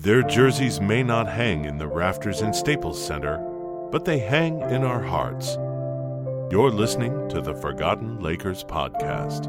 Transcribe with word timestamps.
Their 0.00 0.22
jerseys 0.22 0.80
may 0.80 1.02
not 1.02 1.28
hang 1.28 1.66
in 1.66 1.76
the 1.76 1.86
rafters 1.86 2.40
in 2.40 2.54
Staples 2.54 3.06
Center, 3.06 3.36
but 3.92 4.06
they 4.06 4.18
hang 4.18 4.62
in 4.70 4.82
our 4.82 5.02
hearts. 5.02 5.56
You're 6.50 6.70
listening 6.70 7.28
to 7.28 7.42
the 7.42 7.54
Forgotten 7.54 8.18
Lakers 8.18 8.64
podcast. 8.64 9.46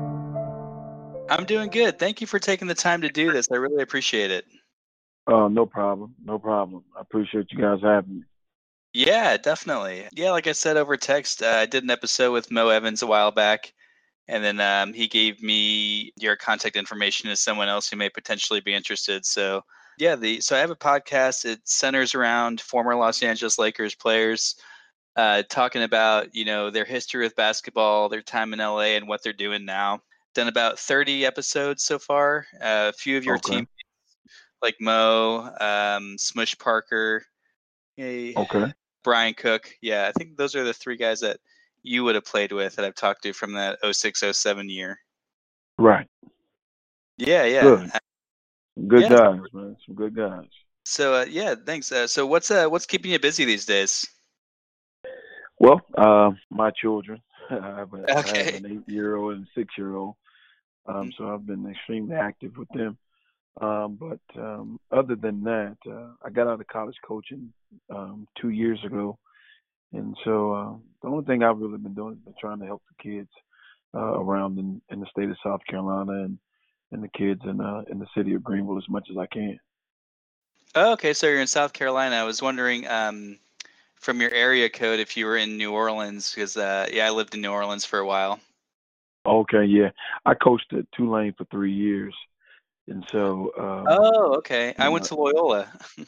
I'm 1.30 1.46
doing 1.46 1.70
good. 1.70 1.98
Thank 1.98 2.20
you 2.20 2.28
for 2.28 2.38
taking 2.38 2.68
the 2.68 2.76
time 2.76 3.00
to 3.00 3.08
do 3.08 3.32
this. 3.32 3.48
I 3.50 3.56
really 3.56 3.82
appreciate 3.82 4.30
it. 4.30 4.44
Oh, 5.26 5.48
no 5.48 5.66
problem. 5.66 6.16
No 6.22 6.38
problem. 6.38 6.84
I 6.98 7.00
appreciate 7.00 7.48
you 7.52 7.62
guys 7.62 7.80
having 7.82 8.18
me. 8.18 8.24
Yeah, 8.92 9.38
definitely. 9.38 10.10
Yeah, 10.12 10.32
like 10.32 10.48
I 10.48 10.52
said 10.52 10.76
over 10.76 10.98
text, 10.98 11.42
uh, 11.42 11.60
I 11.62 11.66
did 11.66 11.86
an 11.86 11.92
episode 11.92 12.34
with 12.34 12.52
Mo 12.52 12.68
Evans 12.68 13.02
a 13.02 13.08
while 13.08 13.32
back, 13.32 13.72
and 14.28 14.44
then 14.44 14.60
um, 14.60 14.92
he 14.92 15.08
gave 15.08 15.42
me 15.42 16.12
your 16.18 16.36
contact 16.36 16.76
information 16.76 17.30
as 17.30 17.40
someone 17.40 17.70
else 17.70 17.90
who 17.90 17.96
may 17.96 18.10
potentially 18.10 18.60
be 18.60 18.74
interested. 18.74 19.26
So 19.26 19.64
yeah, 19.98 20.16
the 20.16 20.42
so 20.42 20.56
I 20.56 20.60
have 20.60 20.72
a 20.72 20.76
podcast. 20.76 21.46
It 21.46 21.60
centers 21.66 22.16
around 22.16 22.62
former 22.62 22.96
Los 22.96 23.22
Angeles 23.24 23.60
Lakers 23.60 23.96
players, 23.96 24.56
uh, 25.16 25.44
talking 25.50 25.84
about 25.84 26.34
you 26.34 26.46
know 26.46 26.70
their 26.70 26.86
history 26.86 27.24
with 27.24 27.36
basketball, 27.36 28.10
their 28.10 28.22
time 28.22 28.54
in 28.54 28.60
LA, 28.60 28.96
and 28.96 29.08
what 29.08 29.24
they're 29.24 29.34
doing 29.34 29.66
now. 29.66 30.02
Done 30.34 30.48
about 30.48 30.80
thirty 30.80 31.26
episodes 31.26 31.84
so 31.84 32.00
far. 32.00 32.46
Uh, 32.56 32.90
a 32.90 32.94
few 32.94 33.18
of 33.18 33.26
your 33.26 33.36
Okay. 33.36 33.58
team, 33.58 33.68
like 34.62 34.76
Mo, 34.80 35.52
um, 35.60 36.18
Smush 36.18 36.58
Parker, 36.58 37.26
eh, 37.98 38.34
Okay. 38.36 38.74
Brian 39.04 39.34
Cook. 39.34 39.70
Yeah, 39.82 40.08
I 40.08 40.12
think 40.14 40.38
those 40.38 40.56
are 40.56 40.64
the 40.64 40.74
three 40.74 40.98
guys 40.98 41.20
that 41.22 41.40
you 41.84 42.04
would 42.04 42.16
have 42.16 42.26
played 42.26 42.52
with 42.52 42.76
that 42.76 42.86
I've 42.86 42.96
talked 42.96 43.24
to 43.24 43.34
from 43.34 43.54
that 43.54 43.80
0607 43.84 44.70
year. 44.70 45.00
Right. 45.78 46.08
Yeah, 47.18 47.46
yeah. 47.46 47.62
Good. 47.62 47.92
Good 48.88 49.04
Yeah. 49.04 49.10
guys, 49.10 49.40
man. 49.54 49.78
Some 49.86 49.96
good 49.96 50.16
guys. 50.16 50.48
So 50.86 51.14
uh, 51.14 51.26
yeah, 51.30 51.56
thanks. 51.66 51.92
Uh, 51.92 52.08
so 52.08 52.26
what's 52.26 52.50
uh, 52.50 52.68
what's 52.68 52.86
keeping 52.86 53.12
you 53.12 53.20
busy 53.20 53.46
these 53.46 53.66
days? 53.66 54.06
Well, 55.60 55.82
uh, 55.96 56.32
my 56.50 56.72
children. 56.72 57.22
I 57.52 57.80
have, 57.80 57.94
a, 57.94 58.06
I 58.10 58.38
have 58.38 58.48
an 58.56 58.66
eight-year-old 58.66 59.34
and 59.34 59.44
a 59.44 59.50
six-year-old, 59.60 60.16
um, 60.86 61.12
so 61.18 61.34
I've 61.34 61.46
been 61.46 61.70
extremely 61.70 62.16
active 62.16 62.56
with 62.58 62.70
them. 62.70 62.98
Um, 63.60 63.98
but 64.00 64.42
um, 64.42 64.80
other 64.92 65.16
than 65.16 65.44
that, 65.44 65.76
uh, 65.86 66.14
I 66.24 66.30
got 66.30 66.48
out 66.48 66.62
of 66.62 66.68
college 66.68 66.96
coaching 67.06 67.52
um, 67.94 68.26
two 68.40 68.50
years 68.50 68.80
ago, 68.86 69.20
and 69.92 70.16
so 70.24 70.54
uh, 70.54 70.74
the 71.02 71.10
only 71.10 71.26
thing 71.26 71.44
I've 71.44 71.60
really 71.60 71.78
been 71.78 71.94
doing 71.94 72.14
is 72.14 72.20
been 72.20 72.34
trying 72.40 72.60
to 72.60 72.66
help 72.66 72.82
the 72.88 73.04
kids 73.04 73.30
uh, 73.94 74.00
around 74.20 74.58
in, 74.58 74.82
in 74.90 75.02
the 75.02 75.08
state 75.08 75.30
of 75.30 75.38
South 75.44 75.62
Carolina 75.70 76.24
and 76.24 76.40
and 76.92 77.04
the 77.04 77.10
kids 77.10 77.42
in 77.46 77.62
uh, 77.62 77.84
in 77.90 78.00
the 78.00 78.08
city 78.16 78.34
of 78.34 78.44
Greenville 78.44 78.78
as 78.78 78.90
much 78.90 79.08
as 79.10 79.18
I 79.18 79.26
can. 79.28 79.60
Oh, 80.76 80.94
okay, 80.94 81.14
so 81.14 81.28
you're 81.28 81.42
in 81.42 81.48
South 81.48 81.74
Carolina. 81.74 82.16
I 82.16 82.24
was 82.24 82.42
wondering 82.42 82.88
um, 82.88 83.38
from 83.96 84.22
your 84.22 84.32
area 84.32 84.70
code 84.70 85.00
if 85.00 85.18
you 85.18 85.26
were 85.26 85.38
in 85.38 85.58
New 85.58 85.72
Orleans 85.74 86.34
because 86.34 86.56
uh, 86.58 86.88
yeah, 86.92 87.08
I 87.08 87.10
lived 87.12 87.34
in 87.36 87.42
New 87.42 87.52
Orleans 87.52 87.86
for 87.86 88.00
a 88.00 88.06
while. 88.06 88.40
Okay, 89.26 89.66
yeah, 89.66 89.90
I 90.26 90.34
coached 90.34 90.74
at 90.74 90.92
Tulane 90.94 91.34
for 91.38 91.46
three 91.46 91.74
years, 91.74 92.16
and 92.88 93.06
so. 93.12 93.52
Um, 93.60 93.86
Oh, 93.88 94.36
okay. 94.38 94.74
I 94.80 94.90
went 94.90 95.04
yeah. 95.04 95.10
to 95.10 95.16
Loyola. 95.16 95.72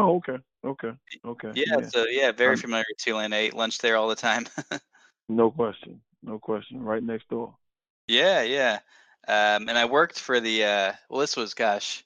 Oh, 0.00 0.14
okay, 0.18 0.36
okay, 0.64 0.92
okay. 1.24 1.52
yeah, 1.56 1.88
so 1.88 2.04
yeah, 2.08 2.30
very 2.30 2.50
I'm- 2.50 2.58
familiar 2.58 2.84
with 2.88 2.98
Tulane. 2.98 3.32
I 3.32 3.38
ate 3.38 3.54
lunch 3.54 3.78
there 3.78 3.96
all 3.96 4.08
the 4.08 4.14
time. 4.14 4.46
No 5.28 5.50
question. 5.50 6.00
No 6.22 6.38
question. 6.38 6.82
Right 6.82 7.02
next 7.02 7.28
door. 7.28 7.54
Yeah, 8.06 8.42
yeah. 8.42 8.78
Um, 9.28 9.68
and 9.68 9.76
I 9.76 9.84
worked 9.84 10.18
for 10.18 10.40
the 10.40 10.64
uh, 10.64 10.92
well, 11.10 11.20
this 11.20 11.36
was 11.36 11.52
gosh, 11.52 12.02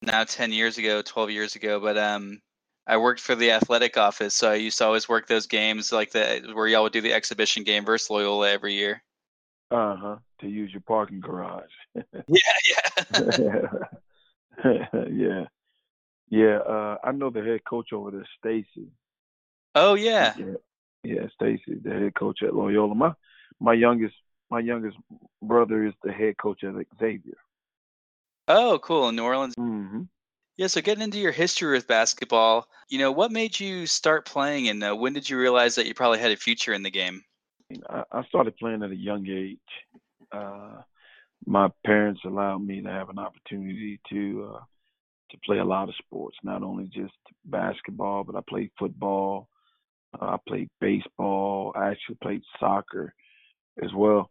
now 0.00 0.24
ten 0.24 0.50
years 0.52 0.78
ago, 0.78 1.02
twelve 1.02 1.30
years 1.30 1.56
ago. 1.56 1.78
But 1.78 1.98
um, 1.98 2.40
I 2.86 2.96
worked 2.96 3.20
for 3.20 3.34
the 3.34 3.50
athletic 3.50 3.98
office, 3.98 4.34
so 4.34 4.50
I 4.50 4.54
used 4.54 4.78
to 4.78 4.86
always 4.86 5.08
work 5.08 5.26
those 5.26 5.46
games 5.46 5.92
like 5.92 6.10
the 6.10 6.50
where 6.54 6.66
y'all 6.66 6.84
would 6.84 6.92
do 6.94 7.02
the 7.02 7.12
exhibition 7.12 7.64
game 7.64 7.84
versus 7.84 8.08
Loyola 8.08 8.50
every 8.50 8.74
year. 8.74 9.02
Uh 9.70 9.96
huh. 9.96 10.16
To 10.40 10.48
use 10.48 10.72
your 10.72 10.82
parking 10.82 11.20
garage. 11.20 11.70
Yeah, 12.28 12.38
yeah. 12.70 13.70
yeah. 15.10 15.44
Yeah. 16.30 16.56
Uh, 16.58 16.96
I 17.04 17.12
know 17.12 17.30
the 17.30 17.42
head 17.42 17.60
coach 17.68 17.92
over 17.92 18.10
there, 18.10 18.26
Stacy. 18.38 18.88
oh 19.74 19.94
yeah. 19.94 20.34
Yeah. 20.38 20.54
Yeah, 21.02 21.26
Stacy, 21.34 21.80
the 21.82 21.90
head 21.90 22.14
coach 22.14 22.42
at 22.42 22.54
Loyola. 22.54 22.94
My 22.94 23.12
my 23.60 23.74
youngest 23.74 24.14
my 24.50 24.60
youngest 24.60 24.96
brother 25.42 25.86
is 25.86 25.94
the 26.02 26.12
head 26.12 26.36
coach 26.38 26.64
at 26.64 26.74
Xavier. 26.98 27.38
Oh, 28.48 28.78
cool. 28.82 29.08
In 29.08 29.16
New 29.16 29.24
Orleans. 29.24 29.54
hmm 29.54 30.02
Yeah. 30.56 30.66
So 30.66 30.80
getting 30.80 31.02
into 31.02 31.18
your 31.18 31.32
history 31.32 31.72
with 31.72 31.86
basketball, 31.86 32.66
you 32.88 32.98
know, 32.98 33.12
what 33.12 33.32
made 33.32 33.58
you 33.58 33.86
start 33.86 34.26
playing, 34.26 34.68
and 34.68 34.82
uh, 34.82 34.94
when 34.94 35.12
did 35.12 35.28
you 35.28 35.38
realize 35.38 35.74
that 35.76 35.86
you 35.86 35.94
probably 35.94 36.18
had 36.18 36.32
a 36.32 36.36
future 36.36 36.72
in 36.72 36.82
the 36.82 36.90
game? 36.90 37.22
I, 37.88 38.02
I 38.12 38.24
started 38.24 38.56
playing 38.56 38.82
at 38.82 38.90
a 38.90 38.96
young 38.96 39.26
age. 39.28 39.58
Uh, 40.32 40.82
my 41.46 41.68
parents 41.86 42.20
allowed 42.24 42.66
me 42.66 42.82
to 42.82 42.88
have 42.88 43.08
an 43.08 43.18
opportunity 43.18 44.00
to 44.10 44.52
uh, 44.54 44.60
to 45.30 45.38
play 45.44 45.58
a 45.58 45.64
lot 45.64 45.88
of 45.88 45.94
sports, 45.96 46.36
not 46.42 46.62
only 46.62 46.90
just 46.92 47.14
basketball, 47.44 48.24
but 48.24 48.34
I 48.34 48.40
played 48.48 48.70
football, 48.78 49.48
uh, 50.20 50.24
I 50.24 50.36
played 50.48 50.68
baseball, 50.80 51.72
I 51.76 51.90
actually 51.90 52.18
played 52.22 52.42
soccer 52.58 53.14
as 53.82 53.90
well. 53.94 54.30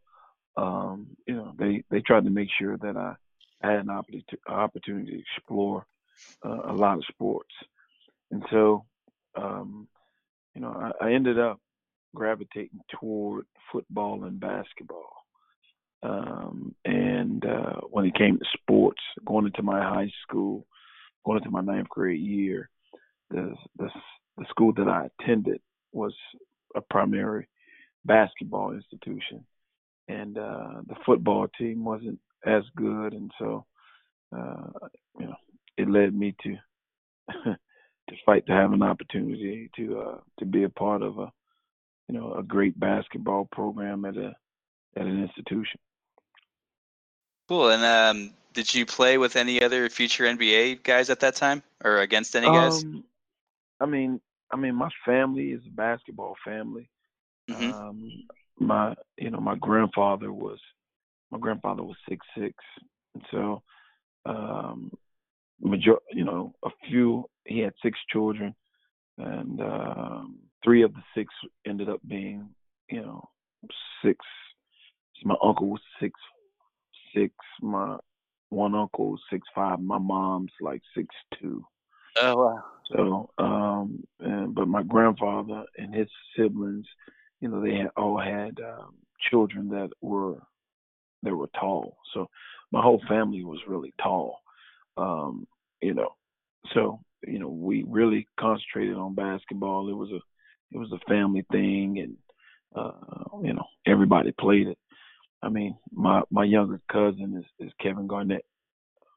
Um, 0.59 1.07
you 1.25 1.35
know, 1.35 1.53
they 1.57 1.83
they 1.89 2.01
tried 2.01 2.25
to 2.25 2.29
make 2.29 2.49
sure 2.59 2.77
that 2.77 2.97
I 2.97 3.15
had 3.61 3.79
an 3.79 3.89
opportunity 4.47 5.11
to 5.11 5.19
explore 5.19 5.85
uh, 6.45 6.61
a 6.65 6.73
lot 6.73 6.97
of 6.97 7.05
sports, 7.05 7.53
and 8.31 8.43
so 8.51 8.85
um, 9.35 9.87
you 10.55 10.61
know, 10.61 10.69
I, 11.01 11.05
I 11.05 11.13
ended 11.13 11.39
up 11.39 11.59
gravitating 12.15 12.81
toward 12.99 13.45
football 13.71 14.23
and 14.23 14.39
basketball. 14.39 15.13
Um, 16.01 16.75
and 16.85 17.45
uh, 17.45 17.81
when 17.89 18.05
it 18.05 18.15
came 18.15 18.37
to 18.39 18.45
sports, 18.61 19.01
going 19.25 19.45
into 19.45 19.63
my 19.63 19.81
high 19.81 20.11
school, 20.23 20.65
going 21.25 21.37
into 21.37 21.51
my 21.51 21.61
ninth 21.61 21.89
grade 21.89 22.19
year, 22.19 22.69
the 23.29 23.53
the, 23.77 23.89
the 24.37 24.45
school 24.49 24.73
that 24.73 24.87
I 24.87 25.07
attended 25.19 25.61
was 25.91 26.13
a 26.75 26.81
primary 26.81 27.47
basketball 28.05 28.73
institution, 28.73 29.45
and 30.09 30.37
uh, 30.37 30.81
the 30.87 30.95
football 31.05 31.47
team 31.57 31.85
wasn't 31.85 32.19
as 32.45 32.63
good, 32.75 33.13
and 33.13 33.31
so 33.39 33.65
uh, 34.35 34.87
you 35.19 35.27
know 35.27 35.35
it 35.77 35.89
led 35.89 36.13
me 36.13 36.35
to 36.43 36.55
to 38.09 38.15
fight 38.25 38.45
to 38.47 38.51
have 38.51 38.73
an 38.73 38.81
opportunity 38.81 39.69
to 39.75 39.99
uh, 39.99 40.17
to 40.39 40.45
be 40.45 40.63
a 40.63 40.69
part 40.69 41.01
of 41.03 41.19
a 41.19 41.31
you 42.09 42.19
know 42.19 42.33
a 42.33 42.43
great 42.43 42.77
basketball 42.79 43.47
program 43.51 44.03
at 44.03 44.17
a 44.17 44.35
at 44.97 45.05
an 45.05 45.23
institution. 45.23 45.79
Cool. 47.47 47.69
And 47.69 47.83
um, 47.83 48.33
did 48.53 48.73
you 48.73 48.85
play 48.85 49.17
with 49.17 49.35
any 49.35 49.61
other 49.61 49.89
future 49.89 50.25
NBA 50.25 50.83
guys 50.83 51.09
at 51.09 51.19
that 51.21 51.35
time, 51.35 51.63
or 51.83 51.99
against 51.99 52.35
any 52.35 52.47
guys? 52.47 52.83
Um, 52.83 53.03
I 53.79 53.85
mean, 53.85 54.19
I 54.51 54.57
mean, 54.57 54.75
my 54.75 54.89
family 55.05 55.51
is 55.51 55.61
a 55.67 55.71
basketball 55.71 56.35
family. 56.43 56.89
Mhm. 57.49 57.73
Um, 57.73 58.11
my, 58.59 58.95
you 59.17 59.29
know, 59.29 59.39
my 59.39 59.55
grandfather 59.55 60.31
was, 60.31 60.59
my 61.31 61.39
grandfather 61.39 61.83
was 61.83 61.97
six 62.07 62.25
six, 62.37 62.55
and 63.13 63.23
so, 63.31 63.61
um, 64.25 64.91
major, 65.61 65.95
you 66.11 66.25
know, 66.25 66.53
a 66.63 66.69
few. 66.87 67.29
He 67.45 67.59
had 67.59 67.73
six 67.81 67.97
children, 68.11 68.55
and 69.17 69.61
um, 69.61 70.39
three 70.63 70.83
of 70.83 70.93
the 70.93 71.03
six 71.15 71.33
ended 71.65 71.89
up 71.89 72.01
being, 72.07 72.49
you 72.89 73.01
know, 73.01 73.29
six. 74.03 74.25
My 75.23 75.35
uncle 75.43 75.67
was 75.67 75.81
six 75.99 76.19
six. 77.15 77.33
My 77.61 77.97
one 78.49 78.75
uncle 78.75 79.11
was 79.11 79.21
six 79.31 79.47
five. 79.53 79.79
My 79.79 79.97
mom's 79.97 80.51
like 80.61 80.81
six 80.95 81.07
two. 81.39 81.65
Oh 82.21 82.35
wow. 82.35 82.63
So, 82.91 83.29
um, 83.38 84.03
and, 84.19 84.55
but 84.55 84.67
my 84.67 84.81
grandfather 84.81 85.63
and 85.77 85.94
his 85.94 86.07
siblings, 86.35 86.88
you 87.39 87.50
know, 87.50 87.62
they 87.62 87.86
all 87.95 88.19
had 88.19 88.59
um, 88.59 88.95
children 89.30 89.69
that 89.69 89.89
were 90.01 90.41
that 91.24 91.36
were 91.36 91.50
tall. 91.59 91.97
So 92.13 92.30
my 92.71 92.81
whole 92.81 93.01
family 93.07 93.44
was 93.44 93.59
really 93.68 93.94
tall. 94.01 94.39
Um, 94.97 95.47
you 95.81 95.94
know, 95.94 96.09
so 96.74 97.00
you 97.25 97.39
know 97.39 97.50
we 97.50 97.83
really 97.88 98.27
concentrated 98.39 98.95
on 98.95 99.15
basketball. 99.15 99.89
It 99.89 99.94
was 99.94 100.12
a 100.12 100.19
it 100.71 100.77
was 100.77 100.91
a 100.91 101.00
family 101.09 101.45
thing, 101.51 102.00
and 102.00 102.15
uh, 102.75 102.91
you 103.44 103.53
know 103.53 103.65
everybody 103.86 104.31
played 104.31 104.68
it. 104.68 104.77
I 105.41 105.50
mean, 105.50 105.77
my 105.91 106.21
my 106.30 106.44
younger 106.44 106.81
cousin 106.91 107.38
is 107.38 107.68
is 107.68 107.74
Kevin 107.81 108.07
Garnett. 108.07 108.45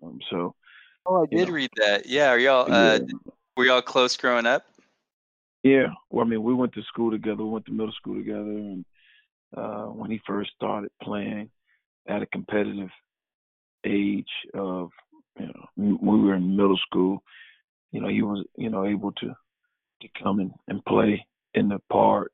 Um, 0.02 0.19
so 0.30 0.54
Oh, 1.04 1.22
I 1.22 1.26
did 1.26 1.48
know. 1.48 1.54
read 1.54 1.70
that. 1.76 2.06
Yeah. 2.06 2.28
Are 2.30 2.38
y'all 2.38 2.72
uh, 2.72 3.00
yeah. 3.00 3.30
were 3.56 3.64
y'all 3.64 3.82
close 3.82 4.16
growing 4.16 4.46
up? 4.46 4.64
Yeah, 5.62 5.86
well, 6.10 6.26
I 6.26 6.28
mean, 6.28 6.42
we 6.42 6.54
went 6.54 6.72
to 6.74 6.82
school 6.82 7.10
together. 7.10 7.44
We 7.44 7.50
went 7.50 7.66
to 7.66 7.72
middle 7.72 7.92
school 7.92 8.16
together, 8.16 8.40
and 8.40 8.84
uh, 9.56 9.84
when 9.84 10.10
he 10.10 10.20
first 10.26 10.50
started 10.56 10.90
playing 11.02 11.50
at 12.08 12.22
a 12.22 12.26
competitive 12.26 12.90
age 13.84 14.30
of 14.54 14.90
you 15.38 15.46
know, 15.46 15.98
we 16.00 16.20
were 16.20 16.34
in 16.34 16.56
middle 16.56 16.78
school, 16.86 17.22
you 17.90 18.00
know, 18.00 18.08
he 18.08 18.22
was, 18.22 18.44
you 18.56 18.70
know, 18.70 18.86
able 18.86 19.12
to 19.12 19.34
to 20.02 20.08
come 20.20 20.40
and, 20.40 20.52
and 20.68 20.84
play 20.84 21.24
in 21.54 21.68
the 21.68 21.78
park 21.90 22.32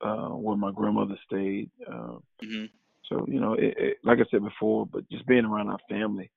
uh, 0.00 0.28
where 0.28 0.56
my 0.56 0.70
grandmother 0.70 1.18
stayed. 1.26 1.68
Uh, 1.86 2.18
mm-hmm. 2.42 2.66
So 3.08 3.26
you 3.28 3.40
know, 3.40 3.54
it, 3.54 3.74
it, 3.76 3.96
like 4.04 4.18
I 4.18 4.24
said 4.30 4.44
before, 4.44 4.86
but 4.86 5.08
just 5.10 5.26
being 5.26 5.44
around 5.44 5.68
our 5.68 5.80
family, 5.88 6.30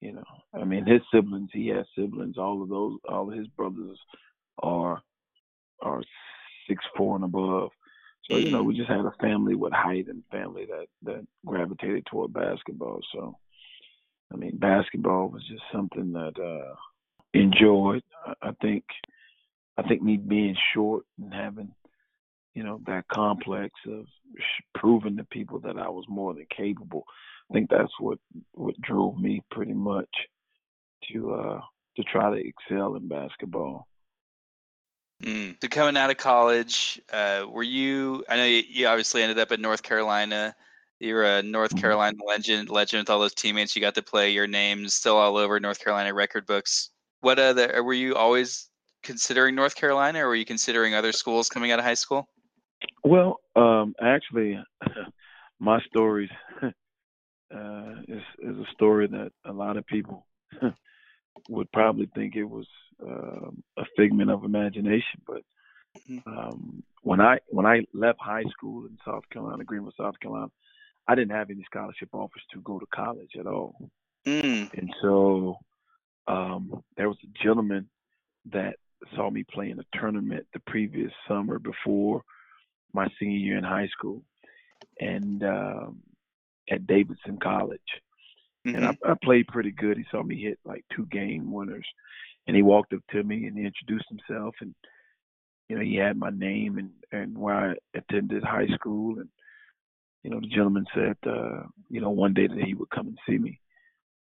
you 0.00 0.12
know, 0.12 0.24
I 0.54 0.64
mean, 0.64 0.86
his 0.86 1.00
siblings, 1.12 1.50
he 1.52 1.68
has 1.68 1.86
siblings. 1.96 2.36
All 2.36 2.62
of 2.62 2.68
those, 2.68 2.98
all 3.08 3.30
of 3.30 3.38
his 3.38 3.46
brothers 3.48 3.98
are 4.62 5.02
are 5.82 6.02
six 6.68 6.84
four 6.96 7.16
and 7.16 7.24
above. 7.24 7.70
So 8.30 8.36
you 8.36 8.50
know, 8.50 8.62
we 8.62 8.76
just 8.76 8.88
had 8.88 9.00
a 9.00 9.12
family 9.20 9.54
with 9.54 9.72
height 9.72 10.06
and 10.08 10.22
family 10.30 10.66
that 10.66 10.86
that 11.02 11.26
gravitated 11.44 12.06
toward 12.06 12.32
basketball. 12.32 13.00
So, 13.12 13.36
I 14.32 14.36
mean, 14.36 14.56
basketball 14.58 15.28
was 15.28 15.42
just 15.48 15.62
something 15.72 16.12
that 16.12 16.38
uh 16.38 16.74
enjoyed. 17.34 18.02
I 18.42 18.52
think 18.62 18.84
I 19.76 19.82
think 19.82 20.02
me 20.02 20.16
being 20.16 20.56
short 20.74 21.04
and 21.20 21.32
having 21.32 21.72
you 22.54 22.62
know 22.62 22.80
that 22.86 23.08
complex 23.08 23.72
of 23.88 24.06
proving 24.74 25.16
to 25.16 25.24
people 25.24 25.58
that 25.60 25.76
I 25.76 25.88
was 25.88 26.04
more 26.08 26.34
than 26.34 26.46
capable. 26.54 27.04
I 27.50 27.54
think 27.54 27.70
that's 27.70 27.92
what 27.98 28.18
what 28.52 28.80
drove 28.80 29.18
me 29.18 29.42
pretty 29.50 29.74
much 29.74 30.08
to 31.12 31.34
uh 31.34 31.60
to 31.96 32.02
try 32.04 32.30
to 32.30 32.46
excel 32.46 32.96
in 32.96 33.08
basketball. 33.08 33.86
Mm. 35.22 35.56
So 35.60 35.68
coming 35.68 35.96
out 35.96 36.10
of 36.10 36.16
college, 36.16 37.00
uh, 37.12 37.44
were 37.48 37.62
you? 37.62 38.24
I 38.28 38.36
know 38.36 38.44
you, 38.44 38.62
you, 38.68 38.86
obviously 38.86 39.22
ended 39.22 39.38
up 39.38 39.52
at 39.52 39.60
North 39.60 39.82
Carolina. 39.82 40.54
You're 40.98 41.24
a 41.24 41.42
North 41.42 41.70
mm-hmm. 41.70 41.80
Carolina 41.80 42.16
legend, 42.26 42.70
legend 42.70 43.02
with 43.02 43.10
all 43.10 43.20
those 43.20 43.34
teammates. 43.34 43.76
You 43.76 43.82
got 43.82 43.94
to 43.96 44.02
play. 44.02 44.30
Your 44.30 44.46
name's 44.46 44.94
still 44.94 45.16
all 45.16 45.36
over 45.36 45.60
North 45.60 45.82
Carolina 45.82 46.14
record 46.14 46.46
books. 46.46 46.90
What 47.20 47.38
other? 47.38 47.82
Were 47.82 47.92
you 47.92 48.14
always 48.14 48.70
considering 49.02 49.54
North 49.54 49.74
Carolina, 49.74 50.24
or 50.24 50.28
were 50.28 50.34
you 50.34 50.46
considering 50.46 50.94
other 50.94 51.12
schools 51.12 51.48
coming 51.48 51.70
out 51.70 51.78
of 51.78 51.84
high 51.84 51.94
school? 51.94 52.28
Well, 53.04 53.40
um, 53.56 53.94
actually, 54.00 54.58
my 55.58 55.80
story 55.82 56.30
uh, 56.62 57.94
is 58.08 58.22
is 58.38 58.56
a 58.56 58.66
story 58.72 59.06
that 59.08 59.32
a 59.44 59.52
lot 59.52 59.76
of 59.76 59.86
people 59.86 60.26
would 61.50 61.70
probably 61.72 62.08
think 62.14 62.36
it 62.36 62.44
was 62.44 62.66
uh, 63.02 63.50
a 63.76 63.84
figment 63.96 64.30
of 64.30 64.44
imagination. 64.44 65.20
But 65.26 65.42
mm-hmm. 65.98 66.28
um, 66.28 66.82
when 67.02 67.20
I 67.20 67.38
when 67.48 67.66
I 67.66 67.86
left 67.94 68.20
high 68.20 68.44
school 68.50 68.86
in 68.86 68.98
South 69.04 69.24
Carolina, 69.32 69.64
Greenville, 69.64 69.92
South 69.98 70.18
Carolina, 70.20 70.50
I 71.08 71.14
didn't 71.14 71.32
have 71.32 71.50
any 71.50 71.64
scholarship 71.64 72.10
offers 72.12 72.42
to 72.52 72.60
go 72.60 72.78
to 72.78 72.86
college 72.94 73.32
at 73.38 73.46
all. 73.46 73.90
Mm. 74.26 74.72
And 74.74 74.94
so 75.02 75.56
um, 76.26 76.82
there 76.96 77.08
was 77.08 77.18
a 77.24 77.42
gentleman 77.44 77.88
that 78.52 78.76
saw 79.16 79.30
me 79.30 79.44
play 79.44 79.70
in 79.70 79.80
a 79.80 79.98
tournament 79.98 80.46
the 80.52 80.60
previous 80.66 81.12
summer 81.26 81.58
before 81.58 82.22
my 82.92 83.08
senior 83.18 83.38
year 83.38 83.58
in 83.58 83.64
high 83.64 83.88
school, 83.88 84.22
and 84.98 85.42
um, 85.44 86.00
at 86.70 86.86
Davidson 86.86 87.38
College. 87.42 87.80
Mm-hmm. 88.66 88.76
And 88.76 88.86
I, 88.86 89.10
I 89.10 89.14
played 89.22 89.46
pretty 89.48 89.70
good. 89.70 89.96
He 89.96 90.04
saw 90.10 90.22
me 90.22 90.40
hit 90.40 90.58
like 90.64 90.84
two 90.94 91.06
game 91.06 91.50
winners, 91.50 91.86
and 92.50 92.56
he 92.56 92.64
walked 92.64 92.92
up 92.92 92.98
to 93.12 93.22
me 93.22 93.46
and 93.46 93.56
he 93.56 93.64
introduced 93.64 94.06
himself, 94.08 94.56
and 94.60 94.74
you 95.68 95.76
know 95.76 95.84
he 95.84 95.94
had 95.94 96.16
my 96.16 96.30
name 96.30 96.78
and 96.78 96.90
and 97.12 97.38
where 97.38 97.54
I 97.54 97.74
attended 97.96 98.42
high 98.42 98.66
school, 98.74 99.20
and 99.20 99.28
you 100.24 100.30
know 100.30 100.40
the 100.40 100.48
gentleman 100.48 100.84
said 100.92 101.16
uh, 101.24 101.62
you 101.88 102.00
know 102.00 102.10
one 102.10 102.34
day 102.34 102.48
that 102.48 102.64
he 102.64 102.74
would 102.74 102.90
come 102.90 103.06
and 103.06 103.18
see 103.24 103.38
me. 103.38 103.60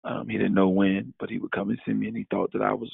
Um, 0.03 0.29
he 0.29 0.37
didn't 0.37 0.53
know 0.53 0.69
when, 0.69 1.15
but 1.19 1.31
he 1.31 1.39
would 1.39 1.51
come 1.51 1.71
and 1.71 1.79
see 1.87 1.91
me, 1.91 2.07
and 2.07 2.15
he 2.15 2.27
thought 2.29 2.51
that 2.53 2.61
I 2.61 2.71
was 2.71 2.91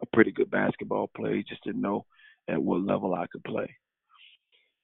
a 0.00 0.06
pretty 0.12 0.30
good 0.30 0.52
basketball 0.52 1.10
player. 1.16 1.34
He 1.34 1.42
just 1.42 1.64
didn't 1.64 1.82
know 1.82 2.06
at 2.46 2.62
what 2.62 2.80
level 2.80 3.12
I 3.12 3.26
could 3.26 3.42
play. 3.42 3.74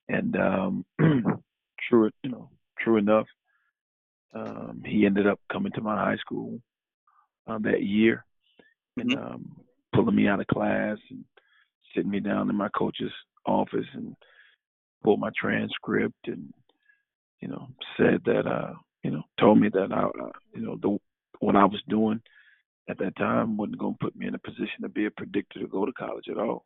And 0.08 0.36
um, 0.36 0.84
true, 1.88 2.10
you 2.24 2.30
know, 2.30 2.50
true 2.80 2.96
enough, 2.96 3.28
um, 4.34 4.82
he 4.84 5.06
ended 5.06 5.28
up 5.28 5.38
coming 5.50 5.70
to 5.76 5.80
my 5.80 5.94
high 5.94 6.16
school 6.16 6.60
um, 7.46 7.62
that 7.62 7.84
year 7.84 8.24
and 8.96 9.10
mm-hmm. 9.10 9.34
um, 9.34 9.62
pulling 10.02 10.16
me 10.16 10.28
out 10.28 10.40
of 10.40 10.46
class 10.46 10.98
and 11.10 11.24
sitting 11.94 12.10
me 12.10 12.20
down 12.20 12.50
in 12.50 12.56
my 12.56 12.68
coach's 12.76 13.12
office 13.46 13.86
and 13.94 14.14
pulled 15.04 15.20
my 15.20 15.30
transcript 15.40 16.26
and 16.26 16.52
you 17.40 17.48
know 17.48 17.68
said 17.96 18.20
that 18.24 18.46
uh 18.46 18.72
you 19.02 19.10
know 19.10 19.22
told 19.38 19.58
me 19.58 19.68
that 19.72 19.92
I 19.92 20.04
uh, 20.04 20.30
you 20.54 20.62
know 20.62 20.76
the 20.80 20.98
what 21.40 21.56
I 21.56 21.64
was 21.64 21.82
doing 21.88 22.20
at 22.88 22.98
that 22.98 23.16
time 23.16 23.56
wasn't 23.56 23.78
going 23.78 23.94
to 23.94 24.04
put 24.04 24.16
me 24.16 24.26
in 24.26 24.34
a 24.34 24.38
position 24.38 24.82
to 24.82 24.88
be 24.88 25.06
a 25.06 25.10
predictor 25.10 25.60
to 25.60 25.66
go 25.66 25.86
to 25.86 25.92
college 25.92 26.26
at 26.30 26.38
all. 26.38 26.64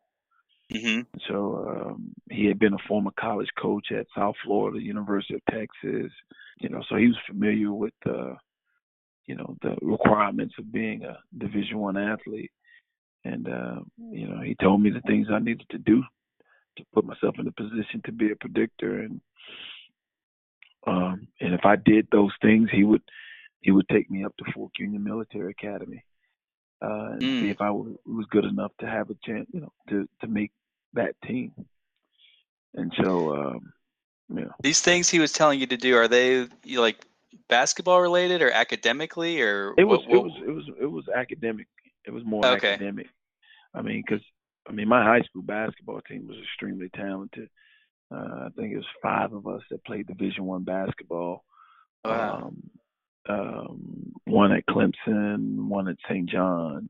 Mm-hmm. 0.73 1.01
So 1.29 1.65
um, 1.69 2.13
he 2.29 2.45
had 2.45 2.59
been 2.59 2.73
a 2.73 2.87
former 2.87 3.11
college 3.19 3.49
coach 3.59 3.87
at 3.91 4.07
South 4.15 4.35
Florida, 4.43 4.81
University 4.81 5.35
of 5.35 5.41
Texas. 5.49 6.11
You 6.59 6.69
know, 6.69 6.81
so 6.89 6.95
he 6.95 7.07
was 7.07 7.17
familiar 7.29 7.71
with 7.71 7.93
the, 8.03 8.35
you 9.27 9.35
know, 9.35 9.55
the 9.61 9.75
requirements 9.81 10.55
of 10.59 10.71
being 10.71 11.03
a 11.03 11.17
Division 11.37 11.77
One 11.77 11.97
athlete. 11.97 12.51
And 13.27 13.47
uh, 13.47 13.79
you 14.11 14.27
know, 14.27 14.41
he 14.41 14.55
told 14.55 14.81
me 14.81 14.89
the 14.89 15.01
things 15.01 15.27
I 15.29 15.39
needed 15.39 15.67
to 15.71 15.77
do 15.77 16.03
to 16.77 16.83
put 16.93 17.05
myself 17.05 17.35
in 17.39 17.47
a 17.47 17.51
position 17.51 18.01
to 18.05 18.11
be 18.11 18.31
a 18.31 18.35
predictor. 18.35 19.01
And 19.01 19.21
um, 20.85 21.27
and 21.41 21.53
if 21.53 21.65
I 21.65 21.75
did 21.75 22.07
those 22.11 22.31
things, 22.41 22.69
he 22.71 22.83
would 22.83 23.01
he 23.61 23.71
would 23.71 23.89
take 23.89 24.09
me 24.09 24.23
up 24.23 24.35
to 24.37 24.51
Fork 24.53 24.71
Union 24.79 25.03
Military 25.03 25.51
Academy 25.51 26.03
uh, 26.81 27.11
and 27.11 27.21
mm. 27.21 27.41
see 27.41 27.49
if 27.49 27.59
I 27.59 27.67
w- 27.67 27.97
was 28.05 28.25
good 28.29 28.45
enough 28.45 28.71
to 28.79 28.87
have 28.87 29.09
a 29.09 29.15
chance, 29.25 29.47
you 29.51 29.61
know, 29.61 29.73
to 29.89 30.07
to 30.21 30.27
make 30.27 30.51
that 30.93 31.15
team. 31.25 31.51
And 32.75 32.93
so, 33.03 33.35
um, 33.35 33.73
yeah. 34.33 34.51
These 34.61 34.81
things 34.81 35.09
he 35.09 35.19
was 35.19 35.33
telling 35.33 35.59
you 35.59 35.67
to 35.67 35.77
do 35.77 35.95
are 35.97 36.07
they 36.07 36.47
you 36.63 36.81
like 36.81 37.05
basketball 37.49 38.01
related 38.01 38.41
or 38.41 38.51
academically 38.51 39.41
or 39.41 39.73
it 39.77 39.83
was 39.83 39.99
what, 40.07 40.09
what? 40.09 40.17
it 40.17 40.23
was 40.23 40.33
it 40.47 40.51
was 40.51 40.63
it 40.81 40.91
was 40.91 41.05
academic. 41.09 41.67
It 42.05 42.11
was 42.11 42.23
more 42.23 42.45
okay. 42.45 42.73
academic. 42.73 43.07
I 43.77 43.81
mean, 43.81 44.03
because 44.05 44.23
I 44.67 44.71
mean, 44.71 44.87
my 44.87 45.03
high 45.03 45.21
school 45.21 45.43
basketball 45.43 46.01
team 46.01 46.27
was 46.27 46.37
extremely 46.43 46.89
talented. 46.95 47.49
Uh, 48.13 48.45
I 48.45 48.49
think 48.55 48.73
it 48.73 48.77
was 48.77 48.85
five 49.01 49.33
of 49.33 49.47
us 49.47 49.61
that 49.69 49.85
played 49.85 50.07
Division 50.07 50.45
One 50.45 50.63
basketball. 50.63 51.43
Wow. 52.03 52.51
Um, 52.51 52.69
um, 53.29 54.13
one 54.25 54.53
at 54.53 54.65
Clemson, 54.67 55.67
one 55.67 55.89
at 55.89 55.97
St. 56.09 56.29
John's, 56.29 56.89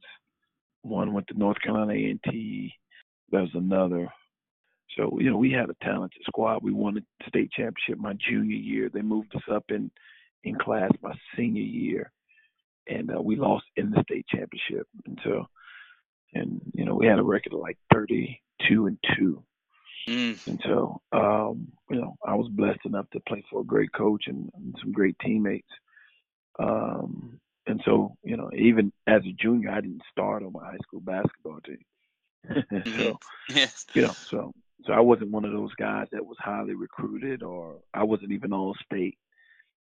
one 0.84 1.14
went 1.14 1.28
to 1.28 1.38
North 1.38 1.60
Carolina 1.62 1.94
A&T. 1.94 2.74
There 3.32 3.42
was 3.42 3.50
another. 3.54 4.10
So 4.96 5.20
you 5.20 5.30
know 5.30 5.38
we 5.38 5.52
had 5.52 5.70
a 5.70 5.76
talented 5.84 6.22
squad. 6.26 6.64
We 6.64 6.72
won 6.72 6.96
the 6.96 7.04
state 7.28 7.52
championship 7.52 8.00
my 8.00 8.14
junior 8.14 8.56
year. 8.56 8.90
They 8.92 9.02
moved 9.02 9.36
us 9.36 9.44
up 9.52 9.66
in 9.70 9.92
in 10.44 10.56
class 10.56 10.92
my 11.02 11.14
senior 11.36 11.62
year, 11.62 12.12
and 12.88 13.12
uh, 13.14 13.22
we 13.22 13.36
lost 13.36 13.66
in 13.76 13.92
the 13.92 14.02
state 14.04 14.26
championship. 14.28 14.88
And 15.06 15.20
so, 15.24 15.48
and 16.34 16.62
you 16.74 16.86
know 16.86 16.96
we 16.96 17.08
had 17.08 17.20
a 17.20 17.24
record 17.24 17.54
of 17.54 17.60
like 17.60 17.78
32 17.94 18.88
and 18.88 18.98
two. 19.18 19.44
Mm. 20.08 20.48
And 20.48 20.62
so, 20.64 21.02
um, 21.12 21.68
you 21.90 22.00
know, 22.00 22.16
I 22.26 22.36
was 22.36 22.48
blessed 22.50 22.86
enough 22.86 23.10
to 23.12 23.20
play 23.28 23.44
for 23.52 23.60
a 23.60 23.66
great 23.66 23.92
coach 23.92 24.28
and, 24.28 24.50
and 24.56 24.74
some 24.80 24.94
great 24.94 25.18
teammates. 25.20 25.68
Um, 26.60 27.42
and 27.68 27.82
so, 27.84 28.16
you 28.24 28.38
know, 28.38 28.50
even 28.56 28.94
as 29.06 29.22
a 29.26 29.34
junior, 29.34 29.70
I 29.70 29.82
didn't 29.82 30.04
start 30.10 30.44
on 30.44 30.54
my 30.54 30.64
high 30.64 30.78
school 30.84 31.02
basketball 31.02 31.60
team. 31.66 31.84
Mm-hmm. 32.72 33.02
so, 33.02 33.20
yes. 33.50 33.86
you 33.94 34.04
know, 34.04 34.14
so 34.14 34.54
so 34.86 34.94
I 34.94 35.02
wasn't 35.02 35.32
one 35.32 35.44
of 35.44 35.52
those 35.52 35.74
guys 35.76 36.08
that 36.12 36.26
was 36.26 36.38
highly 36.40 36.76
recruited, 36.76 37.44
or 37.44 37.78
I 37.94 38.04
wasn't 38.04 38.32
even 38.32 38.54
all 38.54 38.76
state 38.86 39.18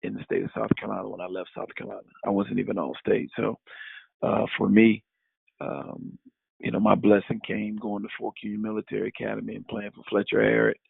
in 0.02 0.14
the 0.14 0.22
state 0.24 0.44
of 0.44 0.50
South 0.54 0.70
Carolina 0.78 1.08
when 1.08 1.20
I 1.20 1.26
left 1.26 1.50
South 1.54 1.74
Carolina. 1.76 2.06
I 2.24 2.30
wasn't 2.30 2.58
even 2.58 2.78
all 2.78 2.94
state. 3.00 3.30
So, 3.36 3.58
uh, 4.22 4.46
for 4.56 4.68
me, 4.68 5.02
um, 5.60 6.18
you 6.58 6.70
know, 6.70 6.80
my 6.80 6.94
blessing 6.94 7.40
came 7.46 7.76
going 7.76 8.02
to 8.02 8.08
Fork 8.18 8.36
Union 8.42 8.62
Military 8.62 9.08
Academy 9.08 9.54
and 9.54 9.66
playing 9.68 9.92
for 9.94 10.02
Fletcher 10.08 10.40
Arritt, 10.40 10.80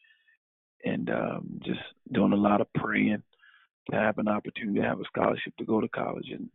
and 0.85 1.11
um, 1.11 1.61
just 1.65 1.81
doing 2.13 2.33
a 2.33 2.37
lot 2.37 2.61
of 2.61 2.73
praying 2.75 3.23
to 3.91 3.97
have 3.97 4.19
an 4.19 4.29
opportunity 4.29 4.81
to 4.81 4.87
have 4.87 5.01
a 5.01 5.05
scholarship 5.05 5.55
to 5.59 5.65
go 5.65 5.81
to 5.81 5.89
college. 5.89 6.31
And, 6.31 6.49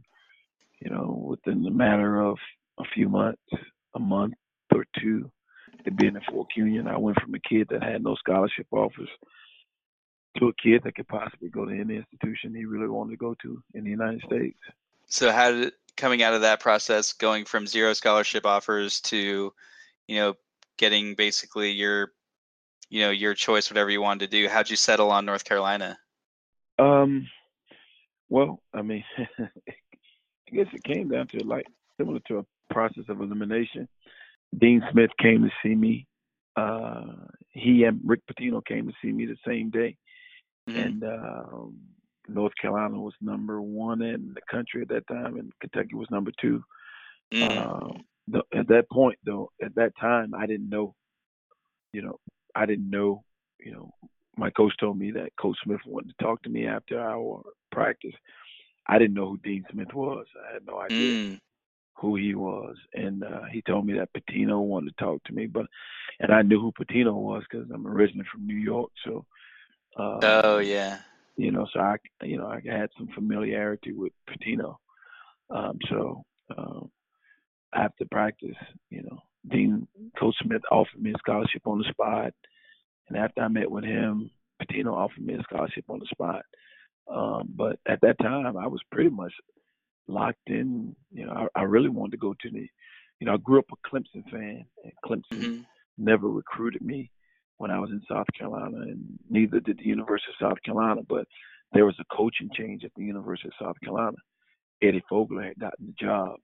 you 0.80 0.90
know, 0.90 1.26
within 1.28 1.64
the 1.64 1.72
matter 1.72 2.22
of 2.22 2.38
a 2.80 2.84
few 2.94 3.10
months, 3.10 3.42
a 3.96 4.00
month 4.00 4.34
or 4.74 4.86
two, 5.00 5.32
to 5.86 5.92
being 5.92 6.16
in 6.16 6.22
Fort 6.30 6.48
Union, 6.56 6.88
I 6.88 6.98
went 6.98 7.20
from 7.22 7.34
a 7.34 7.40
kid 7.40 7.68
that 7.70 7.84
had 7.84 8.04
no 8.04 8.16
scholarship 8.16 8.68
offers 8.72 9.10
to 10.38 10.48
a 10.48 10.54
kid 10.62 10.82
that 10.84 10.96
could 10.96 11.08
possibly 11.08 11.50
go 11.50 11.66
to 11.66 11.72
any 11.72 11.98
institution 11.98 12.56
he 12.56 12.66
really 12.66 12.88
wanted 12.88 13.12
to 13.12 13.18
go 13.18 13.36
to 13.42 13.62
in 13.74 13.84
the 13.84 13.90
United 13.90 14.22
States. 14.26 14.58
So, 15.08 15.32
how 15.32 15.52
did 15.52 15.74
coming 15.98 16.24
out 16.24 16.34
of 16.34 16.42
that 16.42 16.60
process, 16.60 17.14
going 17.14 17.46
from 17.46 17.68
zero 17.68 17.94
scholarship 17.94 18.46
offers 18.46 19.00
to, 19.02 19.54
you 20.08 20.16
know, 20.16 20.34
getting 20.78 21.16
basically 21.16 21.72
your, 21.72 22.12
you 22.90 23.02
know, 23.02 23.12
your 23.12 23.34
choice, 23.34 23.70
whatever 23.70 23.90
you 23.90 24.02
wanted 24.02 24.30
to 24.32 24.38
do, 24.42 24.50
how'd 24.50 24.70
you 24.70 24.76
settle 24.76 25.12
on 25.12 25.26
North 25.26 25.44
Carolina? 25.44 25.98
Um, 26.80 27.28
well, 28.30 28.62
I 28.74 28.82
mean, 28.82 29.04
I 29.40 29.50
guess 30.52 30.68
it 30.74 30.84
came 30.84 31.10
down 31.10 31.28
to 31.28 31.44
like 31.44 31.66
similar 31.98 32.20
to 32.28 32.40
a 32.40 32.74
process 32.74 33.04
of 33.10 33.22
elimination. 33.22 33.88
Dean 34.58 34.84
Smith 34.92 35.12
came 35.20 35.44
to 35.44 35.50
see 35.62 35.76
me. 35.76 36.08
Uh, 36.56 37.06
he 37.50 37.84
and 37.84 38.00
Rick 38.04 38.22
Pitino 38.30 38.64
came 38.66 38.88
to 38.88 38.94
see 39.02 39.12
me 39.12 39.26
the 39.26 39.38
same 39.48 39.70
day, 39.72 39.98
Mhm. 40.70 40.86
and 40.86 41.04
um, 41.04 41.80
North 42.28 42.54
Carolina 42.62 43.00
was 43.00 43.14
number 43.22 43.62
one 43.62 44.02
in 44.02 44.34
the 44.34 44.42
country 44.50 44.82
at 44.82 44.90
that 44.90 45.08
time, 45.08 45.38
and 45.38 45.52
Kentucky 45.60 45.96
was 45.96 46.10
number 46.10 46.32
two. 46.40 46.64
Mm. 47.34 47.58
Um, 47.58 48.02
the, 48.28 48.44
at 48.54 48.68
that 48.70 48.90
point, 48.90 49.18
though, 49.26 49.52
at 49.62 49.76
that 49.76 49.94
time, 50.00 50.34
I 50.34 50.46
didn't 50.46 50.70
know. 50.70 50.96
You 51.92 52.02
know, 52.04 52.20
I 52.56 52.66
didn't 52.66 52.90
know. 52.90 53.24
You 53.60 53.74
know, 53.74 53.94
my 54.38 54.50
coach 54.50 54.74
told 54.80 54.98
me 54.98 55.12
that 55.12 55.36
Coach 55.40 55.58
Smith 55.64 55.82
wanted 55.86 56.14
to 56.18 56.24
talk 56.24 56.42
to 56.44 56.50
me 56.50 56.66
after 56.68 57.00
our 57.00 57.44
practice. 57.72 58.14
I 58.88 58.98
didn't 58.98 59.14
know 59.16 59.30
who 59.30 59.38
Dean 59.38 59.66
Smith 59.72 59.94
was. 59.94 60.26
I 60.50 60.54
had 60.54 60.66
no 60.66 60.80
idea 60.80 60.98
Mm. 61.14 61.40
who 61.96 62.16
he 62.16 62.36
was, 62.36 62.76
and 62.94 63.24
uh, 63.24 63.44
he 63.52 63.62
told 63.62 63.86
me 63.86 63.94
that 63.94 64.10
Pitino 64.14 64.62
wanted 64.62 64.98
to 64.98 65.04
talk 65.04 65.24
to 65.26 65.34
me, 65.34 65.46
but 65.46 65.66
and 66.20 66.32
I 66.32 66.42
knew 66.42 66.60
who 66.60 66.72
Pitino 66.72 67.14
was 67.14 67.44
because 67.50 67.70
I'm 67.72 67.88
originally 67.88 68.28
from 68.32 68.46
New 68.48 68.56
York, 68.58 68.92
so. 69.06 69.26
Uh, 69.96 70.20
Oh 70.44 70.58
yeah. 70.60 71.00
You 71.36 71.52
know, 71.52 71.66
so 71.74 71.80
I, 71.80 71.96
you 72.22 72.38
know, 72.38 72.48
I 72.48 72.62
had 72.66 72.90
some 72.98 73.08
familiarity 73.16 73.94
with 73.94 74.14
Pitino. 74.30 74.76
Um, 75.50 75.78
so 75.90 76.24
um, 76.56 76.92
after 77.74 78.06
practice, 78.12 78.56
you 78.90 79.04
know, 79.04 79.20
Dean 79.50 79.88
Coach 80.20 80.36
Smith 80.44 80.62
offered 80.72 81.02
me 81.02 81.12
a 81.12 81.18
scholarship 81.18 81.64
on 81.66 81.80
the 81.80 81.90
spot, 81.90 82.34
and 83.10 83.18
after 83.18 83.42
I 83.42 83.48
met 83.48 83.70
with 83.70 83.84
him, 83.84 84.30
Pitino 84.62 84.94
offered 84.94 85.26
me 85.26 85.34
a 85.34 85.44
scholarship 85.44 85.86
on 85.90 86.00
the 86.00 86.06
spot. 86.06 86.44
Um, 87.12 87.50
but 87.56 87.80
at 87.88 88.00
that 88.02 88.18
time, 88.22 88.56
I 88.56 88.68
was 88.68 88.82
pretty 88.92 89.10
much 89.10 89.34
locked 90.08 90.48
in. 90.48 90.96
You 91.12 91.26
know, 91.26 91.50
I, 91.56 91.62
I 91.62 91.64
really 91.64 91.90
wanted 91.90 92.12
to 92.12 92.18
go 92.18 92.34
to 92.34 92.50
the. 92.50 92.68
You 93.20 93.28
know, 93.28 93.34
I 93.34 93.38
grew 93.38 93.60
up 93.60 93.66
a 93.72 93.90
Clemson 93.90 94.24
fan, 94.32 94.66
and 94.84 94.94
Clemson 95.06 95.46
hmm 95.46 95.62
never 95.98 96.28
recruited 96.28 96.82
me 96.82 97.12
when 97.58 97.72
I 97.72 97.80
was 97.80 97.90
in 97.92 98.02
South 98.10 98.28
Carolina, 98.38 98.78
and 98.82 99.20
neither 99.30 99.60
did 99.60 99.78
the 99.78 99.86
University 99.86 100.32
of 100.32 100.50
South 100.50 100.62
Carolina. 100.64 101.02
But 101.08 101.28
there 101.74 101.86
was 101.86 101.96
a 102.00 102.16
coaching 102.16 102.50
change 102.54 102.84
at 102.84 102.92
the 102.96 103.04
University 103.04 103.48
of 103.48 103.66
South 103.66 103.76
Carolina. 103.84 104.18
Eddie 104.82 105.04
Fogler 105.12 105.48
had 105.48 105.60
gotten 105.60 105.88
the 105.88 106.06
job, 106.06 106.36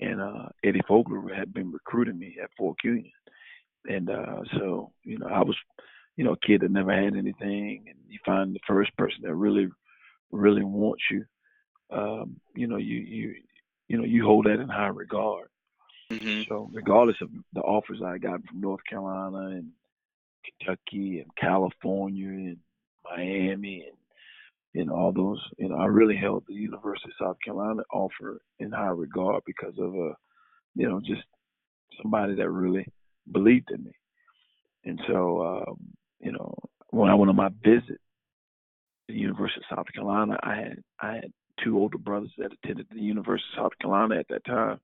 and 0.00 0.20
uh, 0.20 0.48
Eddie 0.64 0.82
Fogler 0.88 1.34
had 1.36 1.52
been 1.52 1.70
recruiting 1.70 2.18
me 2.18 2.36
at 2.42 2.50
Fork 2.56 2.78
Union, 2.84 3.12
and 3.86 4.10
uh, 4.10 4.42
so 4.56 4.92
you 5.04 5.18
know 5.18 5.26
I 5.26 5.40
was, 5.40 5.56
you 6.16 6.24
know, 6.24 6.32
a 6.32 6.46
kid 6.46 6.62
that 6.62 6.70
never 6.70 6.92
had 6.92 7.16
anything, 7.16 7.84
and 7.88 7.96
you 8.08 8.18
find 8.24 8.54
the 8.54 8.60
first 8.66 8.96
person 8.96 9.20
that 9.22 9.34
really, 9.34 9.68
really 10.32 10.64
wants 10.64 11.02
you. 11.10 11.24
Um, 11.90 12.40
you 12.54 12.66
know, 12.66 12.76
you 12.76 12.96
you 12.96 13.34
you 13.88 13.96
know 13.98 14.04
you 14.04 14.24
hold 14.24 14.46
that 14.46 14.60
in 14.60 14.68
high 14.68 14.88
regard. 14.88 15.48
Hmm 16.10 16.42
So 16.48 16.70
regardless 16.72 17.16
of 17.20 17.30
the 17.52 17.60
offers 17.60 18.00
I 18.04 18.18
got 18.18 18.44
from 18.46 18.60
North 18.60 18.80
Carolina 18.88 19.56
and 19.56 19.70
Kentucky 20.44 21.20
and 21.20 21.30
California 21.36 22.28
and 22.28 22.56
Miami 23.04 23.84
and 23.88 23.96
know 24.86 24.94
all 24.94 25.12
those, 25.12 25.42
you 25.58 25.68
know, 25.68 25.76
I 25.76 25.86
really 25.86 26.16
held 26.16 26.44
the 26.46 26.54
University 26.54 27.10
of 27.10 27.26
South 27.26 27.36
Carolina 27.44 27.82
offer 27.92 28.40
in 28.58 28.70
high 28.70 28.88
regard 28.88 29.42
because 29.46 29.74
of 29.78 29.94
a, 29.94 30.14
you 30.74 30.88
know, 30.88 31.00
just 31.00 31.22
somebody 32.02 32.34
that 32.36 32.50
really 32.50 32.86
believed 33.32 33.70
in 33.70 33.84
me. 33.84 33.92
And 34.84 35.00
so, 35.08 35.64
um, 35.68 35.78
you 36.20 36.32
know, 36.32 36.54
when 36.90 37.10
I 37.10 37.14
went 37.14 37.30
on 37.30 37.36
my 37.36 37.50
visit 37.62 37.88
to 37.88 37.98
the 39.08 39.14
University 39.14 39.60
of 39.70 39.76
South 39.76 39.86
Carolina, 39.92 40.38
I 40.42 40.54
had 40.56 40.82
I 41.00 41.14
had 41.14 41.32
two 41.62 41.78
older 41.78 41.98
brothers 41.98 42.30
that 42.38 42.52
attended 42.52 42.86
the 42.90 43.00
University 43.00 43.48
of 43.56 43.64
South 43.64 43.72
Carolina 43.80 44.16
at 44.16 44.28
that 44.28 44.44
time. 44.44 44.80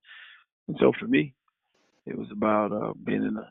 And 0.68 0.76
so 0.80 0.92
for 0.98 1.06
me, 1.06 1.34
it 2.06 2.16
was 2.16 2.28
about 2.32 2.72
uh, 2.72 2.92
being 3.04 3.24
in 3.24 3.36
a, 3.36 3.50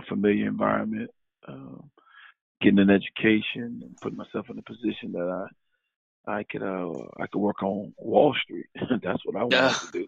a 0.00 0.02
familiar 0.08 0.46
environment, 0.48 1.10
um, 1.48 1.90
getting 2.60 2.78
an 2.80 2.90
education, 2.90 3.80
and 3.82 4.00
putting 4.00 4.18
myself 4.18 4.46
in 4.50 4.58
a 4.58 4.62
position 4.62 5.12
that 5.12 5.28
I 5.28 5.46
I 6.38 6.44
could 6.44 6.62
uh, 6.62 6.92
I 7.18 7.26
could 7.26 7.40
work 7.40 7.62
on 7.62 7.92
Wall 7.98 8.34
Street. 8.44 8.66
That's 9.02 9.24
what 9.26 9.36
I 9.36 9.44
wanted 9.44 9.80
to 9.80 9.88
do. 9.92 10.06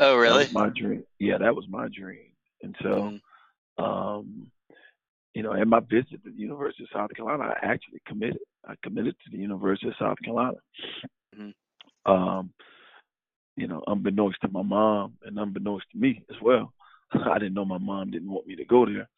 Oh 0.00 0.14
That 0.14 0.20
really? 0.22 0.44
was 0.44 0.52
my 0.52 0.68
dream. 0.70 1.04
Yeah, 1.18 1.38
that 1.38 1.54
was 1.54 1.66
my 1.68 1.88
dream. 1.88 2.32
And 2.62 2.76
so, 2.82 2.88
Mhm. 3.78 3.84
um, 3.84 4.50
you 5.34 5.42
know, 5.42 5.54
at 5.54 5.66
my 5.68 5.80
visit 5.80 6.22
to 6.24 6.30
the 6.30 6.36
University 6.36 6.84
of 6.84 6.90
South 6.92 7.10
Carolina, 7.16 7.54
I 7.62 7.66
actually 7.66 8.00
committed. 8.06 8.40
I 8.66 8.74
committed 8.82 9.14
to 9.24 9.30
the 9.30 9.38
University 9.38 9.88
of 9.88 9.94
South 9.98 10.18
Carolina. 10.24 10.58
Mhm. 11.36 11.54
Um, 12.06 12.52
you 13.60 13.68
know, 13.68 13.82
unbeknownst 13.86 14.40
to 14.42 14.48
my 14.50 14.62
mom 14.62 15.14
and 15.24 15.38
unbeknownst 15.38 15.86
to 15.92 15.98
me 15.98 16.24
as 16.30 16.36
well, 16.42 16.72
I 17.12 17.38
didn't 17.38 17.54
know 17.54 17.64
my 17.66 17.78
mom 17.78 18.10
didn't 18.10 18.30
want 18.30 18.46
me 18.46 18.56
to 18.56 18.64
go 18.64 18.86
there. 18.86 19.08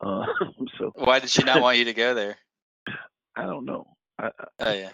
Uh, 0.00 0.26
so 0.78 0.92
Why 0.94 1.18
did 1.20 1.30
she 1.30 1.44
not 1.44 1.60
want 1.62 1.78
you 1.78 1.84
to 1.86 1.94
go 1.94 2.14
there? 2.14 2.36
I 3.36 3.46
don't 3.46 3.64
know. 3.64 3.86
I 4.18 4.26
I- 4.26 4.46
Oh 4.60 4.72
yeah. 4.72 4.92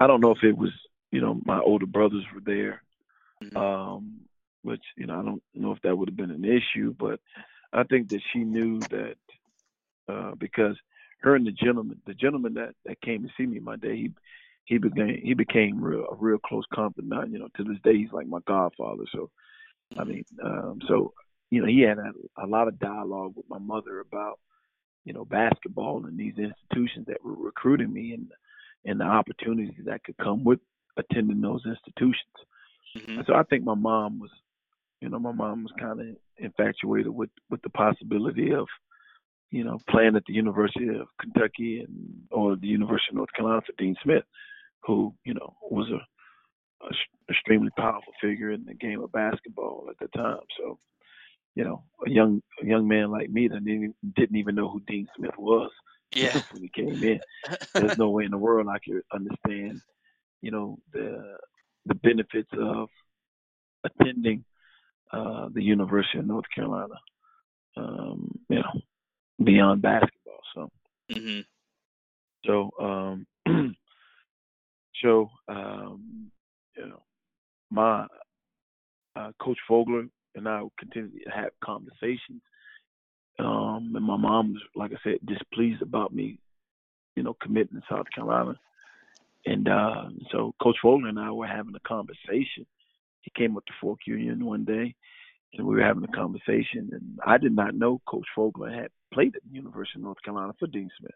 I 0.00 0.06
don't 0.06 0.20
know 0.20 0.32
if 0.32 0.42
it 0.44 0.56
was 0.56 0.70
you 1.10 1.20
know 1.20 1.40
my 1.44 1.58
older 1.60 1.86
brothers 1.86 2.24
were 2.34 2.40
there, 2.40 2.82
Mhm. 3.42 3.56
um, 3.56 4.20
which 4.62 4.84
you 4.96 5.06
know 5.06 5.18
I 5.18 5.24
don't 5.24 5.42
know 5.54 5.72
if 5.72 5.82
that 5.82 5.96
would 5.96 6.08
have 6.08 6.16
been 6.16 6.30
an 6.30 6.44
issue, 6.44 6.94
but 6.98 7.20
I 7.72 7.84
think 7.84 8.08
that 8.10 8.22
she 8.32 8.40
knew 8.44 8.86
that 8.90 9.16
uh, 10.08 10.34
because 10.36 10.76
her 11.22 11.34
and 11.36 11.46
the 11.46 11.52
gentleman, 11.52 12.00
the 12.06 12.14
gentleman 12.14 12.54
that 12.54 12.74
that 12.86 13.00
came 13.00 13.22
to 13.22 13.30
see 13.36 13.46
me 13.46 13.60
my 13.60 13.76
day, 13.76 13.96
he 13.96 14.12
he 14.68 14.76
became 14.76 15.20
he 15.22 15.32
became 15.32 15.82
real 15.82 16.04
a 16.12 16.14
real 16.14 16.38
close 16.38 16.64
confidant. 16.72 17.32
You 17.32 17.38
know, 17.38 17.48
to 17.56 17.64
this 17.64 17.78
day 17.82 17.96
he's 17.96 18.12
like 18.12 18.26
my 18.26 18.40
godfather. 18.46 19.04
So 19.12 19.30
I 19.96 20.04
mean, 20.04 20.24
um, 20.44 20.80
so 20.86 21.14
you 21.50 21.62
know 21.62 21.66
he 21.66 21.80
had 21.80 21.98
a, 21.98 22.12
a 22.36 22.46
lot 22.46 22.68
of 22.68 22.78
dialogue 22.78 23.32
with 23.34 23.48
my 23.48 23.58
mother 23.58 24.00
about 24.00 24.38
you 25.06 25.14
know 25.14 25.24
basketball 25.24 26.04
and 26.04 26.18
these 26.18 26.34
institutions 26.36 27.06
that 27.06 27.24
were 27.24 27.34
recruiting 27.34 27.90
me 27.92 28.12
and 28.12 28.30
and 28.84 29.00
the 29.00 29.04
opportunities 29.04 29.84
that 29.86 30.04
could 30.04 30.18
come 30.18 30.44
with 30.44 30.60
attending 30.98 31.40
those 31.40 31.64
institutions. 31.64 32.36
Mhm. 32.94 33.26
So 33.26 33.34
I 33.34 33.44
think 33.44 33.64
my 33.64 33.74
mom 33.74 34.18
was, 34.18 34.30
you 35.00 35.08
know, 35.08 35.18
my 35.18 35.32
mom 35.32 35.62
was 35.62 35.72
kind 35.78 35.98
of 36.00 36.06
infatuated 36.36 37.08
with 37.08 37.30
with 37.48 37.62
the 37.62 37.70
possibility 37.70 38.52
of, 38.52 38.68
you 39.50 39.64
know, 39.64 39.78
playing 39.88 40.16
at 40.16 40.26
the 40.26 40.34
University 40.34 40.88
of 40.88 41.08
Kentucky 41.18 41.80
and 41.80 42.22
or 42.30 42.56
the 42.56 42.66
University 42.66 43.10
of 43.12 43.16
North 43.16 43.32
Carolina 43.32 43.62
for 43.62 43.72
Dean 43.78 43.96
Smith, 44.02 44.24
who 44.84 45.14
you 45.24 45.34
know 45.34 45.54
was 45.70 45.88
a, 45.90 46.86
a 46.86 46.90
extremely 47.30 47.70
powerful 47.76 48.12
figure 48.20 48.50
in 48.52 48.64
the 48.64 48.74
game 48.74 49.02
of 49.02 49.12
basketball 49.12 49.86
at 49.90 49.98
the 49.98 50.08
time. 50.18 50.40
So, 50.58 50.78
you 51.54 51.64
know, 51.64 51.84
a 52.06 52.10
young 52.10 52.42
a 52.62 52.66
young 52.66 52.86
man 52.88 53.10
like 53.10 53.30
me 53.30 53.48
that 53.48 53.64
didn't, 53.64 53.94
didn't 54.14 54.36
even 54.36 54.54
know 54.54 54.68
who 54.70 54.80
Dean 54.86 55.06
Smith 55.16 55.36
was 55.38 55.70
Yeah. 56.14 56.40
when 56.52 56.62
he 56.62 56.70
came 56.70 57.02
in 57.02 57.20
there's 57.74 57.96
no 57.96 58.10
way 58.10 58.24
in 58.24 58.30
the 58.30 58.38
world 58.38 58.68
I 58.68 58.78
could 58.78 59.02
understand, 59.12 59.80
you 60.42 60.50
know, 60.50 60.78
the 60.92 61.36
the 61.86 61.94
benefits 61.94 62.50
of 62.58 62.88
attending 63.84 64.44
uh, 65.12 65.48
the 65.52 65.62
University 65.62 66.18
of 66.18 66.26
North 66.26 66.44
Carolina, 66.54 66.94
um, 67.76 68.30
you 68.48 68.56
know, 68.56 68.80
beyond 69.42 69.82
basketball. 69.82 70.40
So, 70.54 70.70
hmm 71.12 71.40
so, 72.44 72.70
um, 72.80 73.26
so, 75.02 75.30
um, 75.48 76.30
you 76.76 76.88
know, 76.88 77.02
my 77.70 78.06
uh, 79.16 79.32
Coach 79.40 79.58
Fogler 79.68 80.08
and 80.34 80.48
I 80.48 80.62
will 80.62 80.72
continue 80.78 81.24
to 81.24 81.30
have 81.30 81.50
conversations. 81.62 82.42
Um, 83.38 83.92
and 83.94 84.04
my 84.04 84.16
mom 84.16 84.54
was, 84.54 84.62
like 84.74 84.92
I 84.92 84.98
said, 85.04 85.18
displeased 85.26 85.82
about 85.82 86.14
me, 86.14 86.38
you 87.16 87.22
know, 87.22 87.36
committing 87.40 87.80
to 87.80 87.86
South 87.88 88.06
Carolina. 88.14 88.58
And 89.46 89.68
uh, 89.68 90.04
so 90.32 90.54
Coach 90.62 90.76
Fogler 90.84 91.08
and 91.08 91.18
I 91.18 91.30
were 91.30 91.46
having 91.46 91.74
a 91.74 91.88
conversation. 91.88 92.66
He 93.20 93.30
came 93.36 93.56
up 93.56 93.66
to 93.66 93.72
Fork 93.80 94.00
Union 94.06 94.44
one 94.44 94.64
day, 94.64 94.94
and 95.54 95.66
we 95.66 95.76
were 95.76 95.82
having 95.82 96.04
a 96.04 96.16
conversation. 96.16 96.90
And 96.92 97.18
I 97.24 97.38
did 97.38 97.54
not 97.54 97.74
know 97.74 98.00
Coach 98.06 98.26
Fogler 98.36 98.74
had 98.74 98.90
played 99.12 99.36
at 99.36 99.42
the 99.48 99.56
University 99.56 99.98
of 99.98 100.04
North 100.04 100.22
Carolina 100.24 100.52
for 100.58 100.66
Dean 100.66 100.90
Smith. 100.98 101.12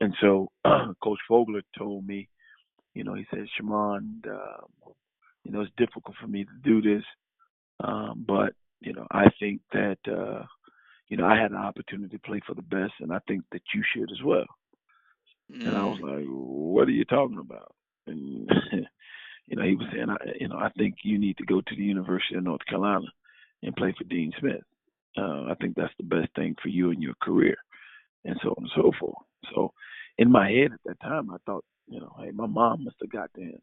And 0.00 0.14
so 0.20 0.50
uh, 0.64 0.92
Coach 1.02 1.18
Fogler 1.30 1.62
told 1.76 2.06
me, 2.06 2.28
you 2.98 3.04
know, 3.04 3.14
he 3.14 3.24
said, 3.30 3.46
Shimon, 3.56 4.22
uh, 4.28 4.90
you 5.44 5.52
know, 5.52 5.60
it's 5.60 5.70
difficult 5.78 6.16
for 6.20 6.26
me 6.26 6.44
to 6.44 6.50
do 6.64 6.82
this, 6.82 7.04
um, 7.84 8.24
but 8.26 8.54
you 8.80 8.92
know, 8.92 9.06
I 9.12 9.26
think 9.38 9.60
that 9.72 9.98
uh, 10.08 10.44
you 11.08 11.16
know 11.16 11.24
I 11.26 11.40
had 11.40 11.52
an 11.52 11.56
opportunity 11.58 12.16
to 12.16 12.22
play 12.22 12.40
for 12.46 12.54
the 12.54 12.62
best, 12.62 12.94
and 13.00 13.12
I 13.12 13.20
think 13.28 13.44
that 13.52 13.62
you 13.74 13.82
should 13.94 14.10
as 14.10 14.22
well. 14.24 14.46
And 15.64 15.76
I 15.76 15.84
was 15.84 16.00
Mm. 16.00 16.02
like, 16.02 16.26
"What 16.26 16.88
are 16.88 16.92
you 16.92 17.04
talking 17.04 17.38
about?" 17.38 17.72
And 18.08 18.50
you 19.46 19.56
know, 19.56 19.64
he 19.64 19.76
was 19.76 19.86
saying, 19.92 20.10
I, 20.10 20.16
"You 20.40 20.48
know, 20.48 20.58
I 20.58 20.70
think 20.76 20.96
you 21.04 21.18
need 21.18 21.36
to 21.38 21.46
go 21.46 21.60
to 21.60 21.76
the 21.76 21.82
University 21.82 22.34
of 22.36 22.44
North 22.44 22.66
Carolina 22.68 23.06
and 23.62 23.76
play 23.76 23.94
for 23.96 24.04
Dean 24.04 24.32
Smith. 24.40 24.62
Uh, 25.16 25.44
I 25.50 25.54
think 25.60 25.76
that's 25.76 25.94
the 25.98 26.04
best 26.04 26.34
thing 26.34 26.56
for 26.62 26.68
you 26.68 26.90
and 26.90 27.02
your 27.02 27.14
career, 27.22 27.56
and 28.24 28.36
so 28.42 28.50
on 28.50 28.64
and 28.64 28.70
so 28.74 28.92
forth." 28.98 29.24
So, 29.54 29.72
in 30.18 30.30
my 30.32 30.50
head 30.50 30.72
at 30.72 30.80
that 30.86 31.00
time, 31.00 31.30
I 31.30 31.36
thought, 31.46 31.64
you 31.88 32.00
know, 32.00 32.14
hey, 32.20 32.30
my 32.30 32.46
mom 32.46 32.84
must 32.84 32.96
have 33.00 33.10
got 33.10 33.32
to 33.34 33.40
him, 33.40 33.60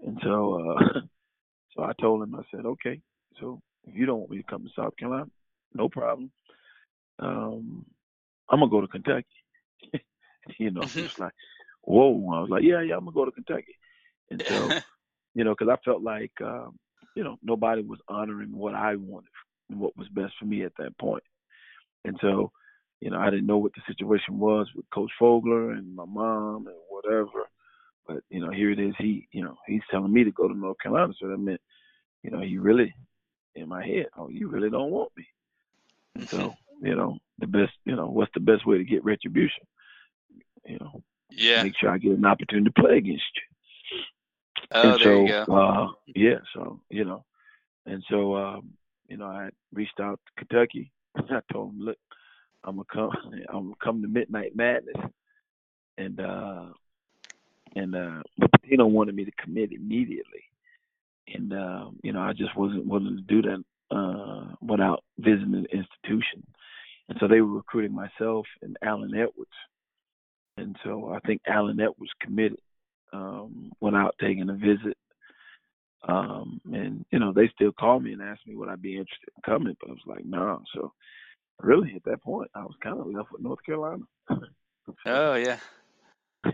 and 0.00 0.18
so, 0.22 0.76
uh, 0.76 1.00
So 1.76 1.82
I 1.82 1.92
told 2.00 2.22
him, 2.22 2.34
I 2.34 2.42
said, 2.50 2.66
okay, 2.66 3.00
so 3.40 3.60
if 3.84 3.94
you 3.94 4.06
don't 4.06 4.20
want 4.20 4.30
me 4.30 4.38
to 4.38 4.42
come 4.44 4.64
to 4.64 4.70
South 4.76 4.96
Carolina, 4.96 5.26
no 5.74 5.88
problem. 5.88 6.30
Um, 7.18 7.84
I'm 8.48 8.60
gonna 8.60 8.70
go 8.70 8.80
to 8.80 8.86
Kentucky. 8.86 9.26
you 10.58 10.70
know, 10.70 10.82
mm-hmm. 10.82 11.00
it's 11.00 11.18
like, 11.18 11.32
whoa. 11.82 12.10
I 12.32 12.40
was 12.40 12.50
like, 12.50 12.62
yeah, 12.62 12.80
yeah, 12.80 12.96
I'm 12.96 13.04
gonna 13.04 13.12
go 13.14 13.24
to 13.24 13.32
Kentucky. 13.32 13.76
And 14.30 14.42
so, 14.46 14.70
you 15.34 15.44
know, 15.44 15.54
because 15.58 15.72
I 15.72 15.82
felt 15.84 16.02
like, 16.02 16.32
um, 16.42 16.78
you 17.16 17.24
know, 17.24 17.36
nobody 17.42 17.82
was 17.82 17.98
honoring 18.08 18.56
what 18.56 18.74
I 18.74 18.96
wanted 18.96 19.28
and 19.70 19.80
what 19.80 19.96
was 19.96 20.08
best 20.08 20.34
for 20.38 20.46
me 20.46 20.64
at 20.64 20.72
that 20.78 20.96
point. 20.98 21.24
And 22.04 22.16
so, 22.20 22.52
you 23.00 23.10
know, 23.10 23.18
I 23.18 23.30
didn't 23.30 23.46
know 23.46 23.58
what 23.58 23.72
the 23.74 23.82
situation 23.86 24.38
was 24.38 24.68
with 24.74 24.88
Coach 24.92 25.10
Fogler 25.20 25.76
and 25.76 25.94
my 25.94 26.04
mom 26.04 26.66
and 26.66 26.76
whatever. 27.04 27.48
But 28.06 28.22
you 28.28 28.40
know, 28.40 28.50
here 28.50 28.70
it 28.70 28.78
is. 28.78 28.94
He, 28.98 29.28
you 29.32 29.42
know, 29.42 29.56
he's 29.66 29.80
telling 29.90 30.12
me 30.12 30.24
to 30.24 30.30
go 30.30 30.48
to 30.48 30.54
North 30.54 30.78
Carolina. 30.82 31.12
So 31.20 31.28
that 31.28 31.38
meant, 31.38 31.60
you 32.22 32.30
know, 32.30 32.40
he 32.40 32.58
really, 32.58 32.94
in 33.54 33.68
my 33.68 33.84
head, 33.84 34.06
oh, 34.16 34.28
you 34.28 34.48
really 34.48 34.70
don't 34.70 34.90
want 34.90 35.10
me. 35.16 35.26
And 36.16 36.28
so, 36.28 36.54
you 36.82 36.94
know, 36.94 37.18
the 37.38 37.46
best, 37.46 37.72
you 37.84 37.96
know, 37.96 38.08
what's 38.08 38.32
the 38.34 38.40
best 38.40 38.66
way 38.66 38.78
to 38.78 38.84
get 38.84 39.04
retribution? 39.04 39.64
You 40.66 40.78
know, 40.80 41.02
yeah, 41.30 41.62
make 41.62 41.74
sure 41.78 41.90
I 41.90 41.98
get 41.98 42.12
an 42.12 42.24
opportunity 42.24 42.70
to 42.70 42.82
play 42.82 42.98
against 42.98 43.24
you. 43.34 43.98
Oh, 44.72 44.92
and 44.92 45.00
there 45.00 45.12
so, 45.12 45.26
you 45.26 45.44
go. 45.46 45.56
Uh, 45.56 45.88
yeah, 46.14 46.38
so 46.54 46.80
you 46.90 47.04
know, 47.04 47.24
and 47.86 48.02
so 48.08 48.36
um, 48.36 48.70
you 49.08 49.16
know, 49.16 49.26
I 49.26 49.50
reached 49.72 50.00
out 50.00 50.20
to 50.26 50.44
Kentucky. 50.44 50.92
I 51.16 51.40
told 51.52 51.72
him, 51.72 51.80
look, 51.80 51.98
I'm 52.64 52.76
gonna 52.76 52.86
come. 52.92 53.10
I'm 53.48 53.64
gonna 53.64 53.74
come 53.82 54.02
to 54.02 54.08
Midnight 54.08 54.56
Madness, 54.56 54.96
and 55.98 56.20
uh, 56.20 56.66
and 57.74 57.94
uh, 57.94 58.22
but 58.38 58.50
Pitino 58.52 58.88
wanted 58.88 59.14
me 59.14 59.24
to 59.24 59.32
commit 59.42 59.72
immediately, 59.72 60.44
and 61.28 61.52
uh, 61.52 61.90
you 62.02 62.12
know 62.12 62.20
I 62.20 62.32
just 62.32 62.56
wasn't 62.56 62.86
willing 62.86 63.16
to 63.16 63.22
do 63.22 63.42
that 63.42 63.96
uh, 63.96 64.54
without 64.60 65.02
visiting 65.18 65.52
the 65.52 65.64
institution, 65.76 66.46
and 67.08 67.18
so 67.20 67.28
they 67.28 67.40
were 67.40 67.56
recruiting 67.56 67.94
myself 67.94 68.46
and 68.62 68.76
Allen 68.82 69.14
Edwards, 69.14 69.50
and 70.56 70.76
so 70.84 71.12
I 71.12 71.20
think 71.26 71.42
Allen 71.46 71.80
Edwards 71.80 72.12
committed 72.20 72.58
um, 73.12 73.72
without 73.80 74.14
taking 74.20 74.50
a 74.50 74.54
visit. 74.54 74.96
Um, 76.06 76.60
and 76.70 77.06
you 77.10 77.18
know 77.18 77.32
they 77.32 77.50
still 77.54 77.72
called 77.72 78.04
me 78.04 78.12
and 78.12 78.20
asked 78.20 78.46
me 78.46 78.54
would 78.54 78.68
I 78.68 78.76
be 78.76 78.92
interested 78.92 79.30
in 79.36 79.42
coming, 79.42 79.76
but 79.80 79.88
I 79.88 79.92
was 79.92 80.02
like, 80.06 80.24
no. 80.24 80.38
Nah. 80.38 80.58
So 80.74 80.92
really 81.60 81.94
at 81.96 82.04
that 82.04 82.22
point, 82.22 82.50
I 82.54 82.62
was 82.62 82.74
kind 82.82 83.00
of 83.00 83.06
left 83.06 83.32
with 83.32 83.40
North 83.40 83.64
Carolina. 83.64 84.02
oh 85.06 85.34
yeah. 85.34 85.58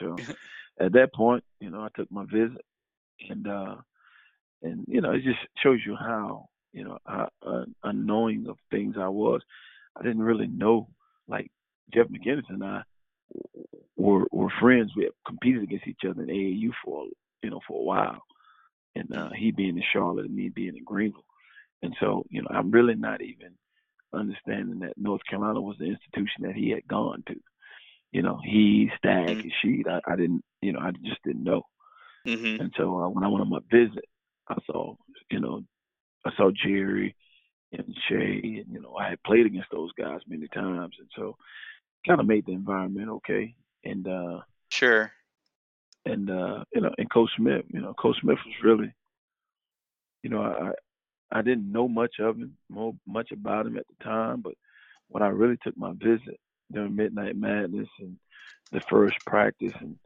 so 0.00 0.16
at 0.80 0.92
that 0.92 1.12
point, 1.14 1.44
you 1.60 1.70
know, 1.70 1.82
I 1.82 1.88
took 1.94 2.10
my 2.10 2.24
visit, 2.24 2.64
and 3.28 3.46
uh, 3.46 3.76
and 4.62 4.84
you 4.88 5.00
know, 5.00 5.12
it 5.12 5.22
just 5.22 5.38
shows 5.62 5.80
you 5.84 5.96
how 5.96 6.48
you 6.72 6.84
know 6.84 6.98
uh, 7.06 7.64
unknowing 7.84 8.46
of 8.48 8.56
things 8.70 8.96
I 8.98 9.08
was. 9.08 9.42
I 9.96 10.02
didn't 10.02 10.22
really 10.22 10.46
know 10.46 10.88
like 11.28 11.50
Jeff 11.92 12.06
McInnis 12.08 12.48
and 12.48 12.64
I 12.64 12.82
were 13.96 14.26
were 14.32 14.52
friends. 14.60 14.92
We 14.96 15.04
had 15.04 15.12
competed 15.26 15.62
against 15.62 15.86
each 15.86 16.04
other 16.08 16.22
in 16.22 16.28
AAU 16.28 16.70
for 16.84 17.06
you 17.42 17.50
know 17.50 17.60
for 17.66 17.78
a 17.78 17.84
while, 17.84 18.22
and 18.94 19.14
uh, 19.14 19.30
he 19.36 19.50
being 19.50 19.76
in 19.76 19.84
Charlotte 19.92 20.26
and 20.26 20.34
me 20.34 20.48
being 20.48 20.76
in 20.76 20.84
Greenville, 20.84 21.24
and 21.82 21.94
so 22.00 22.24
you 22.30 22.42
know 22.42 22.48
I'm 22.50 22.70
really 22.70 22.94
not 22.94 23.20
even 23.20 23.54
understanding 24.12 24.80
that 24.80 24.96
North 24.96 25.20
Carolina 25.28 25.60
was 25.60 25.76
the 25.78 25.84
institution 25.84 26.42
that 26.42 26.54
he 26.54 26.70
had 26.70 26.86
gone 26.88 27.22
to. 27.28 27.34
You 28.12 28.22
know, 28.22 28.40
he, 28.44 28.90
Stagg, 28.98 29.28
mm-hmm. 29.28 29.48
Sheed. 29.68 29.88
I, 29.88 30.00
I 30.10 30.16
didn't, 30.16 30.42
you 30.60 30.72
know, 30.72 30.80
I 30.80 30.90
just 30.90 31.22
didn't 31.24 31.44
know. 31.44 31.62
Mm-hmm. 32.26 32.60
And 32.60 32.72
so 32.76 33.00
uh, 33.00 33.08
when 33.08 33.24
I 33.24 33.28
went 33.28 33.42
on 33.42 33.50
my 33.50 33.60
visit, 33.70 34.04
I 34.48 34.56
saw, 34.66 34.96
you 35.30 35.40
know, 35.40 35.62
I 36.26 36.30
saw 36.36 36.50
Jerry 36.50 37.14
and 37.72 37.96
Shay, 38.08 38.62
and 38.64 38.72
you 38.72 38.80
know, 38.80 38.96
I 38.96 39.10
had 39.10 39.22
played 39.22 39.46
against 39.46 39.70
those 39.70 39.92
guys 39.92 40.20
many 40.26 40.48
times, 40.48 40.96
and 40.98 41.08
so 41.16 41.36
kind 42.06 42.20
of 42.20 42.26
made 42.26 42.46
the 42.46 42.52
environment 42.52 43.08
okay. 43.08 43.54
And 43.84 44.06
uh 44.06 44.40
sure. 44.70 45.12
And 46.04 46.30
uh, 46.30 46.64
you 46.74 46.80
know, 46.80 46.90
and 46.98 47.10
Coach 47.10 47.30
Smith, 47.36 47.64
you 47.68 47.80
know, 47.80 47.94
Coach 47.94 48.16
Smith 48.20 48.38
was 48.44 48.54
really, 48.64 48.92
you 50.22 50.30
know, 50.30 50.42
I 50.42 50.72
I 51.38 51.42
didn't 51.42 51.70
know 51.70 51.88
much 51.88 52.16
of 52.18 52.36
him, 52.36 52.56
more 52.68 52.94
much 53.06 53.30
about 53.32 53.66
him 53.66 53.76
at 53.76 53.86
the 53.86 54.04
time, 54.04 54.40
but 54.40 54.54
when 55.08 55.22
I 55.22 55.28
really 55.28 55.58
took 55.62 55.76
my 55.76 55.92
visit 55.92 56.40
during 56.72 56.96
Midnight 56.96 57.36
Madness 57.36 57.88
and 57.98 58.16
the 58.72 58.80
first 58.88 59.16
practice 59.26 59.72
and 59.80 59.96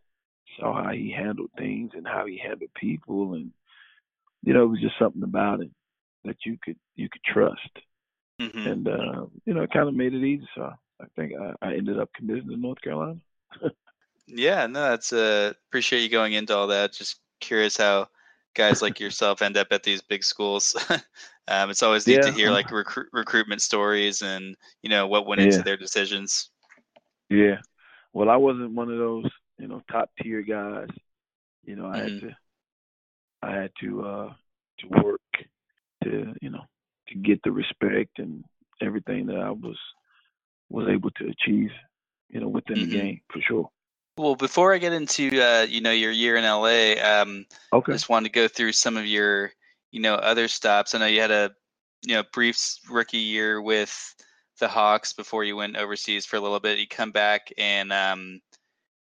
saw 0.59 0.85
how 0.85 0.93
he 0.93 1.11
handled 1.11 1.51
things 1.59 1.91
and 1.95 2.07
how 2.07 2.27
he 2.27 2.39
handled 2.39 2.71
people 2.75 3.35
and 3.35 3.51
you 4.45 4.53
know, 4.53 4.65
it 4.65 4.69
was 4.69 4.81
just 4.81 4.99
something 4.99 5.23
about 5.23 5.61
him 5.61 5.75
that 6.25 6.37
you 6.45 6.59
could 6.63 6.77
you 6.97 7.09
could 7.09 7.23
trust. 7.25 7.71
Mm-hmm. 8.41 8.67
And 8.67 8.89
uh, 8.89 9.27
you 9.47 9.55
know, 9.55 9.63
it 9.63 9.73
kind 9.73 9.89
of 9.89 9.95
made 9.95 10.15
it 10.15 10.25
easy. 10.25 10.47
So 10.55 10.71
I 11.01 11.05
think 11.17 11.33
I, 11.41 11.55
I 11.67 11.75
ended 11.75 11.99
up 11.99 12.11
committing 12.15 12.49
to 12.49 12.57
North 12.57 12.81
Carolina. 12.81 13.19
yeah, 14.27 14.67
no, 14.67 14.91
that's 14.91 15.13
uh 15.13 15.53
appreciate 15.69 16.01
you 16.01 16.09
going 16.09 16.35
into 16.35 16.55
all 16.55 16.67
that. 16.69 16.93
Just 16.93 17.21
curious 17.41 17.77
how 17.77 18.09
guys 18.55 18.83
like 18.83 19.01
yourself 19.01 19.43
end 19.43 19.57
up 19.57 19.69
at 19.71 19.83
these 19.83 20.03
big 20.03 20.23
schools. 20.23 20.77
um, 21.49 21.71
it's 21.71 21.83
always 21.83 22.07
neat 22.07 22.17
yeah. 22.17 22.31
to 22.31 22.33
hear 22.33 22.51
like 22.51 22.69
recru- 22.69 23.07
recruitment 23.13 23.63
stories 23.63 24.23
and 24.23 24.57
you 24.83 24.91
know 24.91 25.07
what 25.07 25.27
went 25.27 25.41
into 25.41 25.63
their 25.63 25.77
decisions. 25.77 26.51
Yeah, 27.35 27.59
well, 28.13 28.31
I 28.31 28.37
wasn't 28.37 28.75
one 28.75 28.91
of 28.91 28.99
those 28.99 29.27
you 29.59 29.69
know 29.69 29.83
top 29.91 30.11
tier 30.23 30.43
guys. 30.43 30.89
You 31.65 31.77
know, 31.77 31.87
I 31.87 32.01
mm-hmm. 32.01 32.15
had 32.15 32.21
to, 32.21 32.37
I 33.43 33.51
had 33.53 33.71
to 33.81 34.03
uh 34.03 34.33
to 34.81 35.03
work 35.03 35.21
to 36.05 36.35
you 36.41 36.51
know 36.51 36.63
to 37.09 37.15
get 37.17 37.43
the 37.43 37.53
respect 37.53 38.19
and 38.19 38.45
everything 38.81 39.27
that 39.27 39.39
I 39.39 39.51
was 39.51 39.77
was 40.69 40.89
able 40.89 41.11
to 41.13 41.29
achieve. 41.29 41.71
You 42.31 42.41
know, 42.41 42.49
within 42.49 42.77
mm-hmm. 42.77 42.91
the 42.91 42.97
game 42.97 43.21
for 43.33 43.41
sure. 43.41 43.69
Well, 44.17 44.37
before 44.37 44.73
I 44.73 44.79
get 44.79 44.93
into 44.93 45.41
uh, 45.41 45.67
you 45.69 45.81
know 45.81 45.91
your 45.91 46.13
year 46.13 46.37
in 46.37 46.45
LA, 46.45 46.95
um, 47.03 47.47
okay. 47.73 47.93
I 47.93 47.95
just 47.95 48.09
wanted 48.09 48.33
to 48.33 48.41
go 48.41 48.49
through 48.49 48.73
some 48.73 48.97
of 48.97 49.07
your 49.07 49.53
you 49.91 50.01
know 50.01 50.15
other 50.15 50.49
stops. 50.49 50.95
I 50.95 50.99
know 50.99 51.07
you 51.07 51.21
had 51.21 51.31
a 51.31 51.51
you 52.07 52.15
know 52.15 52.23
brief 52.33 52.59
rookie 52.89 53.19
year 53.19 53.61
with 53.61 54.15
the 54.59 54.69
Hawks 54.69 55.13
before 55.13 55.45
you 55.45 55.57
went 55.57 55.77
overseas 55.77 56.27
for 56.27 56.37
a 56.37 56.41
little 56.41 56.61
bit. 56.61 56.79
You 56.79 56.87
come 56.87 57.11
back 57.11 57.53
and 57.59 57.93
um, 57.93 58.41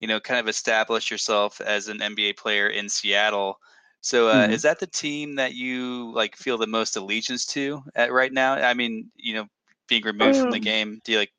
you 0.00 0.08
know 0.08 0.20
kind 0.20 0.40
of 0.40 0.48
establish 0.48 1.10
yourself 1.10 1.60
as 1.60 1.88
an 1.88 1.98
NBA 1.98 2.36
player 2.36 2.68
in 2.68 2.88
Seattle. 2.88 3.58
So 4.00 4.28
uh, 4.28 4.44
mm-hmm. 4.44 4.52
is 4.52 4.62
that 4.62 4.80
the 4.80 4.86
team 4.86 5.36
that 5.36 5.54
you 5.54 6.12
like 6.12 6.36
feel 6.36 6.58
the 6.58 6.66
most 6.66 6.96
allegiance 6.96 7.46
to 7.46 7.82
at 7.94 8.12
right 8.12 8.32
now? 8.32 8.54
I 8.54 8.74
mean, 8.74 9.10
you 9.16 9.34
know, 9.34 9.46
being 9.88 10.02
removed 10.02 10.36
um, 10.36 10.42
from 10.42 10.50
the 10.50 10.58
um 10.58 10.62
game, 10.62 11.00
do 11.04 11.12
you 11.12 11.18
like, 11.18 11.32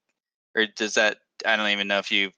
or 0.56 0.66
does 0.78 0.94
that? 0.94 1.18
I 1.46 1.58
don't 1.58 1.70
even 1.70 1.88
know 1.88 2.00
if 2.00 2.12
you 2.12 2.32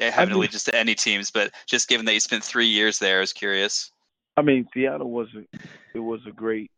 have 0.00 0.28
an 0.28 0.34
allegiance 0.34 0.64
to 0.64 0.74
any 0.74 0.94
teams, 0.94 1.30
but 1.30 1.52
just 1.66 1.88
given 1.88 2.06
that 2.06 2.14
you 2.14 2.20
spent 2.20 2.42
three 2.42 2.66
years 2.66 2.98
there, 2.98 3.18
I 3.18 3.20
was 3.20 3.32
curious. 3.32 3.90
I 4.36 4.42
mean, 4.42 4.68
Seattle 4.74 5.10
was 5.10 5.28
a, 5.34 5.58
it 5.94 6.00
was 6.00 6.20
a 6.26 6.30
great, 6.30 6.70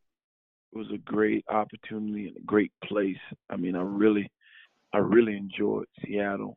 it 0.72 0.78
was 0.78 0.90
a 0.92 0.98
great 0.98 1.44
opportunity 1.48 2.28
and 2.28 2.37
a 2.37 2.46
great 2.46 2.72
place. 2.85 3.16
I 3.50 3.57
mean, 3.57 3.74
I 3.74 3.83
really, 3.83 4.31
I 4.92 4.98
really 4.98 5.37
enjoyed 5.37 5.87
Seattle 6.04 6.57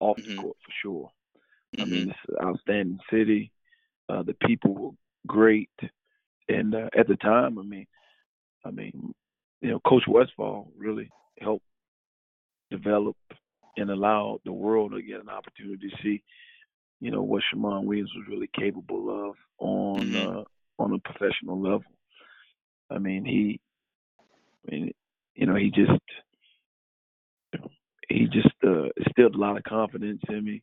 off 0.00 0.18
mm-hmm. 0.18 0.36
the 0.36 0.42
court 0.42 0.56
for 0.64 0.72
sure. 0.82 1.10
Mm-hmm. 1.76 1.82
I 1.82 1.84
mean, 1.84 2.10
it's 2.10 2.18
an 2.28 2.46
outstanding 2.46 2.98
city. 3.10 3.50
Uh, 4.08 4.22
the 4.22 4.34
people 4.46 4.74
were 4.74 4.90
great, 5.26 5.70
and 6.48 6.74
uh, 6.74 6.88
at 6.96 7.08
the 7.08 7.16
time, 7.16 7.58
I 7.58 7.62
mean, 7.62 7.86
I 8.64 8.70
mean, 8.70 9.14
you 9.60 9.70
know, 9.70 9.80
Coach 9.80 10.04
Westphal 10.06 10.70
really 10.76 11.10
helped 11.40 11.64
develop 12.70 13.16
and 13.76 13.90
allow 13.90 14.38
the 14.44 14.52
world 14.52 14.92
to 14.92 15.02
get 15.02 15.20
an 15.20 15.28
opportunity 15.28 15.88
to 15.88 15.96
see, 16.02 16.22
you 17.00 17.10
know, 17.10 17.22
what 17.22 17.42
Shammond 17.50 17.86
Williams 17.86 18.12
was 18.16 18.26
really 18.28 18.50
capable 18.58 19.30
of 19.30 19.36
on 19.58 20.00
mm-hmm. 20.00 20.38
uh, 20.38 20.42
on 20.78 20.92
a 20.92 20.98
professional 20.98 21.60
level. 21.60 21.84
I 22.90 22.98
mean, 22.98 23.24
he, 23.24 23.60
I 24.66 24.70
mean, 24.70 24.92
you 25.34 25.46
know, 25.46 25.54
he 25.54 25.70
just 25.70 26.00
he 28.08 28.26
just 28.26 28.54
uh, 28.64 28.88
instilled 28.96 29.34
a 29.34 29.38
lot 29.38 29.56
of 29.56 29.64
confidence 29.64 30.22
in 30.28 30.44
me, 30.44 30.62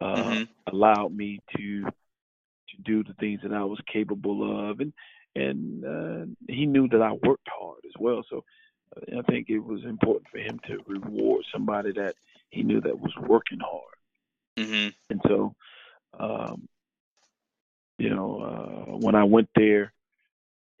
uh, 0.00 0.14
mm-hmm. 0.14 0.74
allowed 0.74 1.14
me 1.14 1.40
to 1.56 1.82
to 1.82 2.82
do 2.84 3.04
the 3.04 3.14
things 3.14 3.40
that 3.42 3.52
I 3.52 3.64
was 3.64 3.80
capable 3.92 4.70
of, 4.70 4.80
and 4.80 4.92
and 5.34 5.84
uh, 5.84 6.26
he 6.48 6.66
knew 6.66 6.88
that 6.88 7.02
I 7.02 7.12
worked 7.12 7.48
hard 7.48 7.80
as 7.84 7.92
well. 7.98 8.24
So 8.30 8.44
uh, 8.96 9.18
I 9.18 9.22
think 9.30 9.50
it 9.50 9.58
was 9.58 9.84
important 9.84 10.28
for 10.30 10.38
him 10.38 10.60
to 10.68 10.78
reward 10.86 11.44
somebody 11.52 11.92
that 11.92 12.14
he 12.50 12.62
knew 12.62 12.80
that 12.80 12.98
was 12.98 13.12
working 13.20 13.60
hard. 13.60 13.94
Mm-hmm. 14.56 14.88
And 15.10 15.20
so, 15.26 15.54
um, 16.18 16.68
you 17.98 18.10
know, 18.10 18.40
uh, 18.40 18.96
when 18.96 19.14
I 19.14 19.24
went 19.24 19.50
there 19.54 19.92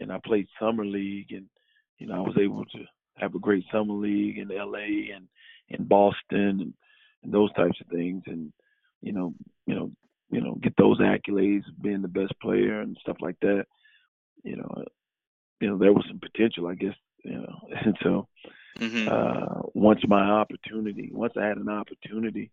and 0.00 0.12
I 0.12 0.18
played 0.24 0.48
summer 0.60 0.84
league, 0.84 1.32
and 1.32 1.46
you 1.98 2.06
know, 2.06 2.14
I 2.14 2.20
was 2.20 2.36
able 2.40 2.64
to 2.64 2.78
have 3.16 3.34
a 3.34 3.40
great 3.40 3.64
summer 3.72 3.94
league 3.94 4.38
in 4.38 4.50
L.A. 4.52 5.10
and 5.14 5.28
in 5.68 5.86
Boston 5.86 6.60
and, 6.60 6.74
and 7.22 7.32
those 7.32 7.52
types 7.54 7.80
of 7.80 7.86
things, 7.88 8.22
and 8.26 8.52
you 9.02 9.12
know, 9.12 9.34
you 9.66 9.74
know, 9.74 9.90
you 10.30 10.40
know, 10.40 10.56
get 10.62 10.74
those 10.76 11.00
accolades, 11.00 11.64
being 11.80 12.02
the 12.02 12.08
best 12.08 12.32
player 12.40 12.80
and 12.80 12.96
stuff 13.00 13.16
like 13.20 13.38
that. 13.40 13.64
You 14.42 14.56
know, 14.56 14.84
you 15.60 15.68
know, 15.68 15.78
there 15.78 15.92
was 15.92 16.04
some 16.08 16.20
potential, 16.20 16.66
I 16.66 16.74
guess, 16.74 16.94
you 17.24 17.38
know, 17.38 17.60
and 17.84 17.96
so 18.02 18.28
hmm 18.78 19.08
uh, 19.08 19.62
once 19.74 20.00
my 20.08 20.22
opportunity, 20.22 21.10
once 21.12 21.34
I 21.36 21.46
had 21.46 21.58
an 21.58 21.68
opportunity 21.68 22.50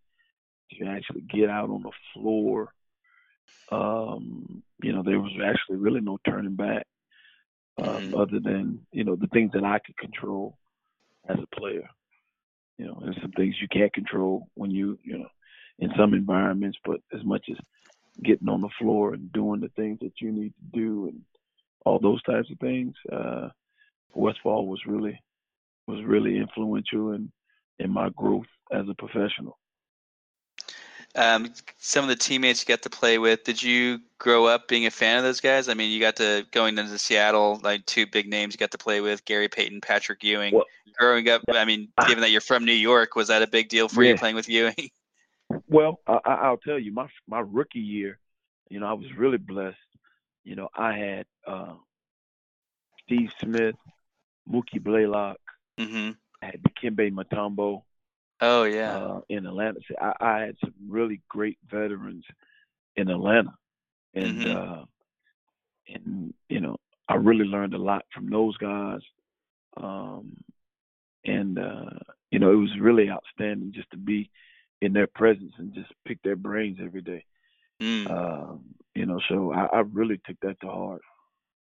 to 0.79 0.85
actually 0.87 1.21
get 1.21 1.49
out 1.49 1.69
on 1.69 1.83
the 1.83 1.91
floor, 2.13 2.73
um, 3.71 4.63
you 4.81 4.93
know, 4.93 5.03
there 5.03 5.19
was 5.19 5.31
actually 5.43 5.77
really 5.77 6.01
no 6.01 6.17
turning 6.25 6.55
back, 6.55 6.85
um, 7.77 8.13
Mhm. 8.13 8.13
other 8.13 8.39
than 8.39 8.85
you 8.91 9.03
know 9.03 9.15
the 9.15 9.27
things 9.27 9.51
that 9.53 9.63
I 9.63 9.79
could 9.79 9.97
control 9.97 10.57
as 11.27 11.37
a 11.41 11.55
player. 11.55 11.89
You 12.77 12.87
know, 12.87 13.01
and 13.03 13.15
some 13.21 13.31
things 13.31 13.55
you 13.61 13.67
can't 13.67 13.93
control 13.93 14.49
when 14.55 14.71
you, 14.71 14.97
you 15.03 15.17
know, 15.19 15.29
in 15.79 15.91
some 15.97 16.13
environments. 16.13 16.77
But 16.85 17.01
as 17.13 17.23
much 17.23 17.45
as 17.51 17.57
getting 18.23 18.49
on 18.49 18.61
the 18.61 18.69
floor 18.79 19.13
and 19.13 19.31
doing 19.31 19.59
the 19.61 19.69
things 19.75 19.99
that 20.01 20.13
you 20.21 20.31
need 20.31 20.53
to 20.55 20.79
do 20.79 21.07
and 21.07 21.21
all 21.85 21.99
those 21.99 22.21
types 22.23 22.49
of 22.51 22.59
things, 22.59 22.95
uh, 23.11 23.49
Westphal 24.15 24.67
was 24.67 24.81
really 24.87 25.19
was 25.87 26.03
really 26.05 26.37
influential 26.37 27.11
in 27.13 27.31
in 27.79 27.91
my 27.91 28.09
growth 28.09 28.45
as 28.71 28.85
a 28.89 28.95
professional. 28.95 29.57
Um, 31.15 31.53
some 31.77 32.03
of 32.03 32.09
the 32.09 32.15
teammates 32.15 32.61
you 32.61 32.73
got 32.73 32.81
to 32.83 32.89
play 32.89 33.19
with, 33.19 33.43
did 33.43 33.61
you 33.61 33.99
grow 34.17 34.45
up 34.45 34.67
being 34.67 34.87
a 34.87 34.91
fan 34.91 35.17
of 35.17 35.23
those 35.23 35.39
guys? 35.39 35.69
I 35.69 35.75
mean, 35.75 35.91
you 35.91 35.99
got 35.99 36.15
to 36.15 36.45
going 36.51 36.77
into 36.77 36.97
Seattle, 36.97 37.59
like 37.63 37.85
two 37.85 38.07
big 38.07 38.27
names 38.27 38.53
you 38.53 38.57
got 38.57 38.71
to 38.71 38.77
play 38.79 38.99
with, 38.99 39.23
Gary 39.25 39.47
Payton, 39.47 39.81
Patrick 39.81 40.23
Ewing. 40.23 40.53
Well- 40.55 40.65
Growing 40.99 41.27
up, 41.27 41.41
I 41.51 41.65
mean, 41.65 41.87
given 42.07 42.21
that 42.21 42.29
you're 42.29 42.39
from 42.39 42.65
New 42.65 42.71
York, 42.71 43.15
was 43.15 43.29
that 43.29 43.41
a 43.41 43.47
big 43.47 43.67
deal 43.67 43.87
for 43.89 44.03
you 44.03 44.15
playing 44.15 44.35
with 44.35 44.47
Ewing? 44.47 44.75
Well, 45.67 45.99
I, 46.05 46.19
I- 46.23 46.33
I'll 46.45 46.57
tell 46.57 46.77
you, 46.77 46.91
my 46.93 47.07
my 47.27 47.39
rookie 47.39 47.79
year, 47.79 48.19
you 48.69 48.79
know, 48.79 48.85
I 48.85 48.93
was 48.93 49.11
really 49.17 49.37
blessed. 49.39 49.77
You 50.43 50.55
know, 50.55 50.69
I 50.75 50.93
had 50.95 51.25
uh, 51.47 51.73
Steve 53.03 53.31
Smith, 53.39 53.75
Mookie 54.49 54.81
Blaylock, 54.81 55.39
hmm 55.79 56.11
I 56.41 56.45
had 56.45 56.61
Dikembe 56.61 57.11
Mutombo 57.11 57.83
Oh 58.43 58.65
yeah. 58.65 58.99
uh, 58.99 59.21
in 59.29 59.45
Atlanta. 59.45 59.79
So 59.87 59.95
I, 60.01 60.13
I 60.19 60.39
had 60.41 60.55
some 60.61 60.73
really 60.87 61.21
great 61.29 61.57
veterans 61.69 62.25
in 62.95 63.09
Atlanta, 63.09 63.53
and 64.15 64.45
Mhm. 64.45 64.47
uh, 64.47 64.85
and 65.93 66.33
you 66.49 66.61
know, 66.61 66.77
I 67.09 67.15
really 67.15 67.45
learned 67.45 67.73
a 67.73 67.79
lot 67.79 68.05
from 68.13 68.29
those 68.29 68.57
guys. 68.57 69.01
Um, 69.77 70.37
and 71.25 71.59
uh, 71.59 71.99
you 72.31 72.39
know, 72.39 72.51
it 72.51 72.55
was 72.57 72.71
really 72.79 73.09
outstanding 73.09 73.71
just 73.73 73.91
to 73.91 73.97
be 73.97 74.29
in 74.81 74.93
their 74.93 75.07
presence 75.07 75.53
and 75.57 75.73
just 75.73 75.91
pick 76.05 76.21
their 76.23 76.35
brains 76.35 76.77
every 76.83 77.01
day. 77.01 77.25
Mm. 77.81 78.07
Um, 78.09 78.61
you 78.95 79.05
know, 79.05 79.19
so 79.29 79.53
I, 79.53 79.65
I 79.77 79.79
really 79.79 80.19
took 80.25 80.37
that 80.41 80.59
to 80.61 80.67
heart. 80.67 81.01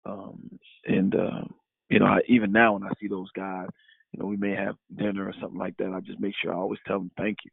Um, 0.07 0.59
and 0.87 1.15
uh, 1.15 1.43
you 1.91 1.99
know, 2.01 2.07
I, 2.07 2.21
even 2.29 2.53
now 2.53 2.75
when 2.75 2.85
I 2.85 2.91
see 3.01 3.09
those 3.09 3.31
guys, 3.37 3.69
you 4.13 4.21
know, 4.21 4.27
we 4.27 4.37
may 4.37 4.55
have 4.55 4.77
dinner 4.95 5.27
or 5.27 5.35
something 5.41 5.59
like 5.59 5.77
that. 5.79 5.93
I 5.93 6.01
just 6.01 6.21
make 6.21 6.35
sure 6.41 6.53
I 6.53 6.57
always 6.57 6.81
tell 6.87 6.99
them 6.99 7.11
thank 7.17 7.39
you 7.45 7.51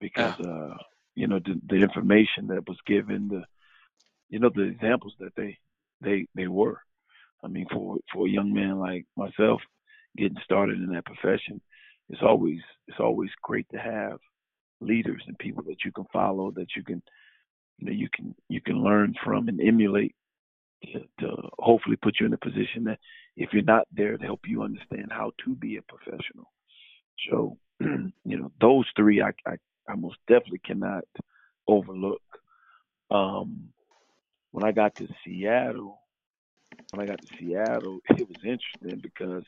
because 0.00 0.38
uh, 0.40 0.74
you 1.14 1.26
know 1.26 1.38
the, 1.38 1.60
the 1.68 1.76
information 1.76 2.48
that 2.48 2.68
was 2.68 2.78
given, 2.86 3.28
the 3.28 3.42
you 4.28 4.38
know 4.38 4.50
the 4.54 4.62
examples 4.62 5.14
that 5.20 5.34
they 5.36 5.58
they 6.00 6.26
they 6.34 6.48
were. 6.48 6.80
I 7.42 7.48
mean, 7.48 7.66
for 7.72 7.98
for 8.12 8.26
a 8.26 8.30
young 8.30 8.52
man 8.52 8.78
like 8.78 9.06
myself, 9.16 9.60
getting 10.16 10.38
started 10.44 10.78
in 10.78 10.92
that 10.92 11.06
profession, 11.06 11.60
it's 12.08 12.22
always 12.22 12.60
it's 12.88 13.00
always 13.00 13.30
great 13.42 13.66
to 13.72 13.78
have 13.78 14.18
leaders 14.80 15.22
and 15.26 15.38
people 15.38 15.62
that 15.64 15.84
you 15.84 15.92
can 15.92 16.04
follow, 16.12 16.50
that 16.52 16.68
you 16.76 16.82
can 16.82 17.02
you 17.78 17.86
know 17.86 17.92
you 17.92 18.08
can 18.12 18.34
you 18.48 18.60
can 18.60 18.82
learn 18.82 19.14
from 19.24 19.48
and 19.48 19.60
emulate 19.60 20.14
to, 20.84 21.00
to 21.20 21.36
hopefully 21.58 21.96
put 21.96 22.16
you 22.20 22.26
in 22.26 22.32
a 22.32 22.38
position 22.38 22.84
that 22.84 22.98
if 23.36 23.52
you're 23.52 23.62
not 23.62 23.86
there 23.92 24.16
to 24.16 24.24
help 24.24 24.40
you 24.46 24.62
understand 24.62 25.08
how 25.10 25.32
to 25.44 25.54
be 25.54 25.76
a 25.76 25.82
professional. 25.82 26.50
So 27.30 27.58
you 27.80 28.12
know 28.24 28.52
those 28.60 28.86
three 28.96 29.22
I 29.22 29.30
I, 29.46 29.56
I 29.88 29.94
most 29.96 30.18
definitely 30.28 30.60
cannot 30.64 31.04
overlook. 31.66 32.22
Um, 33.10 33.68
when 34.50 34.64
I 34.64 34.72
got 34.72 34.96
to 34.96 35.08
Seattle, 35.24 36.00
when 36.90 37.02
I 37.02 37.06
got 37.06 37.20
to 37.20 37.26
Seattle, 37.38 38.00
it 38.10 38.28
was 38.28 38.38
interesting 38.44 39.00
because 39.02 39.44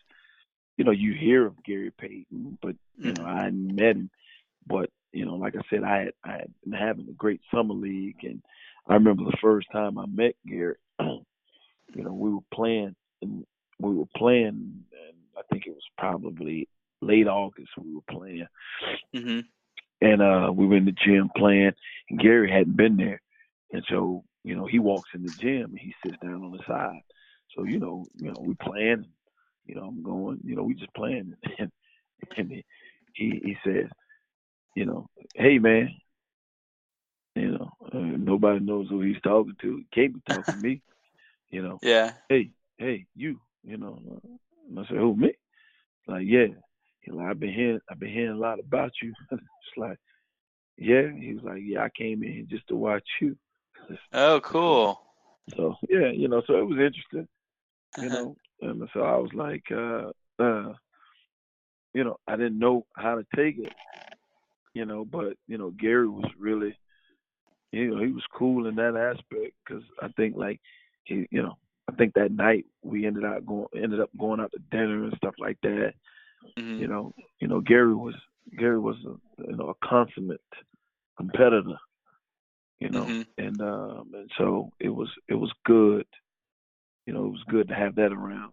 you 0.77 0.85
know 0.85 0.93
you 0.93 1.15
hear 1.15 1.47
of 1.47 1.63
Gary 1.65 1.93
Payton, 1.99 2.59
but 2.63 2.77
you 2.97 3.13
know 3.13 3.25
I 3.25 3.45
hadn't 3.45 3.75
met 3.75 3.97
him. 3.97 4.11
But 4.67 4.91
you 5.13 5.25
know, 5.25 5.35
like 5.35 5.55
I 5.57 5.63
said, 5.71 5.83
I 5.85 5.99
had 5.99 6.13
I 6.25 6.33
had 6.33 6.55
been 6.63 6.73
having 6.73 7.09
a 7.09 7.13
great 7.13 7.41
summer 7.53 7.75
league, 7.75 8.23
and 8.23 8.43
I 8.87 8.95
remember 8.95 9.25
the 9.25 9.37
first 9.41 9.69
time 9.73 9.99
I 9.99 10.07
met 10.07 10.35
Gary. 10.47 10.77
You 11.01 12.03
know, 12.05 12.13
we 12.13 12.31
were 12.31 12.41
playing, 12.53 12.95
and 13.23 13.45
we 13.79 13.95
were 13.95 14.09
playing, 14.17 14.85
and 14.93 15.17
I 15.37 15.43
think 15.51 15.67
it 15.67 15.71
was 15.73 15.85
probably 15.97 16.69
late 17.01 17.27
August. 17.27 17.71
We 17.79 17.95
were 17.95 18.03
playing, 18.11 18.47
hmm 19.15 19.41
and 20.01 20.23
uh 20.23 20.51
we 20.55 20.67
were 20.67 20.77
in 20.77 20.85
the 20.85 20.93
gym 20.93 21.31
playing, 21.37 21.73
and 22.11 22.21
Gary 22.21 22.51
hadn't 22.51 22.77
been 22.77 22.97
there, 22.97 23.21
and 23.73 23.85
so 23.89 24.25
you 24.45 24.55
know 24.57 24.67
he 24.67 24.79
walks 24.79 25.11
in 25.15 25.23
the 25.23 25.31
gym 25.31 25.71
and 25.71 25.79
he 25.79 25.95
sits 26.05 26.17
down 26.23 26.43
on 26.45 26.53
the 26.53 26.63
side. 26.67 27.01
So 27.57 27.65
you 27.65 27.79
know, 27.79 28.07
you 28.19 28.31
know, 28.33 28.41
we 28.41 28.55
playing, 28.55 29.07
you 29.67 29.75
know, 29.75 29.85
I'm 29.85 30.03
going, 30.03 30.41
you 30.45 30.55
know, 30.57 30.63
we 30.63 30.75
just 30.75 30.95
playing, 30.95 31.35
and 31.59 31.71
and 32.37 32.51
he 32.51 32.63
he 33.45 33.57
says, 33.65 33.87
you 34.75 34.87
know, 34.87 35.07
hey 35.35 35.59
man, 35.59 35.91
nobody 38.01 38.61
knows 38.65 38.89
who 38.89 39.01
he's 39.03 39.21
talking 39.23 39.57
to. 39.63 39.77
He 39.79 39.87
can't 39.93 40.15
be 40.15 40.21
talking 40.27 40.55
to 40.55 40.61
me, 40.61 40.83
you 41.51 41.63
know. 41.63 41.81
Yeah. 41.83 42.13
Hey, 42.29 42.51
hey, 42.79 43.07
you, 43.15 43.41
you 43.65 43.77
know. 43.79 43.99
And 44.69 44.79
I 44.79 44.83
said, 44.89 44.97
who 44.99 45.17
me? 45.17 45.33
Like, 46.07 46.25
yeah. 46.27 46.47
He's 47.01 47.15
like, 47.15 47.29
I've 47.29 47.41
been 47.41 47.53
hearing, 47.53 47.81
I've 47.91 48.01
been 48.01 48.13
hearing 48.13 48.37
a 48.37 48.41
lot 48.41 48.61
about 48.61 48.93
you. 49.03 49.13
it's 49.33 49.43
like, 49.77 49.99
yeah. 50.77 51.11
He 51.19 51.35
was 51.35 51.45
like, 51.45 51.63
yeah, 51.65 51.83
I 51.85 51.89
came 51.97 52.23
in 52.23 52.33
here 52.33 52.45
just 52.49 52.69
to 52.69 52.77
watch 52.77 53.05
you. 53.21 53.37
Oh, 54.13 54.41
cool. 54.41 54.99
So 55.57 55.77
yeah, 55.89 56.11
you 56.11 56.29
know, 56.29 56.43
so 56.47 56.55
it 56.59 56.67
was 56.67 56.79
interesting, 56.79 57.29
you 57.97 58.11
Uh-huh. 58.11 58.11
know. 58.11 58.37
And 58.61 58.89
so 58.93 59.01
I 59.03 59.17
was 59.17 59.31
like, 59.35 59.65
uh, 59.71 60.11
uh, 60.43 60.75
you 61.95 62.05
know, 62.05 62.17
I 62.27 62.37
didn't 62.37 62.59
know 62.59 62.87
how 62.97 63.17
to 63.17 63.27
take 63.37 63.59
it, 63.59 63.73
you 64.75 64.85
know, 64.85 65.05
but 65.05 65.35
you 65.47 65.59
know, 65.59 65.71
Gary 65.71 66.09
was 66.09 66.31
really, 66.39 66.77
you 67.73 67.91
know, 67.95 68.03
he 68.03 68.13
was 68.13 68.25
cool 68.33 68.67
in 68.67 68.75
that 68.77 68.97
aspect 68.97 69.55
because 69.67 69.83
I 70.03 70.09
think 70.17 70.37
like 70.37 70.61
he, 71.05 71.27
you 71.31 71.43
know, 71.43 71.57
I 71.89 71.93
think 71.95 72.15
that 72.15 72.33
night 72.33 72.67
we 72.83 73.07
ended 73.07 73.25
up 73.25 73.45
going, 73.47 73.67
ended 73.75 74.01
up 74.01 74.11
going 74.19 74.41
out 74.41 74.53
to 74.53 74.59
dinner 74.71 75.05
and 75.05 75.17
stuff 75.17 75.35
like 75.39 75.59
that. 75.63 75.95
Mhm. 76.59 76.79
You 76.81 76.87
know, 76.89 77.15
you 77.41 77.49
know, 77.49 77.61
Gary 77.61 77.95
was 77.95 78.15
Gary 78.57 78.79
was 78.79 78.97
a, 79.05 79.43
you 79.47 79.57
know 79.57 79.69
a 79.71 79.87
consummate 79.87 80.41
competitor, 81.17 81.77
you 82.81 82.89
know, 82.91 83.05
Mhm. 83.07 83.27
and 83.39 83.61
um 83.61 84.11
and 84.15 84.31
so 84.39 84.73
it 84.81 84.89
was 84.89 85.09
it 85.29 85.35
was 85.35 85.53
good, 85.65 86.07
you 87.07 87.13
know, 87.13 87.27
it 87.27 87.31
was 87.33 87.45
good 87.49 87.69
to 87.69 87.75
have 87.75 87.95
that 87.97 88.13
around. 88.13 88.53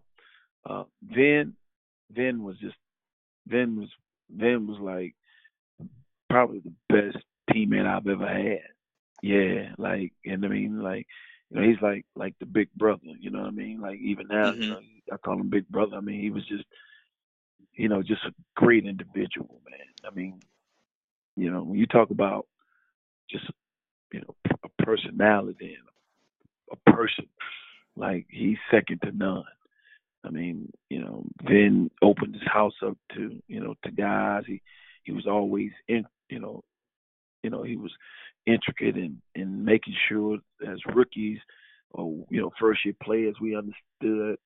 Uh, 0.64 0.84
Vin, 1.02 1.54
Vin 2.10 2.42
was 2.42 2.58
just 2.58 2.76
Vin 3.46 3.76
was 3.78 3.88
Vin 4.30 4.66
was 4.66 4.78
like 4.80 5.14
probably 6.28 6.60
the 6.60 6.72
best 6.88 7.24
teammate 7.50 7.86
I've 7.86 8.06
ever 8.06 8.26
had. 8.26 8.60
Yeah, 9.22 9.72
like 9.78 10.12
and 10.24 10.44
I 10.44 10.48
mean 10.48 10.82
like 10.82 11.06
you 11.50 11.60
know 11.60 11.66
he's 11.68 11.80
like 11.80 12.04
like 12.14 12.34
the 12.38 12.46
big 12.46 12.68
brother. 12.74 13.00
You 13.18 13.30
know 13.30 13.40
what 13.40 13.48
I 13.48 13.52
mean? 13.52 13.80
Like 13.80 13.98
even 14.00 14.26
now, 14.28 14.52
Mhm. 14.52 14.60
you 14.60 14.66
know, 14.68 14.80
I 15.12 15.16
call 15.16 15.40
him 15.40 15.48
big 15.50 15.68
brother. 15.68 15.96
I 15.96 16.00
mean 16.00 16.20
he 16.20 16.30
was 16.30 16.46
just 16.46 16.64
you 17.74 17.88
know 17.88 18.02
just 18.02 18.24
a 18.24 18.34
great 18.56 18.86
individual, 18.86 19.60
man. 19.68 19.86
I 20.10 20.14
mean 20.14 20.40
you 21.36 21.50
know 21.50 21.62
when 21.62 21.78
you 21.78 21.86
talk 21.86 22.10
about 22.10 22.46
just 23.30 23.44
you 24.12 24.20
know 24.20 24.34
a 24.64 24.82
personality 24.84 25.76
and 25.78 25.88
a 26.72 26.90
person 26.92 27.26
like 27.96 28.26
he's 28.30 28.58
second 28.70 29.00
to 29.02 29.12
none. 29.12 29.44
I 30.24 30.30
mean, 30.30 30.70
you 30.90 31.00
know, 31.00 31.24
Vin 31.42 31.90
opened 32.02 32.34
his 32.34 32.46
house 32.46 32.74
up 32.84 32.96
to, 33.14 33.40
you 33.46 33.60
know, 33.60 33.74
to 33.84 33.90
guys. 33.92 34.42
He 34.46 34.60
he 35.04 35.12
was 35.12 35.26
always 35.26 35.70
in, 35.88 36.04
you 36.28 36.40
know, 36.40 36.64
you 37.42 37.50
know, 37.50 37.62
he 37.62 37.76
was 37.76 37.92
intricate 38.46 38.96
in 38.96 39.20
in 39.34 39.64
making 39.64 39.94
sure 40.08 40.38
as 40.66 40.78
rookies 40.94 41.38
or 41.90 42.24
you 42.30 42.40
know 42.40 42.50
first 42.58 42.84
year 42.84 42.94
players 43.02 43.36
we 43.40 43.56
understood, 43.56 44.38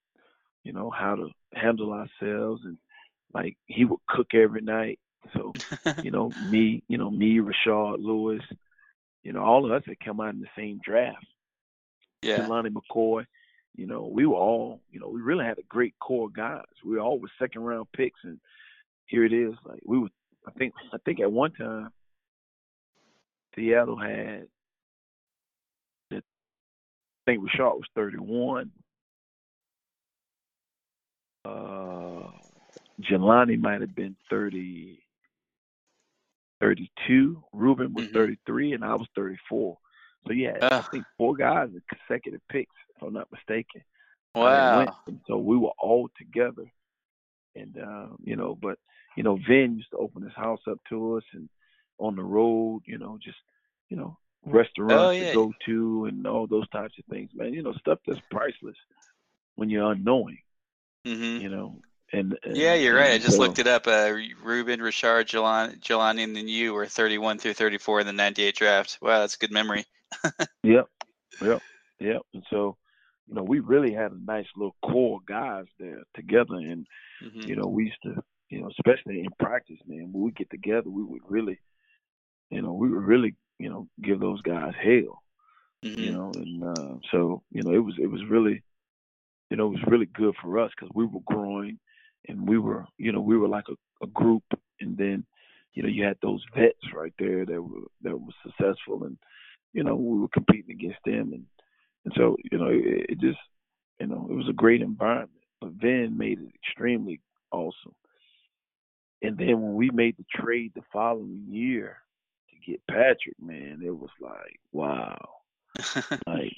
you 0.65 0.73
know, 0.73 0.91
how 0.91 1.17
to 1.17 1.29
handle 1.55 1.93
ourselves 1.93 2.63
and 2.65 2.79
like 3.33 3.57
he 3.67 3.85
would 3.85 4.01
cook 4.09 4.35
every 4.35 4.63
night. 4.63 4.99
So 5.35 5.53
you 6.03 6.11
know, 6.11 6.33
me, 6.49 6.83
you 6.89 6.99
know, 6.99 7.11
me, 7.11 7.39
Rashard 7.39 8.03
Lewis, 8.03 8.43
you 9.23 9.33
know, 9.33 9.43
all 9.43 9.65
of 9.65 9.73
us 9.73 9.83
had 9.87 10.01
come 10.01 10.21
out 10.21 10.35
in 10.35 10.41
the 10.41 10.49
same 10.57 10.81
draft. 10.83 11.27
yeah. 12.23 12.47
Lonnie 12.47 12.71
McCoy. 12.71 13.27
You 13.77 13.87
know, 13.87 14.11
we 14.13 14.27
were 14.27 14.35
all, 14.35 14.81
you 14.91 14.99
know, 14.99 15.09
we 15.09 15.21
really 15.21 15.45
had 15.45 15.59
a 15.59 15.63
great 15.69 15.95
core 16.01 16.27
of 16.27 16.35
guys. 16.35 16.65
We 16.85 16.97
were 16.97 17.01
all 17.01 17.21
were 17.21 17.31
second 17.39 17.63
round 17.63 17.87
picks, 17.93 18.19
and 18.25 18.41
here 19.07 19.25
it 19.25 19.33
is. 19.33 19.55
Like 19.65 19.81
we 19.85 19.99
were, 19.99 20.09
I 20.47 20.51
think, 20.53 20.75
I 20.93 20.97
think 21.05 21.21
at 21.21 21.31
one 21.31 21.53
time, 21.53 21.91
Seattle 23.55 23.97
had, 23.97 24.49
I 26.13 26.23
think 27.27 27.45
Rashard 27.45 27.77
was 27.77 27.89
31, 27.95 28.71
uh, 31.45 32.31
Jelani 33.01 33.59
might 33.59 33.81
have 33.81 33.95
been 33.95 34.17
30, 34.29 35.03
32. 36.61 37.43
Ruben 37.53 37.95
was 37.95 38.07
Mhm. 38.07 38.13
33, 38.13 38.73
and 38.75 38.85
I 38.85 38.95
was 38.95 39.09
34. 39.15 39.79
So 40.27 40.33
yeah, 40.33 40.59
I 40.71 40.83
think 40.83 41.07
four 41.17 41.35
guys 41.35 41.71
in 41.71 41.81
consecutive 41.89 42.47
picks, 42.49 42.75
if 42.95 43.03
I'm 43.03 43.15
not 43.15 43.33
mistaken. 43.33 43.83
Wow. 44.35 44.95
And 45.07 45.21
so 45.27 45.39
we 45.39 45.57
were 45.57 45.73
all 45.79 46.09
together, 46.19 46.71
and 47.55 47.77
uh, 47.79 48.09
you 48.23 48.37
know, 48.37 48.55
but 48.55 48.79
you 49.17 49.23
know, 49.23 49.37
Vin 49.37 49.77
used 49.77 49.91
to 49.91 49.97
open 49.97 50.23
his 50.23 50.35
house 50.35 50.61
up 50.69 50.79
to 50.91 51.17
us, 51.17 51.25
and 51.33 51.49
on 52.01 52.17
the 52.17 52.25
road, 52.25 52.83
you 52.87 52.99
know, 52.99 53.19
just 53.23 53.39
you 53.91 53.97
know, 53.97 54.19
restaurants 54.47 55.17
Oh, 55.17 55.25
yeah. 55.25 55.31
to 55.31 55.37
go 55.37 55.55
to, 55.67 56.07
and 56.07 56.27
all 56.27 56.47
those 56.47 56.69
types 56.71 56.95
of 56.99 57.05
things, 57.07 57.31
man. 57.35 57.55
You 57.55 57.63
know, 57.63 57.73
stuff 57.75 57.99
that's 58.07 58.21
priceless 58.31 58.77
when 59.57 59.71
you're 59.71 59.91
unknowing, 59.93 60.39
hmm 61.05 61.39
you 61.39 61.49
know. 61.49 61.81
And, 62.13 62.37
and 62.45 62.57
Yeah, 62.57 62.75
you're 62.75 62.97
right. 62.97 63.13
I 63.13 63.19
just 63.19 63.37
so- 63.37 63.43
looked 63.43 63.59
it 63.61 63.69
up. 63.69 63.87
Uh, 63.87 64.13
Ruben, 64.43 64.83
Richard, 64.83 65.29
Jelani, 65.29 65.79
Jelani, 65.81 66.25
and 66.25 66.35
then 66.37 66.49
you 66.49 66.75
were 66.75 66.87
31 66.87 67.39
through 67.39 67.55
34 67.55 68.01
in 68.01 68.07
the 68.07 68.13
98 68.13 68.57
draft. 68.57 68.99
Wow, 69.01 69.21
that's 69.21 69.37
a 69.37 69.39
good 69.39 69.53
memory. 69.53 69.85
Yep, 70.63 70.89
yep, 71.43 71.63
yep. 72.01 72.23
And 72.35 72.45
so, 72.51 72.77
you 73.29 73.35
know, 73.35 73.43
we 73.43 73.61
really 73.61 73.93
had 73.93 74.13
a 74.13 74.25
nice 74.25 74.47
little 74.57 74.77
core 74.85 75.21
guys 75.27 75.67
there 75.79 76.03
together, 76.15 76.55
and 76.57 76.87
hmm 77.21 77.49
you 77.49 77.57
know, 77.57 77.67
we 77.67 77.85
used 77.87 78.03
to, 78.05 78.23
you 78.51 78.61
know, 78.61 78.69
especially 78.79 79.21
in 79.21 79.31
practice, 79.39 79.79
man, 79.87 80.13
when 80.13 80.25
we 80.25 80.31
get 80.33 80.51
together, 80.51 80.91
we 80.91 81.03
would 81.05 81.23
really, 81.29 81.59
you 82.51 82.63
know, 82.63 82.73
we 82.73 82.89
would 82.91 83.03
really, 83.05 83.35
you 83.59 83.71
know, 83.71 83.87
give 84.03 84.21
those 84.21 84.41
guys 84.43 84.73
hell, 84.83 85.23
you 85.97 86.11
hmm 86.11 86.13
know, 86.13 86.37
and 86.37 86.63
uh, 86.63 86.99
so, 87.11 87.43
you 87.53 87.63
know, 87.63 87.73
it 87.73 87.79
was 87.85 87.95
it 88.01 88.07
was 88.11 88.21
really, 88.29 88.63
you 89.51 89.57
know, 89.57 89.67
it 89.67 89.71
was 89.71 89.85
really 89.89 90.07
good 90.07 90.35
for 90.43 90.59
us 90.59 90.71
because 90.77 90.91
we 90.95 91.07
were 91.07 91.21
growing, 91.27 91.79
and 92.29 92.49
we 92.49 92.59
were, 92.59 92.85
you 92.99 93.13
know, 93.13 93.21
we 93.21 93.37
were 93.37 93.49
like 93.49 93.65
a, 93.69 94.05
a 94.05 94.09
group, 94.09 94.43
and 94.81 94.97
then, 94.97 95.25
you 95.75 95.83
know, 95.83 95.89
you 95.89 96.05
had 96.05 96.17
those 96.23 96.45
vets 96.55 96.79
right 96.95 97.13
there 97.19 97.45
that 97.45 97.63
were 97.63 97.87
that 98.03 98.17
were 98.19 98.33
successful, 98.45 99.05
and 99.05 99.17
you 99.73 99.83
know, 99.83 99.97
we 99.97 100.19
were 100.21 100.29
competing 100.29 100.71
against 100.73 100.99
them, 101.05 101.33
and 101.33 101.45
and 102.05 102.15
so, 102.17 102.37
you 102.51 102.59
know, 102.59 102.69
it, 102.69 103.07
it 103.11 103.21
just, 103.21 103.39
you 104.01 104.07
know, 104.07 104.27
it 104.31 104.35
was 104.35 104.49
a 104.49 104.53
great 104.55 104.83
environment. 104.83 105.31
But 105.61 105.73
Vin 105.73 106.17
made 106.17 106.39
it 106.41 106.53
extremely 106.65 107.21
awesome. 107.53 107.95
And 109.23 109.37
then 109.37 109.61
when 109.63 109.75
we 109.75 109.91
made 109.91 110.17
the 110.17 110.25
trade 110.35 110.73
the 110.75 110.83
following 110.93 111.47
year 111.49 111.99
get 112.65 112.87
Patrick, 112.87 113.41
man, 113.41 113.81
it 113.85 113.91
was 113.97 114.11
like, 114.21 114.61
wow. 114.73 115.19
Like, 116.27 116.53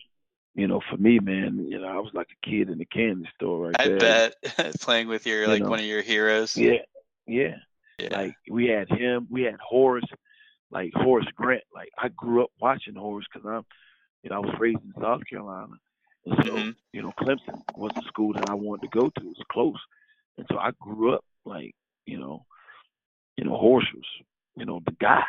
you 0.55 0.67
know, 0.67 0.81
for 0.91 0.97
me, 0.97 1.19
man, 1.19 1.67
you 1.69 1.79
know, 1.79 1.87
I 1.89 1.99
was 1.99 2.11
like 2.13 2.29
a 2.31 2.47
kid 2.49 2.69
in 2.69 2.79
the 2.79 2.85
candy 2.85 3.29
store 3.35 3.67
right 3.69 3.77
I 3.79 3.89
there. 3.89 3.99
bet 3.99 4.35
playing 4.81 5.09
with 5.09 5.27
your 5.27 5.43
You 5.43 5.49
like 5.49 5.63
know. 5.63 5.71
one 5.71 5.79
of 5.79 5.85
your 5.85 6.03
heroes. 6.03 6.57
Yeah, 6.57 6.79
yeah. 7.27 7.57
Yeah. 7.99 8.17
Like 8.19 8.35
we 8.51 8.67
had 8.67 8.89
him, 8.89 9.27
we 9.31 9.43
had 9.43 9.57
Horace, 9.61 10.05
like 10.71 10.93
Horace 10.95 11.27
Grant. 11.37 11.63
Like 11.75 11.91
I 11.99 12.09
grew 12.09 12.43
up 12.43 12.51
watching 12.61 12.95
Horace 12.95 13.27
because 13.33 13.47
I'm, 13.49 13.65
you 14.23 14.31
know, 14.31 14.37
I 14.37 14.39
was 14.41 14.55
raised 14.59 14.81
in 14.83 14.93
South 15.01 15.23
Carolina, 15.29 15.75
and 16.27 16.37
so 16.45 16.53
Mhm. 16.53 16.77
you 16.93 17.03
know, 17.03 17.13
Clemson 17.19 17.63
was 17.77 17.93
the 17.95 18.03
school 18.09 18.33
that 18.35 18.51
I 18.51 18.55
wanted 18.55 18.83
to 18.83 18.89
go 18.99 19.09
to. 19.09 19.21
It 19.21 19.25
was 19.25 19.43
close, 19.51 19.81
and 20.37 20.47
so 20.51 20.59
I 20.59 20.73
grew 20.81 21.15
up 21.15 21.25
like, 21.45 21.75
you 22.07 22.19
know, 22.19 22.45
you 23.37 23.45
know, 23.45 23.57
Horace 23.57 23.87
was, 23.95 24.05
you 24.57 24.65
know, 24.65 24.81
the 24.85 24.93
guy. 24.93 25.25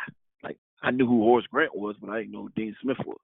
I 0.84 0.90
knew 0.90 1.06
who 1.06 1.22
Horace 1.22 1.46
Grant 1.50 1.74
was, 1.74 1.96
but 2.00 2.10
I 2.10 2.18
didn't 2.18 2.32
know 2.32 2.42
who 2.42 2.50
Dean 2.50 2.76
Smith 2.82 2.98
was. 3.06 3.18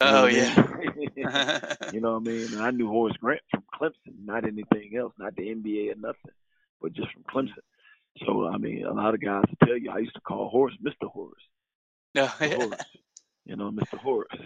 You 0.00 0.06
know 0.06 0.22
oh 0.22 0.26
I 0.26 0.30
yeah. 0.30 0.66
mean? 0.94 1.10
you 1.94 2.00
know 2.00 2.12
what 2.14 2.22
I 2.22 2.30
mean? 2.30 2.52
And 2.54 2.62
I 2.62 2.70
knew 2.70 2.88
Horace 2.88 3.16
Grant 3.18 3.42
from 3.50 3.64
Clemson, 3.74 4.24
not 4.24 4.44
anything 4.44 4.96
else, 4.96 5.12
not 5.18 5.36
the 5.36 5.42
NBA 5.42 5.92
or 5.92 5.96
nothing, 5.96 6.32
but 6.80 6.94
just 6.94 7.08
from 7.12 7.24
Clemson. 7.24 7.62
So 8.24 8.46
I 8.46 8.56
mean, 8.56 8.84
a 8.84 8.92
lot 8.92 9.14
of 9.14 9.20
guys 9.20 9.44
will 9.48 9.66
tell 9.66 9.76
you 9.76 9.90
I 9.90 9.98
used 9.98 10.14
to 10.14 10.20
call 10.22 10.48
Horace 10.48 10.76
Mr. 10.82 11.10
Horace, 11.10 11.34
no, 12.14 12.26
Mr. 12.26 12.50
yeah. 12.50 12.56
Horace, 12.56 12.84
you 13.44 13.56
know, 13.56 13.70
Mr. 13.70 13.98
Horace. 13.98 14.40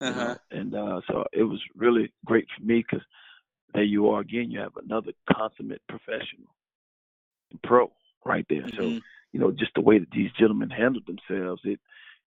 Uh-huh. 0.00 0.24
know? 0.24 0.36
And 0.50 0.74
uh, 0.74 1.00
so 1.06 1.24
it 1.32 1.44
was 1.44 1.60
really 1.76 2.12
great 2.24 2.46
for 2.56 2.64
me 2.64 2.84
because 2.88 3.04
there 3.74 3.84
you 3.84 4.08
are 4.10 4.20
again. 4.20 4.50
You 4.50 4.60
have 4.60 4.76
another 4.76 5.12
consummate 5.30 5.82
professional, 5.88 6.54
pro, 7.62 7.92
right 8.24 8.46
there. 8.48 8.66
So 8.76 8.94
Mhm. 8.94 9.02
you 9.32 9.40
know, 9.40 9.50
just 9.50 9.72
the 9.74 9.80
way 9.80 9.98
that 9.98 10.10
these 10.12 10.30
gentlemen 10.38 10.70
handled 10.70 11.06
themselves, 11.06 11.62
it 11.64 11.80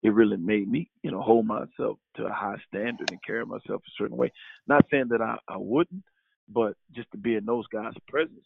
it 0.04 0.10
really 0.14 0.38
made 0.38 0.70
me, 0.70 0.90
you 1.04 1.12
know, 1.12 1.22
hold 1.22 1.46
myself 1.48 1.98
to 2.16 2.26
a 2.26 2.32
high 2.32 2.58
standard 2.68 3.10
and 3.10 3.24
carry 3.26 3.46
myself 3.46 3.82
a 3.86 3.92
certain 3.98 4.18
way. 4.18 4.32
Not 4.68 4.86
saying 4.92 5.08
that 5.10 5.22
I, 5.22 5.38
I 5.48 5.58
wouldn't, 5.58 6.04
but 6.48 6.76
just 6.96 7.10
to 7.12 7.18
be 7.18 7.36
in 7.36 7.46
those 7.46 7.66
guys' 7.68 7.94
presence, 8.08 8.46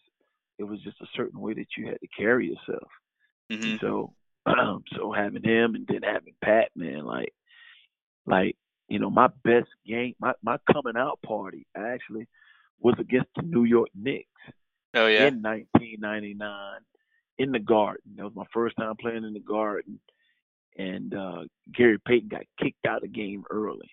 it 0.58 0.64
was 0.64 0.82
just 0.82 1.02
a 1.02 1.08
certain 1.16 1.40
way 1.40 1.54
that 1.54 1.68
you 1.78 1.88
had 1.88 2.00
to 2.02 2.08
carry 2.18 2.48
yourself. 2.48 2.90
Mhm. 3.50 3.64
And 3.66 3.80
so 3.82 4.14
um, 4.46 4.84
so 4.96 5.12
having 5.12 5.44
him 5.44 5.76
and 5.76 5.86
then 5.88 6.02
having 6.04 6.34
Pat, 6.44 6.70
man, 6.76 7.06
like 7.06 7.34
like, 8.26 8.56
you 8.88 9.00
know, 9.00 9.10
my 9.10 9.28
best 9.44 9.68
game 9.86 10.16
my, 10.20 10.34
my 10.44 10.58
coming 10.72 10.98
out 10.98 11.20
party 11.26 11.66
actually 11.76 12.28
was 12.80 12.96
against 13.00 13.30
the 13.36 13.44
New 13.44 13.64
York 13.66 13.90
Knicks 13.96 14.28
Oh 14.94 15.08
yeah. 15.08 15.28
in 15.28 15.42
1999 15.42 16.82
in 17.42 17.52
the 17.52 17.60
Garden. 17.60 18.02
That 18.16 18.24
was 18.26 18.36
my 18.36 18.46
first 18.54 18.76
time 18.78 18.96
playing 19.00 19.24
in 19.24 19.34
the 19.34 19.40
Garden, 19.40 20.00
and 20.78 21.14
uh, 21.14 21.44
Gary 21.74 21.98
Payton 22.06 22.30
got 22.30 22.44
kicked 22.60 22.86
out 22.86 22.98
of 22.98 23.02
the 23.04 23.08
game 23.08 23.44
early. 23.50 23.90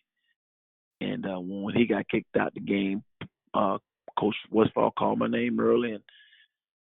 And 1.01 1.25
uh, 1.27 1.39
when 1.41 1.75
he 1.75 1.87
got 1.87 2.09
kicked 2.09 2.37
out 2.37 2.55
the 2.55 2.61
game, 2.61 3.03
uh, 3.55 3.79
Coach 4.19 4.35
Westphal 4.51 4.91
called 4.91 5.19
my 5.19 5.29
name 5.29 5.61
early, 5.61 5.93
and, 5.93 6.03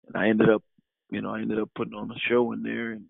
and 0.06 0.16
I 0.16 0.28
ended 0.28 0.48
up, 0.48 0.62
you 1.10 1.20
know, 1.20 1.34
I 1.34 1.40
ended 1.40 1.58
up 1.58 1.70
putting 1.74 1.94
on 1.94 2.10
a 2.10 2.18
show 2.28 2.52
in 2.52 2.62
there, 2.62 2.92
and 2.92 3.04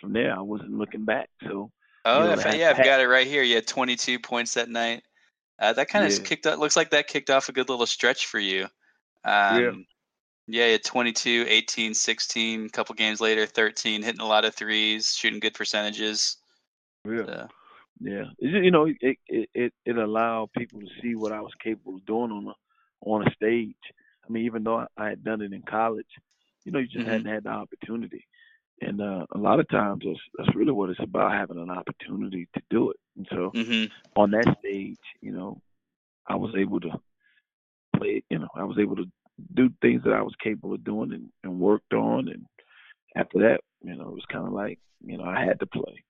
from 0.00 0.12
there 0.12 0.36
I 0.36 0.40
wasn't 0.40 0.76
looking 0.76 1.04
back. 1.04 1.28
So 1.44 1.70
Oh 2.04 2.18
you 2.18 2.24
know, 2.24 2.30
yeah, 2.30 2.34
to 2.36 2.42
fa- 2.42 2.48
have 2.50 2.58
yeah, 2.58 2.70
I've 2.70 2.84
got 2.84 3.00
it 3.00 3.08
right 3.08 3.26
here. 3.26 3.42
You 3.42 3.54
had 3.56 3.66
22 3.66 4.18
points 4.18 4.54
that 4.54 4.68
night. 4.68 5.02
Uh, 5.58 5.72
that 5.72 5.88
kind 5.88 6.04
of 6.04 6.12
Yeah. 6.12 6.24
kicked. 6.24 6.46
Off, 6.46 6.58
looks 6.58 6.76
like 6.76 6.90
that 6.90 7.06
kicked 7.06 7.30
off 7.30 7.48
a 7.48 7.52
good 7.52 7.68
little 7.68 7.86
stretch 7.86 8.26
for 8.26 8.38
you. 8.40 8.64
Um, 9.24 9.62
Yeah. 9.62 9.70
Yeah, 10.46 10.66
had 10.68 10.84
22, 10.84 11.44
18, 11.48 11.92
16. 11.94 12.66
A 12.66 12.68
couple 12.70 12.94
games 12.94 13.20
later, 13.20 13.46
13, 13.46 14.02
hitting 14.02 14.20
a 14.22 14.26
lot 14.26 14.44
of 14.46 14.54
threes, 14.54 15.14
shooting 15.14 15.40
good 15.40 15.54
percentages. 15.54 16.38
yeah, 17.06 17.26
So, 17.26 17.48
yeah, 18.00 18.24
you 18.40 18.70
know, 18.70 18.86
it, 19.00 19.18
it 19.28 19.74
it 19.84 19.96
allowed 19.98 20.52
people 20.56 20.80
to 20.80 20.86
see 21.02 21.14
what 21.14 21.32
I 21.32 21.40
was 21.40 21.52
capable 21.62 21.96
of 21.96 22.06
doing 22.06 22.30
on 22.32 22.48
a 22.48 22.54
on 23.02 23.26
a 23.26 23.32
stage. 23.34 23.76
I 24.26 24.32
mean, 24.32 24.46
even 24.46 24.64
though 24.64 24.86
I, 24.96 25.08
had 25.10 25.24
done 25.24 25.42
it 25.42 25.52
in 25.52 25.62
college, 25.62 26.06
you 26.64 26.72
know, 26.72 26.78
you 26.78 26.88
just 26.88 27.04
Mhm. 27.04 27.06
hadn't 27.06 27.26
had 27.26 27.44
the 27.44 27.50
opportunity. 27.50 28.26
And 28.80 29.00
uh, 29.00 29.26
a 29.34 29.38
lot 29.38 29.60
of 29.60 29.68
times, 29.68 30.02
that's 30.06 30.20
that's 30.38 30.56
really 30.56 30.72
what 30.72 30.90
it's 30.90 31.00
about 31.02 31.32
having 31.32 31.58
an 31.58 31.70
opportunity 31.70 32.48
to 32.54 32.62
do 32.70 32.90
it. 32.90 32.98
And 33.16 33.28
so, 33.30 33.54
hmm 33.54 33.86
on 34.16 34.32
that 34.32 34.56
stage, 34.60 34.98
you 35.20 35.32
know, 35.32 35.60
I 36.26 36.36
was 36.36 36.54
able 36.58 36.80
to 36.80 36.90
play. 37.96 38.22
You 38.30 38.38
know, 38.40 38.48
I 38.54 38.64
was 38.64 38.78
able 38.78 38.96
to 38.96 39.06
do 39.54 39.70
things 39.80 40.02
that 40.04 40.12
I 40.12 40.22
was 40.22 40.34
capable 40.42 40.74
of 40.74 40.84
doing 40.84 41.12
and, 41.12 41.28
and 41.42 41.60
worked 41.60 41.92
on. 41.92 42.28
And 42.28 42.46
after 43.16 43.38
that, 43.40 43.60
you 43.82 43.94
know, 43.94 44.08
it 44.08 44.14
was 44.14 44.24
kind 44.30 44.46
of 44.46 44.52
like, 44.52 44.78
you 45.04 45.18
know, 45.18 45.24
I 45.24 45.44
had 45.44 45.60
to 45.60 45.66
play. 45.66 46.04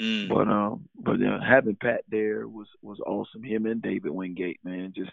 mm. 0.00 0.28
But 0.28 0.48
um, 0.48 0.88
but 0.98 1.14
uh, 1.22 1.40
having 1.46 1.76
Pat 1.76 2.02
there 2.08 2.46
was 2.48 2.66
was 2.82 3.00
awesome. 3.00 3.42
Him 3.42 3.66
and 3.66 3.82
David 3.82 4.10
Wingate, 4.12 4.60
man, 4.64 4.92
just 4.94 5.10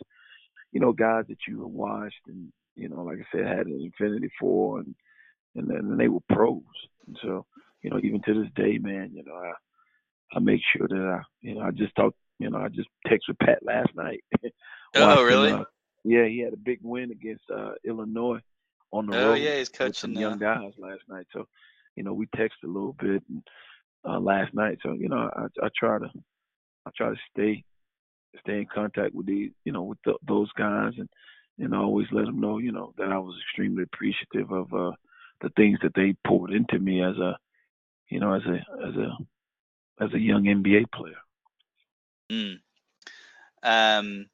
you 0.71 0.79
know, 0.79 0.91
guys 0.93 1.25
that 1.29 1.39
you 1.47 1.61
have 1.61 1.69
watched 1.71 2.21
and 2.27 2.51
you 2.75 2.87
know, 2.89 3.03
like 3.03 3.17
I 3.19 3.25
said, 3.37 3.47
had 3.47 3.67
an 3.67 3.81
Infinity 3.81 4.29
Four 4.39 4.79
and 4.79 4.95
and 5.55 5.67
then 5.69 5.97
they 5.97 6.07
were 6.07 6.19
pros. 6.29 6.61
And 7.07 7.17
so 7.21 7.45
you 7.81 7.89
know, 7.89 7.99
even 8.03 8.21
to 8.23 8.33
this 8.43 8.51
day, 8.55 8.77
man, 8.77 9.11
you 9.13 9.23
know, 9.25 9.33
I 9.35 9.53
I 10.35 10.39
make 10.39 10.61
sure 10.75 10.87
that 10.87 11.19
I 11.19 11.21
you 11.41 11.55
know 11.55 11.61
I 11.61 11.71
just 11.71 11.95
talked, 11.95 12.17
you 12.39 12.49
know, 12.49 12.59
I 12.59 12.67
just 12.69 12.89
texted 13.07 13.39
Pat 13.41 13.59
last 13.63 13.89
night. 13.95 14.23
Oh, 14.95 15.23
Watching, 15.23 15.25
really? 15.25 15.51
uh, 15.51 15.63
yeah, 16.09 16.25
he 16.25 16.39
had 16.39 16.53
a 16.53 16.57
big 16.69 16.79
win 16.83 17.11
against 17.11 17.43
uh 17.51 17.73
Illinois 17.85 18.39
on 18.91 19.07
the 19.07 19.13
Oh, 19.13 19.33
road 19.33 19.53
yeah, 19.53 19.57
he's 19.57 19.69
with 19.83 19.95
coaching 19.95 20.15
some 20.15 20.15
young 20.17 20.39
guys 20.39 20.73
last 20.77 21.01
night. 21.09 21.27
So, 21.33 21.47
you 21.95 22.03
know, 22.03 22.13
we 22.13 22.27
texted 22.27 22.65
a 22.65 22.67
little 22.67 22.95
bit 22.99 23.23
and, 23.29 23.43
uh, 24.07 24.19
last 24.19 24.53
night. 24.53 24.79
So, 24.83 24.93
you 24.93 25.09
know, 25.09 25.29
I 25.35 25.45
I 25.65 25.69
try 25.77 25.99
to 25.99 26.09
I 26.85 26.91
try 26.97 27.09
to 27.09 27.17
stay 27.31 27.63
stay 28.41 28.59
in 28.59 28.67
contact 28.73 29.13
with 29.15 29.27
these, 29.27 29.51
you 29.65 29.73
know, 29.73 29.83
with 29.83 29.99
th 30.05 30.15
those 30.27 30.51
guys 30.53 30.93
and 30.97 31.09
and 31.59 31.73
always 31.75 32.07
let 32.11 32.25
them 32.25 32.39
know, 32.41 32.57
you 32.59 32.71
know, 32.71 32.93
that 32.97 33.11
I 33.11 33.19
was 33.19 33.35
extremely 33.43 33.83
appreciative 33.83 34.51
of 34.51 34.73
uh 34.73 34.93
the 35.41 35.49
things 35.57 35.79
that 35.83 35.93
they 35.95 36.15
poured 36.27 36.51
into 36.51 36.79
me 36.79 37.01
as 37.03 37.17
a, 37.17 37.37
you 38.09 38.19
know, 38.19 38.33
as 38.33 38.45
a 38.45 38.57
as 38.87 38.95
a 39.05 39.09
as 40.05 40.13
a 40.13 40.19
young 40.19 40.47
NBA 40.47 40.85
player. 40.85 41.21
Mm. 42.29 42.61
Um, 43.63 44.29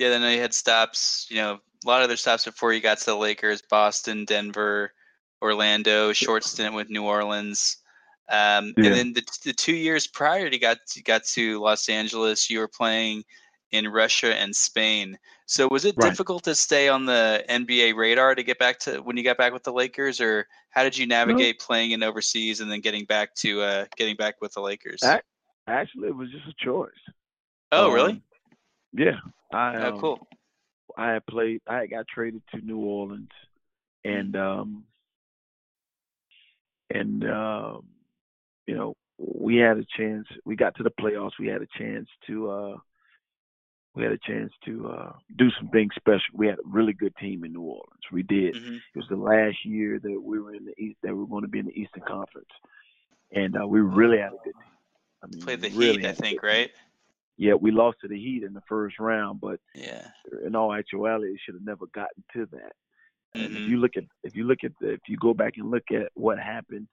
yeah, 0.00 0.08
then 0.08 0.22
you 0.32 0.40
had 0.40 0.54
stops. 0.54 1.26
You 1.30 1.36
know, 1.36 1.60
a 1.84 1.88
lot 1.88 2.00
of 2.00 2.04
other 2.04 2.16
stops 2.16 2.46
before 2.46 2.72
you 2.72 2.80
got 2.80 2.98
to 2.98 3.06
the 3.06 3.16
Lakers: 3.16 3.62
Boston, 3.62 4.24
Denver, 4.24 4.94
Orlando. 5.42 6.12
Short 6.12 6.42
stint 6.42 6.74
with 6.74 6.88
New 6.88 7.04
Orleans. 7.04 7.76
Um, 8.30 8.74
Yeah. 8.76 8.86
And 8.86 8.94
then 8.94 9.12
the, 9.12 9.22
the 9.44 9.52
two 9.52 9.74
years 9.74 10.06
prior 10.06 10.48
to 10.48 10.58
got 10.58 10.78
to, 10.90 11.02
got 11.02 11.24
to 11.24 11.60
Los 11.60 11.88
Angeles, 11.88 12.48
you 12.48 12.60
were 12.60 12.68
playing 12.68 13.24
in 13.72 13.88
Russia 13.88 14.34
and 14.34 14.54
Spain. 14.56 15.18
So 15.46 15.68
was 15.70 15.84
it 15.84 15.96
Right. 15.96 16.10
difficult 16.10 16.44
to 16.44 16.54
stay 16.54 16.88
on 16.88 17.04
the 17.04 17.44
NBA 17.48 17.94
radar 17.94 18.34
to 18.34 18.42
get 18.42 18.58
back 18.58 18.78
to 18.80 19.02
when 19.02 19.16
you 19.16 19.24
got 19.24 19.36
back 19.36 19.52
with 19.52 19.64
the 19.64 19.72
Lakers, 19.72 20.20
or 20.20 20.46
how 20.70 20.82
did 20.82 20.96
you 20.96 21.06
navigate 21.06 21.58
playing 21.60 21.90
in 21.90 22.02
overseas 22.02 22.60
and 22.60 22.70
then 22.70 22.80
getting 22.80 23.04
back 23.04 23.34
to 23.36 23.60
uh, 23.60 23.84
getting 23.96 24.16
back 24.16 24.40
with 24.40 24.54
the 24.54 24.60
Lakers? 24.60 25.02
Ac- 25.02 25.22
Actually, 25.66 26.08
it 26.08 26.16
was 26.16 26.30
just 26.30 26.46
a 26.46 26.64
choice. 26.64 26.90
oh, 27.72 27.92
really? 27.92 28.22
Yeah, 28.92 29.18
I 29.52 29.76
oh, 29.76 29.88
um, 29.88 30.00
cool. 30.00 30.28
I 30.96 31.12
had 31.12 31.26
played. 31.26 31.60
I 31.66 31.86
got 31.86 32.06
traded 32.08 32.42
to 32.54 32.60
New 32.60 32.78
Orleans, 32.78 33.30
and 34.04 34.36
um, 34.36 34.84
and 36.90 37.24
um, 37.24 37.86
you 38.66 38.74
know, 38.74 38.96
we 39.18 39.56
had 39.56 39.78
a 39.78 39.84
chance. 39.96 40.26
We 40.44 40.56
got 40.56 40.74
to 40.76 40.82
the 40.82 40.90
playoffs. 40.90 41.38
We 41.38 41.48
had 41.48 41.62
a 41.62 41.68
chance 41.78 42.08
to. 42.26 42.50
uh 42.50 42.76
we 43.94 44.04
had 44.04 44.12
a 44.12 44.18
chance 44.18 44.52
to 44.64 44.88
uh 44.88 45.12
do 45.36 45.50
some 45.58 45.68
things 45.68 45.92
special. 45.96 46.20
We 46.34 46.46
had 46.46 46.58
a 46.58 46.68
really 46.68 46.92
good 46.92 47.14
team 47.16 47.44
in 47.44 47.52
New 47.52 47.62
Orleans. 47.62 48.04
We 48.12 48.22
did. 48.22 48.56
hmm 48.56 48.76
It 48.76 48.96
was 48.96 49.08
the 49.08 49.16
last 49.16 49.64
year 49.64 49.98
that 50.00 50.22
we 50.22 50.38
were 50.40 50.54
in 50.54 50.64
the 50.64 50.80
East. 50.80 50.98
That 51.02 51.12
we 51.14 51.20
were 51.20 51.26
going 51.26 51.42
to 51.42 51.48
be 51.48 51.58
in 51.58 51.66
the 51.66 51.80
Eastern 51.80 52.02
Conference, 52.06 52.48
and 53.32 53.56
uh, 53.60 53.66
we 53.66 53.80
really 53.80 54.18
had 54.18 54.28
a 54.32 54.44
good 54.44 54.54
team. 54.54 54.76
I 55.22 55.26
mean, 55.26 55.40
Played 55.42 55.62
the 55.62 55.70
really 55.70 56.02
Heat, 56.02 56.06
I 56.06 56.12
think, 56.12 56.42
right? 56.42 56.66
team. 56.66 56.74
Yeah, 57.40 57.54
we 57.54 57.70
lost 57.70 57.96
to 58.02 58.08
the 58.08 58.18
Heat 58.20 58.42
in 58.42 58.52
the 58.52 58.60
first 58.68 58.98
round, 58.98 59.40
but 59.40 59.60
Yeah. 59.74 60.10
in 60.44 60.54
all 60.54 60.74
actuality, 60.74 61.32
it 61.32 61.40
should 61.42 61.54
have 61.54 61.64
never 61.64 61.86
gotten 61.86 62.22
to 62.34 62.44
that. 62.52 62.72
And 63.32 63.56
if 63.56 63.66
you 63.66 63.78
look 63.78 63.96
at 63.96 64.04
if 64.22 64.36
you 64.36 64.44
look 64.44 64.62
at 64.62 64.72
the, 64.78 64.90
if 64.90 65.00
you 65.08 65.16
go 65.16 65.32
back 65.32 65.54
and 65.56 65.70
look 65.70 65.90
at 65.90 66.10
what 66.14 66.38
happened 66.38 66.86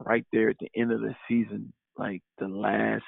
right 0.00 0.24
there 0.32 0.48
at 0.48 0.56
the 0.58 0.70
end 0.74 0.90
of 0.90 1.02
the 1.02 1.14
season, 1.28 1.70
like 1.98 2.22
the 2.38 2.48
last 2.48 3.04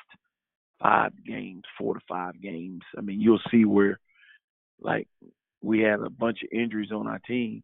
five 0.82 1.12
games, 1.24 1.62
four 1.78 1.94
to 1.94 2.00
five 2.06 2.38
games, 2.42 2.82
I 2.98 3.00
mean, 3.00 3.20
you'll 3.22 3.40
see 3.50 3.64
where 3.64 3.98
like 4.82 5.08
we 5.62 5.80
had 5.80 6.00
a 6.00 6.10
bunch 6.10 6.42
of 6.42 6.50
injuries 6.52 6.92
on 6.92 7.06
our 7.06 7.20
team, 7.20 7.62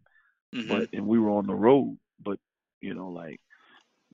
Mhm. 0.55 0.69
but 0.69 0.89
and 0.95 1.07
we 1.07 1.19
were 1.19 1.31
on 1.31 1.47
the 1.47 1.55
road, 1.55 1.99
but 2.19 2.39
you 2.81 2.95
know, 2.95 3.11
like 3.11 3.43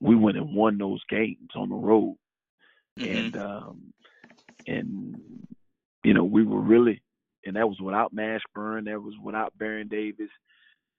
we 0.00 0.16
went 0.16 0.38
and 0.38 0.56
won 0.56 0.76
those 0.76 1.04
games 1.04 1.50
on 1.54 1.68
the 1.68 1.76
road 1.76 2.16
and 2.96 3.36
um 3.36 3.92
and 4.66 5.16
you 6.04 6.14
know 6.14 6.24
we 6.24 6.44
were 6.44 6.60
really 6.60 7.02
and 7.44 7.56
that 7.56 7.68
was 7.68 7.80
without 7.80 8.14
Mashburn, 8.14 8.84
that 8.84 9.00
was 9.02 9.14
without 9.22 9.56
Baron 9.58 9.88
Davis, 9.88 10.30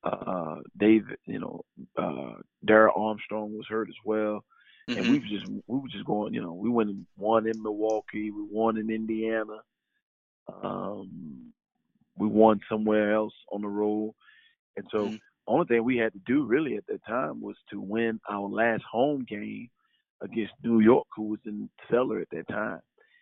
uh 0.04 0.58
David, 0.78 1.18
you 1.26 1.40
know, 1.40 1.62
uh 1.98 2.36
Darrell 2.66 2.94
Armstrong 2.96 3.56
was 3.56 3.66
hurt 3.70 3.90
as 3.90 3.96
well. 4.06 4.44
And 4.96 5.06
Mhm. 5.06 5.08
we 5.08 5.20
were 5.20 5.26
just 5.28 5.46
we 5.68 5.80
were 5.80 5.88
just 5.90 6.06
going, 6.06 6.34
you 6.34 6.42
know, 6.42 6.54
we 6.54 6.70
went 6.70 6.90
and 6.90 7.06
won 7.18 7.48
in 7.48 7.62
Milwaukee, 7.62 8.32
we 8.32 8.46
won 8.52 8.78
in 8.78 8.90
Indiana, 8.90 9.58
um 10.64 11.54
we 12.18 12.28
won 12.28 12.60
somewhere 12.70 13.14
else 13.14 13.34
on 13.52 13.62
the 13.62 13.68
road. 13.68 14.14
And 14.78 14.86
so 14.92 15.08
Mhm. 15.08 15.20
only 15.48 15.66
thing 15.68 15.84
we 15.84 15.98
had 15.98 16.14
to 16.14 16.20
do 16.26 16.44
really 16.46 16.78
at 16.78 16.86
that 16.88 17.06
time 17.06 17.42
was 17.42 17.56
to 17.72 17.80
win 17.82 18.20
our 18.30 18.48
last 18.48 18.84
home 18.90 19.26
game 19.28 19.70
against 20.22 20.54
New 20.64 20.80
York, 20.80 21.08
who 21.16 21.24
was 21.30 21.40
in 21.46 21.70
cellar 21.90 22.20
at 22.20 22.30
that 22.32 22.48
time. 22.48 22.80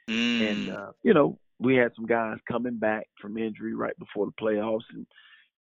Mm. 0.09 0.41
And 0.49 0.69
uh, 0.69 0.91
you 1.03 1.13
know, 1.13 1.39
we 1.59 1.75
had 1.75 1.91
some 1.95 2.05
guys 2.05 2.37
coming 2.51 2.77
back 2.77 3.07
from 3.21 3.37
injury 3.37 3.73
right 3.75 3.97
before 3.99 4.25
the 4.25 4.31
playoffs, 4.33 4.83
and 4.93 5.05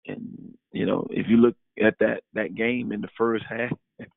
and 0.08 0.58
you 0.72 0.86
know, 0.86 1.08
if 1.12 1.28
you 1.30 1.38
look 1.38 1.56
at 1.82 1.98
that 2.00 2.24
that 2.34 2.56
game 2.56 2.92
in 2.92 3.02
the 3.02 3.10
first 3.18 3.46
half, 3.48 3.72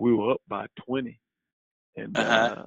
we 0.00 0.14
were 0.14 0.32
up 0.32 0.42
by 0.48 0.66
twenty, 0.86 1.20
and 1.96 2.16
uh 2.18 2.22
Uh-huh. 2.22 2.64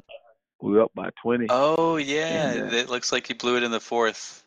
we 0.61 0.73
were 0.73 0.81
up 0.83 0.91
by 0.93 1.09
twenty. 1.21 1.47
oh 1.49 1.97
yeah, 1.97 2.51
and, 2.51 2.73
uh, 2.73 2.75
it 2.75 2.89
looks 2.89 3.11
like 3.11 3.27
he 3.27 3.33
blew 3.33 3.57
it 3.57 3.63
in 3.63 3.71
the 3.71 3.79
fourth. 3.79 4.45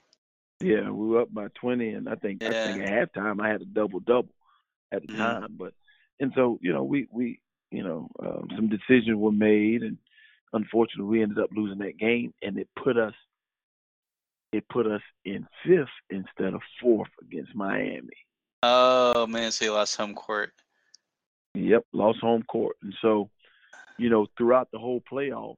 Yeah, 0.60 0.88
we 0.90 1.08
were 1.08 1.22
up 1.22 1.34
by 1.34 1.48
twenty, 1.54 1.90
and 1.90 2.08
I 2.08 2.14
think 2.14 2.42
I 2.44 2.52
think 2.52 2.82
at 2.82 3.12
halftime 3.14 3.40
I 3.40 3.48
had 3.48 3.60
a 3.62 3.66
double 3.66 4.00
double 4.00 4.34
at 4.92 5.02
the 5.02 5.08
Mhm. 5.08 5.16
time. 5.18 5.56
But 5.58 5.74
and 6.20 6.32
so 6.34 6.58
you 6.62 6.72
know 6.72 6.84
we 6.84 7.08
we 7.10 7.40
you 7.70 7.82
know 7.82 8.08
um, 8.22 8.48
some 8.54 8.68
decisions 8.68 9.16
were 9.18 9.32
made, 9.32 9.82
and 9.82 9.98
unfortunately 10.54 11.10
we 11.18 11.22
ended 11.22 11.38
up 11.38 11.50
losing 11.54 11.78
that 11.78 11.98
game, 11.98 12.32
and 12.42 12.58
it 12.58 12.68
put 12.82 12.96
us 12.96 13.14
it 14.52 14.64
put 14.68 14.86
us 14.86 15.02
in 15.24 15.46
fifth 15.66 15.88
instead 16.10 16.54
of 16.54 16.60
fourth 16.80 17.10
against 17.20 17.54
Miami. 17.54 18.16
Oh 18.62 19.26
man, 19.26 19.52
so 19.52 19.64
you 19.64 19.72
lost 19.72 19.96
home 19.96 20.14
court. 20.14 20.52
Yep, 21.54 21.84
lost 21.92 22.20
home 22.20 22.42
court, 22.44 22.76
and 22.82 22.94
so 23.02 23.30
you 23.98 24.08
know 24.08 24.26
throughout 24.38 24.68
the 24.72 24.78
whole 24.78 25.02
playoffs, 25.10 25.56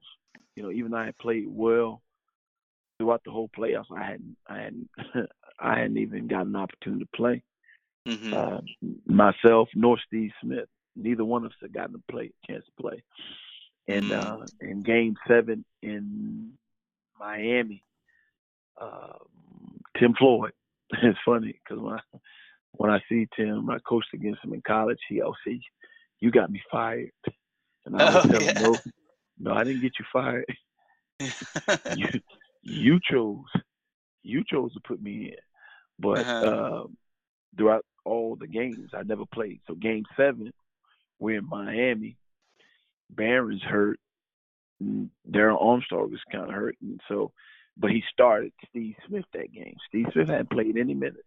you 0.55 0.63
know 0.63 0.71
even 0.71 0.91
though 0.91 0.97
I 0.97 1.05
had 1.05 1.17
played 1.17 1.45
well 1.47 2.01
throughout 2.99 3.21
the 3.23 3.31
whole 3.31 3.49
playoffs, 3.57 3.95
I 3.95 4.03
hadn't 4.03 4.35
I 4.47 4.57
hadn't 4.57 4.89
I 5.59 5.79
hadn't 5.79 5.97
even 5.97 6.27
got 6.27 6.45
an 6.45 6.55
opportunity 6.55 7.05
to 7.05 7.17
play. 7.17 7.43
hmm 8.07 8.33
uh, 8.33 8.61
myself 9.05 9.69
nor 9.75 9.97
Steve 10.05 10.31
Smith. 10.41 10.67
Neither 10.95 11.23
one 11.23 11.45
of 11.45 11.51
us 11.51 11.57
had 11.61 11.73
gotten 11.73 11.93
to 11.93 12.01
play 12.11 12.31
chance 12.47 12.65
to 12.65 12.81
play. 12.81 13.03
And 13.87 14.11
Mm. 14.11 14.11
uh, 14.11 14.45
in 14.61 14.83
Game 14.83 15.15
Seven 15.27 15.63
in 15.81 16.51
Miami, 17.19 17.83
uh, 18.79 19.13
Tim 19.99 20.13
Floyd. 20.17 20.51
It's 21.03 21.17
funny 21.25 21.59
because 21.63 21.81
when 21.83 21.93
I, 21.95 21.99
when 22.73 22.89
I 22.91 22.99
see 23.09 23.27
Tim, 23.35 23.69
I 23.69 23.79
coached 23.79 24.13
against 24.13 24.43
him 24.43 24.53
in 24.53 24.61
college. 24.65 24.99
He 25.09 25.21
always 25.21 25.37
says, 25.45 25.59
"You 26.19 26.31
got 26.31 26.49
me 26.51 26.61
fired," 26.71 27.11
and 27.85 27.95
I 27.95 28.01
always 28.03 28.23
Oh, 28.23 28.29
tell 28.31 28.43
yeah. 28.43 28.51
him, 28.51 28.57
"No, 28.57 28.81
no, 29.39 29.51
I 29.53 29.63
didn't 29.63 29.81
get 29.81 29.93
you 29.99 30.05
fired. 30.13 30.45
you 31.89 32.07
you 32.63 32.99
chose 33.09 33.45
you 34.23 34.43
chose 34.51 34.73
to 34.73 34.79
put 34.87 35.01
me 35.01 35.27
in 35.31 35.35
but 35.99 36.21
Uh-huh. 36.21 36.47
um 36.47 36.97
throughout 37.57 37.85
all 38.05 38.35
the 38.35 38.47
games 38.47 38.89
i 38.93 39.03
never 39.03 39.23
played 39.33 39.59
so 39.67 39.73
game 39.75 40.03
seven 40.15 40.51
we're 41.19 41.39
in 41.39 41.47
miami 41.49 42.17
baron's 43.09 43.61
hurt 43.63 43.99
and 44.79 45.09
darrell 45.29 45.57
armstrong 45.59 46.11
was 46.11 46.19
kind 46.31 46.45
of 46.49 46.53
hurt 46.53 46.75
and 46.81 46.99
so 47.07 47.31
but 47.77 47.91
he 47.91 48.03
started 48.11 48.51
steve 48.69 48.95
smith 49.07 49.25
that 49.33 49.51
game 49.51 49.75
steve 49.87 50.05
smith 50.13 50.27
hadn't 50.29 50.49
played 50.49 50.77
any 50.77 50.93
minutes 50.93 51.23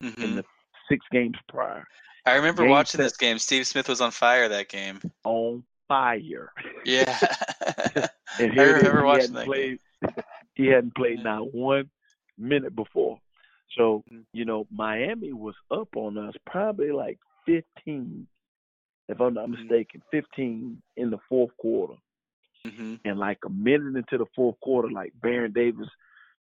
in 0.00 0.12
Mhm. 0.12 0.34
the 0.36 0.44
six 0.88 1.04
games 1.12 1.36
prior 1.48 1.86
I 2.26 2.34
remember 2.34 2.62
game 2.62 2.70
watching 2.70 3.00
this 3.00 3.16
game. 3.16 3.38
Steve 3.38 3.66
Smith 3.66 3.88
was 3.88 4.02
on 4.02 4.10
fire 4.10 4.46
that 4.50 4.68
game. 4.68 5.00
on 5.24 5.64
fire 5.88 6.52
Yeah. 6.84 7.18
and 7.76 8.08
I 8.38 8.54
here 8.54 8.76
is, 8.76 8.82
remember 8.84 9.00
he 9.00 9.06
watching 9.06 9.32
that 9.34 9.46
played 9.46 9.78
he 10.54 10.66
hadn't 10.66 10.94
played 10.94 11.24
not 11.24 11.54
one 11.54 11.90
minute 12.38 12.76
before. 12.76 13.18
So, 13.76 14.04
Mm. 14.12 14.24
you 14.32 14.44
know, 14.44 14.66
Miami 14.70 15.32
was 15.32 15.54
up 15.70 15.96
on 15.96 16.18
us 16.18 16.34
probably 16.46 16.92
like 16.92 17.18
15, 17.46 18.26
if 19.10 19.20
I'm 19.20 19.34
not 19.34 19.48
Mhm. 19.48 19.58
mistaken, 19.58 20.02
15 20.10 20.82
in 20.96 21.10
the 21.10 21.18
fourth 21.28 21.56
quarter. 21.56 21.94
hmm 22.64 22.96
And 23.04 23.18
like 23.18 23.38
a 23.44 23.50
minute 23.50 23.96
into 23.96 24.18
the 24.18 24.26
fourth 24.34 24.58
quarter, 24.60 24.90
like 24.90 25.12
Baron 25.20 25.52
Davis 25.52 25.88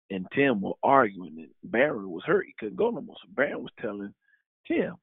and 0.10 0.28
Tim 0.34 0.62
were 0.62 0.74
arguing, 0.84 1.40
and 1.40 1.72
Baron 1.72 2.10
was 2.10 2.24
hurt. 2.26 2.46
He 2.46 2.54
couldn't 2.60 2.76
go 2.76 2.90
no 2.90 3.02
more. 3.02 3.16
So 3.22 3.30
Baron 3.34 3.64
was 3.64 3.72
telling 3.80 4.14
Tim, 4.68 4.96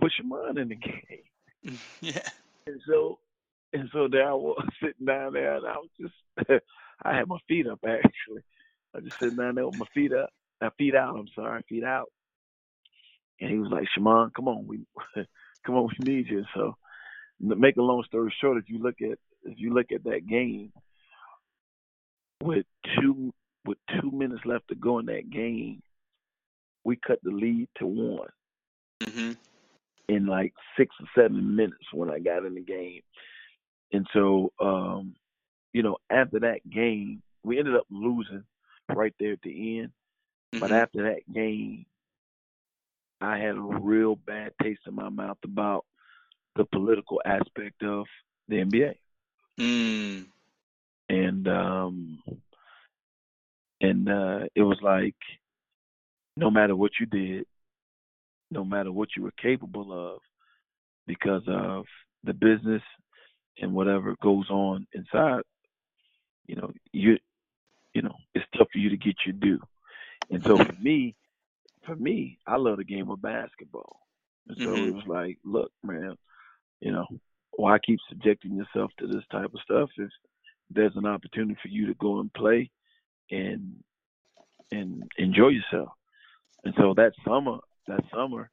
put 0.00 0.12
your 0.18 0.26
mind 0.26 0.58
in 0.58 0.68
the 0.68 0.76
game. 0.76 1.80
Yeah. 2.00 2.28
And 2.66 2.80
so, 2.86 3.18
and 3.72 3.88
so 3.92 4.08
there 4.08 4.28
I 4.28 4.34
was 4.34 4.66
sitting 4.82 5.06
down 5.06 5.32
there, 5.34 5.56
and 5.56 5.66
I 5.66 5.76
was 5.76 5.90
just, 5.98 6.14
I 7.02 7.16
had 7.16 7.28
my 7.28 7.38
feet 7.48 7.66
up 7.66 7.80
actually. 7.86 8.42
I 8.94 8.98
was 8.98 9.04
just 9.04 9.18
sitting 9.18 9.36
down 9.36 9.54
there 9.54 9.66
with 9.66 9.76
my 9.76 9.86
feet 9.94 10.12
up, 10.12 10.30
my 10.60 10.70
feet 10.78 10.94
out. 10.94 11.16
I'm 11.18 11.28
sorry, 11.34 11.62
feet 11.68 11.84
out. 11.84 12.10
And 13.40 13.50
he 13.50 13.58
was 13.58 13.70
like, 13.70 13.88
"Shammond, 13.94 14.34
come 14.34 14.48
on, 14.48 14.66
we, 14.66 14.80
come 15.64 15.76
on, 15.76 15.88
we 15.98 16.12
need 16.12 16.28
you." 16.28 16.44
So, 16.54 16.76
to 17.48 17.56
make 17.56 17.76
a 17.76 17.82
long 17.82 18.04
story 18.04 18.34
short, 18.40 18.58
if 18.58 18.68
you 18.68 18.78
look 18.78 18.96
at 19.02 19.18
if 19.44 19.58
you 19.58 19.72
look 19.74 19.92
at 19.92 20.04
that 20.04 20.26
game, 20.26 20.72
with 22.42 22.66
two 22.98 23.32
with 23.64 23.78
two 24.00 24.10
minutes 24.10 24.44
left 24.44 24.68
to 24.68 24.74
go 24.74 24.98
in 24.98 25.06
that 25.06 25.30
game, 25.30 25.82
we 26.84 26.96
cut 26.96 27.18
the 27.22 27.30
lead 27.30 27.68
to 27.78 27.86
one 27.86 28.28
hmm 29.02 29.32
in 30.08 30.26
like 30.26 30.52
six 30.76 30.94
or 31.00 31.06
seven 31.16 31.56
minutes 31.56 31.86
when 31.92 32.10
I 32.10 32.18
got 32.18 32.44
in 32.44 32.54
the 32.54 32.60
game. 32.60 33.00
And 33.92 34.06
so, 34.12 34.52
um, 34.60 35.14
you 35.72 35.82
know, 35.82 35.96
after 36.10 36.40
that 36.40 36.60
game, 36.70 37.22
we 37.42 37.58
ended 37.58 37.76
up 37.76 37.86
losing 37.90 38.44
right 38.94 39.14
there 39.18 39.32
at 39.32 39.40
the 39.42 39.80
end. 39.80 39.90
But 40.60 40.72
Mhm. 40.72 40.72
after 40.72 41.02
that 41.04 41.32
game, 41.32 41.86
I 43.24 43.38
had 43.38 43.56
a 43.56 43.60
real 43.60 44.16
bad 44.16 44.52
taste 44.62 44.82
in 44.86 44.94
my 44.94 45.08
mouth 45.08 45.38
about 45.44 45.84
the 46.56 46.64
political 46.64 47.20
aspect 47.24 47.82
of 47.82 48.06
the 48.48 48.56
NBA. 48.56 48.94
Mm. 49.58 50.26
And 51.08 51.48
um 51.48 52.22
and 53.80 54.08
uh 54.08 54.40
it 54.54 54.62
was 54.62 54.78
like 54.82 55.16
no 56.36 56.50
matter 56.50 56.74
what 56.76 56.92
you 57.00 57.06
did, 57.06 57.46
no 58.50 58.64
matter 58.64 58.92
what 58.92 59.10
you 59.16 59.22
were 59.22 59.32
capable 59.40 59.92
of, 59.92 60.20
because 61.06 61.42
of 61.46 61.84
the 62.24 62.34
business 62.34 62.82
and 63.60 63.72
whatever 63.72 64.16
goes 64.20 64.50
on 64.50 64.86
inside, 64.92 65.42
you 66.46 66.56
know, 66.56 66.72
you 66.92 67.18
you 67.94 68.02
know, 68.02 68.16
it's 68.34 68.44
tough 68.56 68.68
for 68.72 68.78
you 68.78 68.90
to 68.90 68.96
get 68.96 69.14
your 69.24 69.34
due. 69.34 69.60
And 70.30 70.42
so 70.42 70.56
for 70.56 70.72
me, 70.80 71.14
for 71.86 71.96
me, 71.96 72.38
I 72.46 72.56
love 72.56 72.78
the 72.78 72.84
game 72.84 73.10
of 73.10 73.22
basketball. 73.22 74.00
And 74.48 74.56
so 74.64 74.70
Mhm. 74.70 74.88
it 74.88 74.94
was 74.94 75.04
like, 75.06 75.38
look, 75.44 75.70
man, 75.82 76.16
you 76.80 76.92
know, 76.92 77.06
why 77.56 77.78
keep 77.78 77.98
subjecting 78.08 78.56
yourself 78.56 78.90
to 78.98 79.06
this 79.06 79.24
type 79.30 79.52
of 79.54 79.60
stuff 79.62 79.90
if 79.96 80.10
there's 80.70 80.96
an 80.96 81.06
opportunity 81.06 81.56
for 81.62 81.68
you 81.68 81.86
to 81.86 81.94
go 81.94 82.20
and 82.20 82.32
play 82.34 82.70
and 83.30 83.74
and 84.72 85.02
enjoy 85.18 85.48
yourself. 85.48 85.90
And 86.64 86.74
so 86.78 86.94
that 86.96 87.12
summer, 87.26 87.58
that 87.86 88.00
summer, 88.14 88.50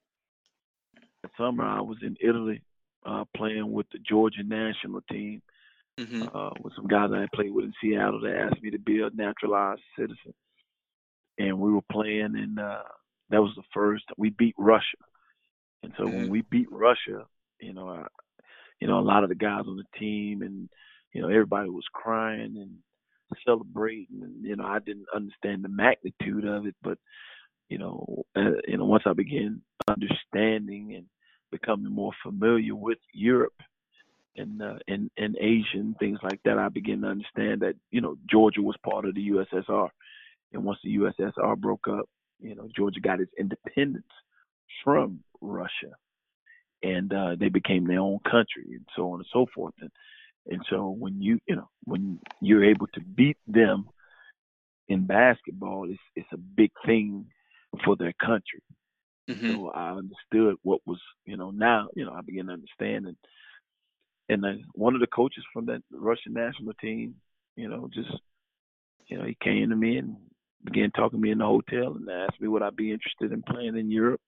that 1.24 1.32
summer 1.38 1.64
I 1.64 1.82
was 1.82 1.98
in 2.02 2.16
Italy 2.22 2.62
uh, 3.06 3.24
playing 3.36 3.72
with 3.72 3.88
the 3.92 4.00
Georgia 4.00 4.44
national 4.44 5.02
team 5.10 5.42
hmm 5.98 6.28
uh, 6.34 6.52
with 6.62 6.74
some 6.76 6.88
guys 6.88 7.10
I 7.12 7.28
played 7.34 7.52
with 7.54 7.66
in 7.66 7.74
Seattle 7.82 8.22
that 8.22 8.36
asked 8.36 8.62
me 8.62 8.72
to 8.72 8.80
be 8.80 9.02
a 9.02 9.10
naturalized 9.14 9.82
citizen. 9.98 10.34
And 11.38 11.60
we 11.60 11.72
were 11.72 11.82
playing, 11.92 12.36
and 12.36 12.60
uh, 12.60 12.84
that 13.32 13.42
was 13.42 13.54
the 13.56 13.64
first. 13.74 14.06
We 14.18 14.30
beat 14.32 14.56
Russia, 14.58 14.98
and 15.84 15.94
so 15.98 16.08
when 16.08 16.28
Mhm. 16.28 16.30
we 16.30 16.42
beat 16.42 16.72
Russia, 16.72 17.26
you 17.60 17.74
know, 17.74 17.90
I, 17.90 18.08
you 18.80 18.88
know, 18.88 19.00
a 19.00 19.02
lot 19.02 19.24
of 19.24 19.30
the 19.30 19.36
guys 19.36 19.64
on 19.68 19.78
the 19.78 20.00
team, 20.00 20.42
and 20.42 20.70
you 21.14 21.22
know, 21.22 21.30
everybody 21.30 21.70
was 21.70 21.86
crying 21.94 22.58
and 22.58 22.78
celebrating, 23.46 24.22
and 24.22 24.44
you 24.44 24.56
know, 24.56 24.66
I 24.66 24.80
didn't 24.80 25.08
understand 25.16 25.64
the 25.64 25.70
magnitude 25.70 26.46
of 26.46 26.66
it, 26.66 26.76
but 26.82 26.98
you 27.70 27.78
know, 27.78 28.26
uh, 28.36 28.60
you 28.68 28.78
know, 28.78 28.86
once 28.86 29.04
I 29.06 29.14
began 29.14 29.62
understanding 29.88 30.94
and 30.96 31.06
becoming 31.52 31.92
more 31.92 32.12
familiar 32.24 32.76
with 32.76 33.00
Europe 33.14 33.54
and 34.36 34.62
uh, 34.62 34.80
and 34.88 35.10
and 35.18 35.38
Asia 35.40 35.76
and 35.76 35.98
things 35.98 36.20
like 36.24 36.42
that, 36.44 36.58
I 36.58 36.70
began 36.70 37.02
to 37.02 37.08
understand 37.08 37.62
that 37.62 37.76
you 37.92 38.02
know 38.02 38.18
Georgia 38.30 38.62
was 38.62 38.76
part 38.84 39.06
of 39.06 39.16
the 39.16 39.30
USSR, 39.30 39.90
and 40.54 40.64
once 40.64 40.80
the 40.84 40.98
USSR 40.98 41.58
broke 41.58 41.88
up, 41.88 42.08
you 42.42 42.56
know 42.56 42.68
Georgia 42.76 43.02
got 43.02 43.22
its 43.22 43.32
independence 43.40 44.12
from 44.84 45.22
Russia, 45.42 45.94
and 46.84 47.14
uh, 47.14 47.36
they 47.40 47.50
became 47.50 47.88
their 47.88 48.00
own 48.00 48.20
country, 48.26 48.66
and 48.72 48.86
so 48.96 49.12
on 49.12 49.20
and 49.20 49.28
so 49.32 49.46
forth. 49.54 49.74
And 49.82 49.92
and 50.48 50.62
so 50.70 50.90
when 50.90 51.22
you 51.22 51.40
you 51.48 51.56
know 51.56 51.70
when 51.86 52.20
you're 52.42 52.66
able 52.66 52.88
to 52.94 53.02
beat 53.02 53.38
them 53.48 53.90
in 54.90 55.06
basketball, 55.06 55.90
it's 55.90 56.00
it's 56.16 56.32
a 56.34 56.38
big 56.38 56.72
thing 56.86 57.26
for 57.86 57.96
their 57.96 58.14
country. 58.14 58.62
hmm 59.28 59.56
So 59.56 59.72
I 59.74 59.92
understood 59.92 60.56
what 60.64 60.82
was, 60.86 61.00
you 61.26 61.38
know, 61.38 61.52
now, 61.52 61.90
you 61.96 62.06
know, 62.06 62.14
I 62.14 62.22
began 62.22 62.48
to 62.48 62.54
understand 62.54 63.08
and 63.08 63.18
and 64.30 64.44
then 64.44 64.64
one 64.74 64.96
of 64.96 65.02
the 65.02 65.08
coaches 65.08 65.44
from 65.54 65.66
that 65.68 65.82
Russian 65.92 66.34
national 66.34 66.74
team, 66.76 67.16
you 67.56 67.68
know, 67.70 67.90
just 67.94 68.12
you 69.08 69.18
know, 69.18 69.26
he 69.26 69.38
came 69.44 69.70
to 69.70 69.76
me 69.76 69.98
and 69.98 70.16
began 70.64 70.92
talking 70.92 71.20
to 71.20 71.24
me 71.24 71.32
in 71.32 71.40
the 71.40 71.46
hotel 71.46 71.96
and 71.96 72.10
asked 72.10 72.40
me 72.40 72.48
would 72.48 72.62
I 72.62 72.70
be 72.70 72.92
interested 72.92 73.32
in 73.32 73.44
playing 73.44 73.78
in 73.78 73.92
Europe. 73.92 74.22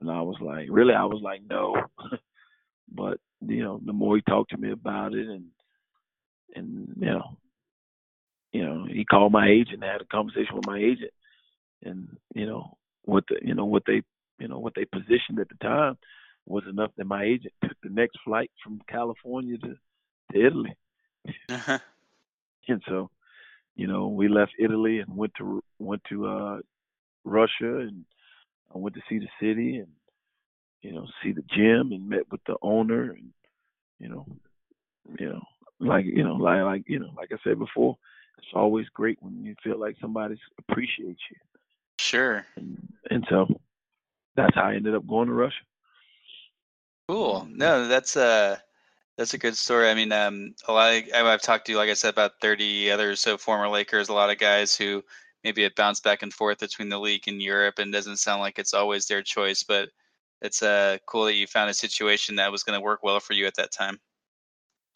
And 0.00 0.10
I 0.10 0.22
was 0.22 0.36
like, 0.40 0.66
really 0.70 0.94
I 0.94 1.04
was 1.04 1.20
like, 1.22 1.42
no. 1.48 1.76
but, 2.92 3.18
you 3.46 3.62
know, 3.62 3.80
the 3.84 3.92
more 3.92 4.16
he 4.16 4.22
talked 4.22 4.50
to 4.50 4.58
me 4.58 4.70
about 4.72 5.14
it 5.14 5.28
and 5.28 5.46
and 6.56 6.88
you 6.98 7.06
know, 7.06 7.36
you 8.52 8.64
know, 8.64 8.84
he 8.90 9.04
called 9.04 9.32
my 9.32 9.48
agent, 9.48 9.84
had 9.84 10.00
a 10.00 10.04
conversation 10.06 10.56
with 10.56 10.66
my 10.66 10.78
agent 10.78 11.12
and, 11.84 12.16
you 12.34 12.46
know, 12.46 12.76
what 13.04 13.24
the 13.28 13.36
you 13.42 13.54
know, 13.54 13.64
what 13.64 13.84
they 13.86 14.02
you 14.38 14.48
know, 14.48 14.58
what 14.58 14.74
they 14.74 14.84
positioned 14.84 15.38
at 15.38 15.48
the 15.48 15.56
time 15.62 15.96
was 16.46 16.64
enough 16.68 16.90
that 16.96 17.06
my 17.06 17.22
agent 17.24 17.52
took 17.62 17.76
the 17.82 17.90
next 17.90 18.18
flight 18.24 18.50
from 18.64 18.80
California 18.88 19.56
to, 19.58 19.76
to 20.32 20.46
Italy. 20.46 20.76
uh 21.48 21.78
And 22.68 22.82
so, 22.88 23.10
you 23.80 23.86
know, 23.86 24.08
we 24.08 24.28
left 24.28 24.52
Italy 24.58 24.98
and 24.98 25.16
went 25.16 25.32
to 25.38 25.64
went 25.78 26.02
to 26.10 26.26
uh 26.26 26.58
Russia 27.24 27.78
and 27.78 28.04
I 28.74 28.76
went 28.76 28.94
to 28.94 29.00
see 29.08 29.18
the 29.18 29.28
city 29.40 29.78
and 29.78 29.88
you 30.82 30.92
know, 30.92 31.06
see 31.22 31.32
the 31.32 31.44
gym 31.50 31.92
and 31.92 32.06
met 32.06 32.30
with 32.30 32.42
the 32.46 32.56
owner 32.60 33.12
and 33.12 33.30
you 33.98 34.10
know, 34.10 34.26
you 35.18 35.30
know, 35.30 35.40
like 35.78 36.04
you 36.04 36.22
know, 36.22 36.34
like 36.34 36.62
like 36.62 36.82
you 36.88 36.98
know, 36.98 37.08
like 37.16 37.30
I 37.32 37.38
said 37.42 37.58
before, 37.58 37.96
it's 38.36 38.48
always 38.54 38.86
great 38.92 39.16
when 39.22 39.42
you 39.42 39.54
feel 39.64 39.80
like 39.80 39.96
somebody 39.98 40.38
appreciates 40.58 41.22
you. 41.30 41.38
Sure. 41.98 42.44
And 42.56 42.86
and 43.10 43.26
so 43.30 43.46
that's 44.36 44.54
how 44.54 44.64
I 44.64 44.74
ended 44.74 44.94
up 44.94 45.06
going 45.06 45.28
to 45.28 45.32
Russia. 45.32 45.64
Cool. 47.08 47.48
No, 47.50 47.88
that's 47.88 48.14
uh 48.14 48.58
that's 49.20 49.34
a 49.34 49.38
good 49.38 49.56
story. 49.56 49.90
I 49.90 49.94
mean, 49.94 50.12
um, 50.12 50.56
a 50.68 50.72
lot 50.74 50.94
of, 50.94 51.04
I- 51.14 51.32
I've 51.34 51.42
talked 51.42 51.68
to, 51.68 51.76
like 51.76 51.90
I 51.90 51.94
said, 51.94 52.10
about 52.10 52.40
30 52.42 52.90
other 52.90 53.16
so 53.16 53.38
former 53.38 53.68
Lakers, 53.68 54.10
a 54.10 54.14
lot 54.14 54.30
of 54.30 54.38
guys 54.38 54.76
who 54.76 55.04
maybe 55.44 55.64
have 55.64 55.76
bounced 55.76 56.04
back 56.04 56.22
and 56.22 56.34
forth 56.34 56.60
between 56.60 56.90
the 56.90 57.00
league 57.00 57.28
and 57.28 57.42
Europe 57.42 57.78
and 57.80 57.92
doesn't 57.92 58.18
sound 58.18 58.42
like 58.42 58.58
it's 58.58 58.74
always 58.74 59.06
their 59.06 59.22
choice, 59.22 59.64
but 59.64 59.90
it's 60.42 60.62
uh 60.64 60.98
cool 61.06 61.26
that 61.26 61.36
you 61.36 61.46
found 61.48 61.70
a 61.70 61.74
situation 61.74 62.36
that 62.36 62.52
was 62.52 62.64
going 62.64 62.78
to 62.78 62.84
work 62.84 63.02
well 63.04 63.20
for 63.20 63.34
you 63.34 63.46
at 63.46 63.56
that 63.56 63.72
time. 63.72 64.00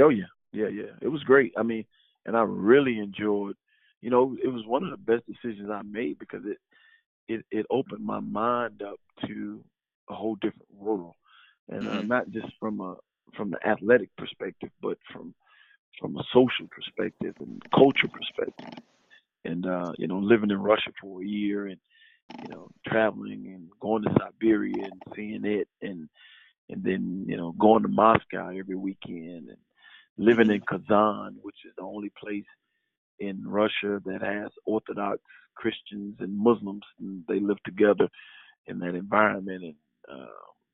Oh 0.00 0.08
yeah, 0.10 0.24
yeah, 0.52 0.68
yeah. 0.68 0.92
It 1.02 1.08
was 1.08 1.22
great. 1.24 1.52
I 1.56 1.62
mean, 1.62 1.84
and 2.26 2.36
I 2.36 2.42
really 2.42 2.98
enjoyed. 2.98 3.56
You 4.02 4.10
know, 4.10 4.36
it 4.42 4.48
was 4.48 4.66
one 4.66 4.84
of 4.84 4.90
the 4.90 4.96
best 4.96 5.24
decisions 5.26 5.70
I 5.70 5.82
made 5.82 6.18
because 6.18 6.42
it 6.46 6.58
it 7.28 7.46
it 7.52 7.66
opened 7.70 8.04
my 8.04 8.20
mind 8.20 8.82
up 8.82 9.00
to 9.26 9.64
a 10.10 10.14
whole 10.14 10.36
different 10.36 10.70
world, 10.74 11.14
and 11.70 11.88
uh, 11.88 12.02
Mhm. 12.02 12.12
not 12.14 12.30
just 12.30 12.48
from 12.60 12.80
a 12.80 12.96
from 13.36 13.50
the 13.50 13.66
athletic 13.66 14.10
perspective, 14.16 14.70
but 14.82 14.98
from 15.12 15.34
from 16.00 16.16
a 16.16 16.24
social 16.32 16.66
perspective 16.70 17.34
and 17.40 17.62
culture 17.74 18.08
perspective. 18.12 18.70
And 19.44 19.66
uh, 19.66 19.92
you 19.98 20.08
know, 20.08 20.18
living 20.18 20.50
in 20.50 20.60
Russia 20.60 20.90
for 21.00 21.22
a 21.22 21.26
year 21.26 21.66
and 21.66 21.78
you 22.44 22.48
know, 22.48 22.68
traveling 22.86 23.46
and 23.46 23.68
going 23.80 24.02
to 24.02 24.10
Siberia 24.18 24.88
and 24.88 25.02
seeing 25.16 25.44
it 25.44 25.68
and 25.80 26.08
and 26.70 26.82
then, 26.82 27.24
you 27.28 27.36
know, 27.36 27.52
going 27.52 27.82
to 27.82 27.88
Moscow 27.88 28.48
every 28.48 28.74
weekend 28.74 29.48
and 29.48 29.58
living 30.16 30.50
in 30.50 30.62
Kazan, 30.62 31.36
which 31.42 31.56
is 31.66 31.72
the 31.76 31.82
only 31.82 32.10
place 32.18 32.44
in 33.18 33.42
Russia 33.46 34.00
that 34.04 34.20
has 34.22 34.50
Orthodox 34.66 35.20
Christians 35.56 36.16
and 36.20 36.36
Muslims 36.36 36.82
and 36.98 37.22
they 37.28 37.40
live 37.40 37.62
together 37.64 38.08
in 38.66 38.78
that 38.80 38.94
environment 38.94 39.62
and 39.62 39.74
uh, 40.10 40.26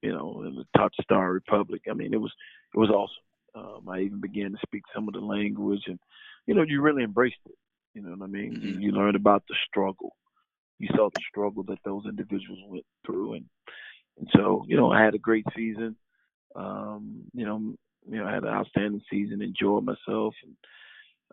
you 0.03 0.13
know, 0.13 0.43
in 0.47 0.55
the 0.57 0.65
Tatarstan 0.77 1.33
Republic. 1.33 1.83
I 1.91 1.95
mean 1.95 2.13
it 2.15 2.21
was 2.21 2.33
it 2.75 2.79
was 2.79 2.91
awesome. 2.91 3.25
Um, 3.55 3.89
I 3.89 4.01
even 4.01 4.21
began 4.21 4.53
to 4.53 4.59
speak 4.67 4.83
some 4.95 5.09
of 5.09 5.15
the 5.15 5.21
language 5.21 5.83
and 5.87 5.99
you 6.47 6.55
know, 6.55 6.63
you 6.63 6.81
really 6.81 7.05
embraced 7.05 7.37
it. 7.47 7.57
You 7.95 8.03
know 8.03 8.11
what 8.11 8.25
I 8.25 8.27
mean? 8.29 8.59
You, 8.63 8.75
Mhm. 8.75 8.83
you 8.83 8.93
learned 8.93 9.17
about 9.17 9.45
the 9.49 9.57
struggle. 9.69 10.17
You 10.79 10.89
saw 10.97 11.11
the 11.11 11.21
struggle 11.29 11.63
that 11.65 11.79
those 11.85 12.05
individuals 12.07 12.61
went 12.67 12.87
through 13.05 13.35
and 13.35 13.45
and 14.19 14.29
so, 14.37 14.65
you 14.69 14.77
know, 14.77 14.91
I 14.93 15.03
had 15.03 15.15
a 15.15 15.19
great 15.19 15.47
season. 15.57 15.97
Um, 16.55 17.25
you 17.33 17.45
know, 17.47 17.75
you 18.09 18.19
know, 18.19 18.27
I 18.27 18.33
had 18.35 18.43
an 18.45 18.51
outstanding 18.51 19.03
season, 19.11 19.43
enjoyed 19.43 19.85
myself 19.85 20.35
and 20.43 20.57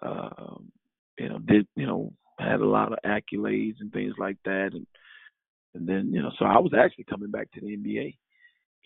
um, 0.01 0.71
you 1.17 1.29
know, 1.29 1.39
did 1.39 1.67
you 1.75 1.85
know, 1.87 2.13
had 2.39 2.61
a 2.61 2.65
lot 2.67 2.91
of 2.93 2.99
accolades 3.05 3.77
and 3.79 3.91
things 3.91 4.13
like 4.17 4.37
that 4.45 4.71
and 4.73 4.85
and 5.73 5.87
then, 5.87 6.11
you 6.13 6.21
know, 6.21 6.31
so 6.39 6.45
I 6.45 6.59
was 6.59 6.73
actually 6.77 7.03
coming 7.05 7.29
back 7.31 7.51
to 7.51 7.61
the 7.61 7.73
NBA. 7.75 8.17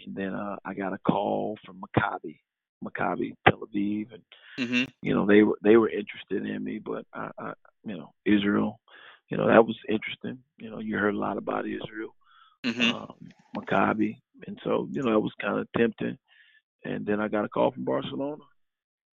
And 0.05 0.15
then 0.15 0.33
uh 0.33 0.55
I 0.65 0.73
got 0.73 0.93
a 0.93 0.97
call 0.99 1.57
from 1.65 1.81
Maccabi, 1.81 2.39
Maccabi 2.83 3.33
Tel 3.47 3.59
Aviv 3.59 4.13
and 4.13 4.23
hmm 4.57 4.83
you 5.01 5.15
know, 5.15 5.25
they 5.25 5.41
were 5.41 5.57
they 5.63 5.77
were 5.77 5.89
interested 5.89 6.45
in 6.45 6.63
me, 6.63 6.79
but 6.79 7.05
I, 7.13 7.31
I 7.39 7.53
you 7.83 7.97
know, 7.97 8.13
Israel, 8.25 8.79
you 9.29 9.37
know, 9.37 9.47
that 9.47 9.65
was 9.65 9.75
interesting. 9.89 10.37
You 10.59 10.69
know, 10.69 10.79
you 10.79 10.97
heard 10.97 11.15
a 11.15 11.17
lot 11.17 11.37
about 11.37 11.65
Israel, 11.65 12.15
hmm 12.63 12.81
um, 12.81 13.13
Maccabi, 13.57 14.17
and 14.47 14.59
so 14.63 14.87
you 14.91 15.01
know, 15.03 15.15
it 15.15 15.21
was 15.21 15.33
kind 15.41 15.59
of 15.59 15.67
tempting. 15.77 16.17
And 16.85 17.05
then 17.05 17.19
I 17.19 17.27
got 17.27 17.45
a 17.45 17.49
call 17.49 17.71
from 17.71 17.83
Barcelona, 17.85 18.43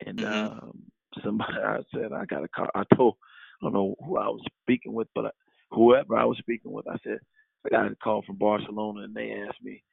and 0.05 0.19
Mhm. 0.19 0.63
um, 0.63 0.83
somebody 1.23 1.53
I 1.65 1.79
said 1.93 2.13
I 2.13 2.25
got 2.25 2.43
a 2.43 2.47
call. 2.47 2.67
I 2.75 2.83
told 2.95 3.15
I 3.61 3.65
don't 3.65 3.73
know 3.73 3.95
who 4.05 4.17
I 4.17 4.27
was 4.27 4.41
speaking 4.63 4.93
with, 4.93 5.07
but 5.15 5.25
I, 5.25 5.31
whoever 5.71 6.15
I 6.17 6.25
was 6.25 6.37
speaking 6.37 6.71
with, 6.71 6.87
I 6.87 6.97
said 7.03 7.19
I 7.65 7.69
got 7.69 7.91
a 7.91 7.95
call 7.95 8.21
from 8.23 8.37
Barcelona, 8.37 9.01
and 9.01 9.13
they 9.13 9.31
asked 9.47 9.61
me, 9.63 9.83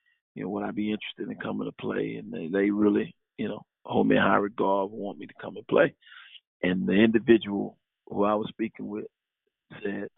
you 0.41 0.47
know, 0.47 0.53
would 0.53 0.65
I 0.65 0.71
be 0.71 0.91
interested 0.91 1.29
in 1.29 1.37
coming 1.37 1.69
to 1.69 1.73
play? 1.73 2.17
And 2.17 2.33
they 2.33 2.49
they 2.49 2.71
really, 2.71 3.15
you 3.37 3.47
know, 3.47 3.61
hold 3.85 4.09
me 4.09 4.17
in 4.17 4.23
high 4.23 4.37
regard, 4.37 4.91
want 4.91 5.19
me 5.19 5.27
to 5.27 5.35
come 5.39 5.57
and 5.57 5.67
play. 5.67 5.95
And 6.63 6.87
the 6.87 6.95
individual 6.95 7.77
who 8.07 8.25
I 8.25 8.35
was 8.35 8.49
speaking 8.49 8.89
with 8.89 9.05
said, 9.83 10.09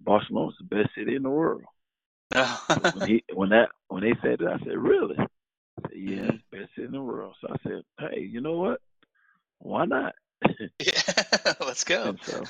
Barcelona's 0.00 0.54
the 0.58 0.74
best 0.74 0.88
city 0.96 1.16
in 1.16 1.22
the 1.22 1.28
world. 1.28 1.64
So 2.32 2.80
when 2.94 3.06
he 3.06 3.24
when 3.34 3.50
that 3.50 3.68
when 3.88 4.02
they 4.02 4.14
said 4.22 4.38
that, 4.38 4.54
I 4.54 4.58
said, 4.64 4.78
Really? 4.78 5.16
I 5.18 5.26
said, 5.82 5.98
Yeah, 5.98 6.30
best 6.50 6.74
city 6.74 6.86
in 6.86 6.92
the 6.92 7.02
world. 7.02 7.34
So 7.42 7.48
I 7.52 7.56
said, 7.62 7.82
Hey, 7.98 8.20
you 8.20 8.40
know 8.40 8.56
what? 8.56 8.80
Why 9.58 9.84
not? 9.84 10.14
yeah, 10.78 11.02
let's 11.60 11.84
go. 11.84 12.16
So 12.24 12.46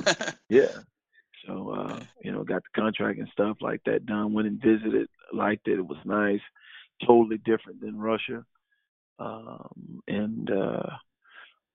yeah. 0.49 0.83
So 1.49 1.71
uh, 1.71 2.01
you 2.23 2.31
know, 2.31 2.45
got 2.45 2.63
the 2.63 2.81
contract 2.81 3.19
and 3.19 3.29
stuff 3.33 3.57
like 3.61 3.81
that 3.87 4.07
done, 4.07 4.33
went 4.33 4.47
and 4.47 4.63
visited, 4.63 5.09
liked 5.33 5.67
it, 5.67 5.81
it 5.81 5.87
was 5.87 5.99
nice, 6.05 6.41
totally 7.07 7.39
different 7.39 7.81
than 7.81 7.99
Russia. 7.99 8.45
Um 9.19 10.03
and 10.09 10.51
uh 10.51 10.91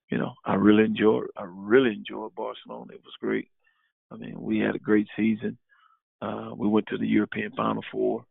you 0.09 0.17
know, 0.17 0.34
I 0.45 0.55
really 0.55 0.84
enjoyed 0.86 1.28
I 1.38 1.43
really 1.45 1.91
enjoyed 1.93 2.36
Barcelona. 2.36 2.93
It 2.93 3.03
was 3.03 3.13
great. 3.21 3.49
I 4.11 4.15
mean, 4.15 4.39
we 4.39 4.59
had 4.59 4.75
a 4.75 4.80
great 4.80 5.07
season. 5.17 5.57
Uh, 6.21 6.51
we 6.55 6.67
went 6.67 6.88
to 6.88 6.97
the 6.97 7.07
European 7.07 7.51
Final 7.53 7.84
4 7.91 8.25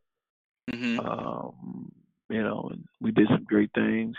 hmm 0.71 0.99
Um, 0.99 1.93
you 2.29 2.43
know, 2.43 2.69
and 2.73 2.85
we 3.01 3.13
did 3.13 3.29
some 3.29 3.45
great 3.45 3.71
things 3.75 4.17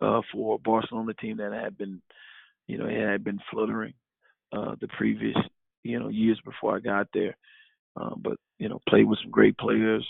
uh, 0.00 0.20
for 0.32 0.56
a 0.56 0.58
Barcelona 0.58 1.14
team 1.14 1.38
that 1.38 1.52
had 1.52 1.78
been, 1.78 2.02
you 2.66 2.78
know, 2.78 2.86
it 2.86 3.00
had 3.00 3.24
been 3.24 3.40
fluttering 3.50 3.94
uh, 4.52 4.74
the 4.80 4.88
previous, 4.88 5.36
you 5.82 5.98
know, 5.98 6.08
years 6.08 6.40
before 6.44 6.76
I 6.76 6.80
got 6.80 7.08
there. 7.14 7.36
Uh, 7.96 8.14
but 8.16 8.36
you 8.58 8.68
know, 8.68 8.80
played 8.88 9.06
with 9.08 9.18
some 9.22 9.30
great 9.30 9.56
players. 9.58 10.06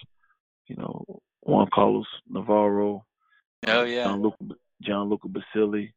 You 0.66 0.76
know, 0.76 1.20
Juan 1.42 1.68
Carlos 1.72 2.06
Navarro, 2.28 3.04
Oh 3.66 3.80
uh, 3.80 3.84
yeah. 3.84 4.04
Gianluca 4.82 5.28
Basile 5.28 5.88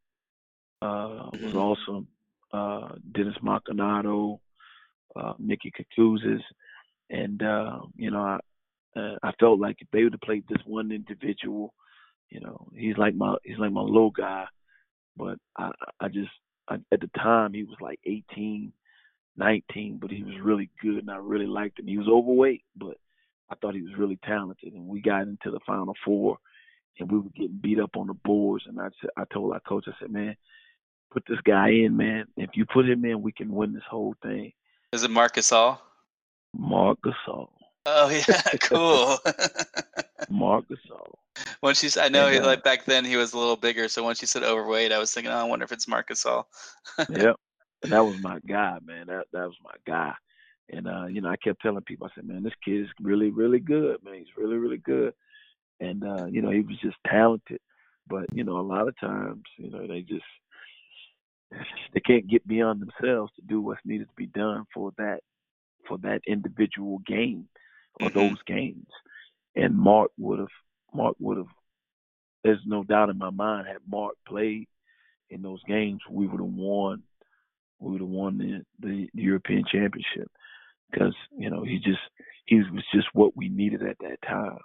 uh, 0.82 1.30
was 1.34 1.54
Mhm. 1.54 1.56
awesome. 1.56 2.08
Uh, 2.52 2.96
Denis 3.14 3.38
Marconato, 3.42 4.40
uh, 5.16 5.34
Mickey 5.40 5.72
Kakiouzis, 5.72 6.44
and 7.10 7.42
uh, 7.42 7.82
you 7.96 8.12
know, 8.12 8.22
I 8.22 8.40
uh, 9.00 9.18
I 9.24 9.32
felt 9.40 9.60
like 9.60 9.78
if 9.82 9.88
they 9.92 10.04
would 10.04 10.14
have 10.14 10.22
played 10.22 10.46
this 10.48 10.66
one 10.66 10.92
individual, 10.92 11.74
you 12.30 12.42
know, 12.42 12.68
he's 12.76 12.98
like 12.98 13.16
my 13.16 13.36
he's 13.44 13.58
like 13.58 13.72
my 13.72 13.82
little 13.82 14.12
guy, 14.12 14.46
but 15.16 15.38
I 15.58 15.72
I 16.00 16.08
just 16.10 16.32
I, 16.68 16.76
at 16.92 17.00
the 17.00 17.10
time 17.18 17.54
he 17.54 17.64
was 17.64 17.78
like 17.80 18.00
18, 18.06 18.74
19, 19.38 19.98
but 19.98 20.12
he 20.12 20.24
was 20.24 20.40
really 20.42 20.70
good 20.82 20.98
and 20.98 21.12
I 21.12 21.18
really 21.18 21.48
liked 21.48 21.80
him. 21.80 21.88
He 21.88 21.98
was 21.98 22.08
overweight, 22.10 22.64
but 22.76 22.98
I 23.52 23.56
thought 23.56 23.76
he 23.76 23.82
was 23.82 23.98
really 23.98 24.18
talented, 24.26 24.74
and 24.74 24.88
we 24.88 25.02
got 25.02 25.24
into 25.24 25.52
the 25.52 25.60
final 25.68 25.94
four, 26.06 26.38
and 27.00 27.12
we 27.12 27.18
were 27.20 27.30
getting 27.36 27.60
beat 27.62 27.80
up 27.80 27.98
on 27.98 28.08
the 28.08 28.14
boards, 28.14 28.66
and 28.68 28.80
I 28.80 28.90
said 29.02 29.10
I 29.18 29.26
told 29.32 29.54
our 29.54 29.60
coach 29.60 29.86
I 29.88 29.92
said, 30.00 30.12
man, 30.12 30.36
put 31.12 31.24
this 31.28 31.42
guy 31.44 31.70
in, 31.70 31.98
man. 31.98 32.26
If 32.38 32.52
you 32.54 32.66
put 32.66 32.90
him 32.90 33.04
in, 33.04 33.22
we 33.22 33.34
can 33.34 33.52
win 33.52 33.74
this 33.74 33.84
whole 33.90 34.16
thing. 34.24 34.54
Is 34.94 35.04
it 35.04 35.12
Marc 35.12 35.36
Gasol? 35.36 35.78
Marc 36.54 37.00
Gasol. 37.02 37.50
Oh 37.86 38.10
yeah, 38.10 38.42
cool. 38.62 39.18
Marc 40.30 40.66
Gasol. 40.70 41.14
once 41.62 41.84
you, 41.84 41.90
I 42.02 42.08
know, 42.08 42.30
he, 42.30 42.38
uh, 42.38 42.46
like 42.46 42.64
back 42.64 42.86
then 42.86 43.04
he 43.04 43.18
was 43.18 43.34
a 43.34 43.38
little 43.38 43.58
bigger. 43.58 43.90
So 43.90 44.04
once 44.04 44.20
she 44.20 44.26
said 44.26 44.44
overweight, 44.44 44.92
I 44.92 45.00
was 45.00 45.14
thinking, 45.14 45.32
oh, 45.32 45.38
I 45.38 45.44
wonder 45.44 45.66
if 45.66 45.72
it's 45.72 45.88
Marcus 45.88 46.26
All. 46.26 46.48
yep. 47.10 47.36
And 47.84 47.92
that 47.92 48.06
was 48.06 48.22
my 48.22 48.40
guy, 48.48 48.78
man. 48.86 49.08
That 49.08 49.26
that 49.34 49.48
was 49.48 49.58
my 49.64 49.74
guy. 49.86 50.14
And 50.70 50.88
uh, 50.88 51.06
you 51.06 51.22
know, 51.22 51.30
I 51.30 51.36
kept 51.38 51.62
telling 51.62 51.84
people, 51.84 52.08
I 52.08 52.16
said, 52.16 52.28
Man, 52.28 52.44
this 52.44 52.54
kid 52.64 52.82
is 52.82 52.88
really, 53.02 53.30
really 53.30 53.60
good, 53.60 54.04
man. 54.04 54.16
He's 54.16 54.38
really, 54.38 54.58
really 54.58 54.78
good. 54.78 55.14
And 55.80 56.04
uh, 56.04 56.26
you 56.26 56.42
know, 56.42 56.52
he 56.52 56.62
was 56.62 56.78
just 56.82 56.98
talented. 57.08 57.60
But, 58.08 58.26
you 58.34 58.44
know, 58.44 58.58
a 58.60 58.62
lot 58.62 58.88
of 58.88 59.00
times, 59.00 59.44
you 59.58 59.70
know, 59.70 59.88
they 59.88 60.02
just 60.02 60.24
they 61.94 62.00
can't 62.00 62.28
get 62.28 62.48
beyond 62.48 62.82
themselves 62.82 63.32
to 63.36 63.42
do 63.48 63.62
what's 63.62 63.82
needed 63.86 64.08
to 64.08 64.16
be 64.16 64.28
done 64.28 64.66
for 64.74 64.92
that 64.98 65.20
for 65.88 65.98
that 66.00 66.22
individual 66.28 67.00
game 67.00 67.48
or 68.00 68.10
Mhm. 68.10 68.14
those 68.14 68.42
games. 68.44 68.88
And 69.56 69.76
Mark 69.78 70.12
would 70.18 70.40
have 70.40 70.52
Mark 70.94 71.16
would 71.20 71.38
have 71.38 71.48
there's 72.44 72.66
no 72.66 72.84
doubt 72.84 73.10
in 73.10 73.18
my 73.18 73.30
mind 73.30 73.68
had 73.68 73.78
Mark 73.88 74.16
played 74.26 74.68
in 75.30 75.42
those 75.42 75.64
games, 75.64 76.02
we 76.10 76.28
would 76.28 76.40
have 76.42 76.54
won 76.54 77.04
we 77.80 77.92
would 77.94 78.02
have 78.02 78.10
won 78.10 78.38
the, 78.38 78.64
the 78.80 79.10
European 79.14 79.66
Championship 79.66 80.32
because 80.92 81.16
you 81.38 81.50
know 81.50 81.64
he 81.64 81.78
just 81.78 82.00
he 82.46 82.58
was 82.58 82.84
just 82.94 83.08
what 83.14 83.36
we 83.36 83.50
needed 83.50 83.82
at 83.84 83.98
that 84.00 84.22
time. 84.28 84.58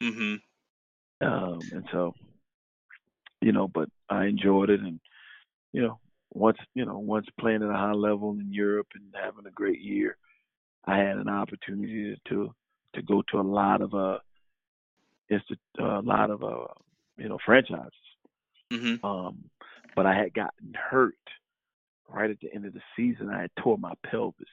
hmm 0.00 0.34
Um, 1.20 1.68
and 1.72 1.84
so, 1.92 2.14
you 3.40 3.52
know, 3.52 3.68
but 3.68 3.88
I 4.08 4.26
enjoyed 4.26 4.70
it, 4.70 4.80
and 4.80 5.00
you 5.72 5.82
know, 5.82 5.98
once 6.32 6.58
you 6.74 6.84
know, 6.84 6.98
once 6.98 7.26
playing 7.40 7.62
at 7.62 7.70
a 7.70 7.72
high 7.72 7.92
level 7.92 8.32
in 8.32 8.52
Europe 8.52 8.88
and 8.94 9.04
having 9.14 9.46
a 9.46 9.50
great 9.50 9.80
year, 9.80 10.16
I 10.84 10.98
had 10.98 11.16
an 11.18 11.28
opportunity 11.28 12.20
to 12.28 12.54
to 12.94 13.02
go 13.02 13.22
to 13.30 13.40
a 13.40 13.42
lot 13.42 13.80
of 13.82 13.94
uh, 13.94 14.18
insti- 15.30 15.58
a 15.78 16.00
lot 16.02 16.30
of 16.30 16.42
uh, 16.42 16.66
you 17.16 17.28
know, 17.28 17.38
franchises. 17.44 17.92
hmm 18.72 19.04
Um, 19.04 19.44
but 19.94 20.06
I 20.06 20.14
had 20.14 20.32
gotten 20.34 20.74
hurt 20.90 21.14
right 22.08 22.30
at 22.30 22.40
the 22.40 22.52
end 22.54 22.64
of 22.66 22.72
the 22.72 22.82
season. 22.96 23.28
I 23.30 23.42
had 23.42 23.50
tore 23.62 23.78
my 23.78 23.92
pelvis. 24.08 24.48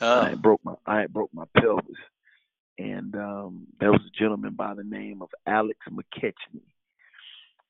Oh. 0.00 0.20
I 0.20 0.34
broke 0.34 0.60
my 0.64 0.74
I 0.86 1.06
broke 1.06 1.30
my 1.32 1.44
pelvis, 1.56 1.96
and 2.78 3.14
um, 3.16 3.66
there 3.80 3.90
was 3.92 4.00
a 4.06 4.18
gentleman 4.18 4.54
by 4.54 4.74
the 4.74 4.84
name 4.84 5.22
of 5.22 5.30
Alex 5.46 5.78
McKechnie. 5.90 6.62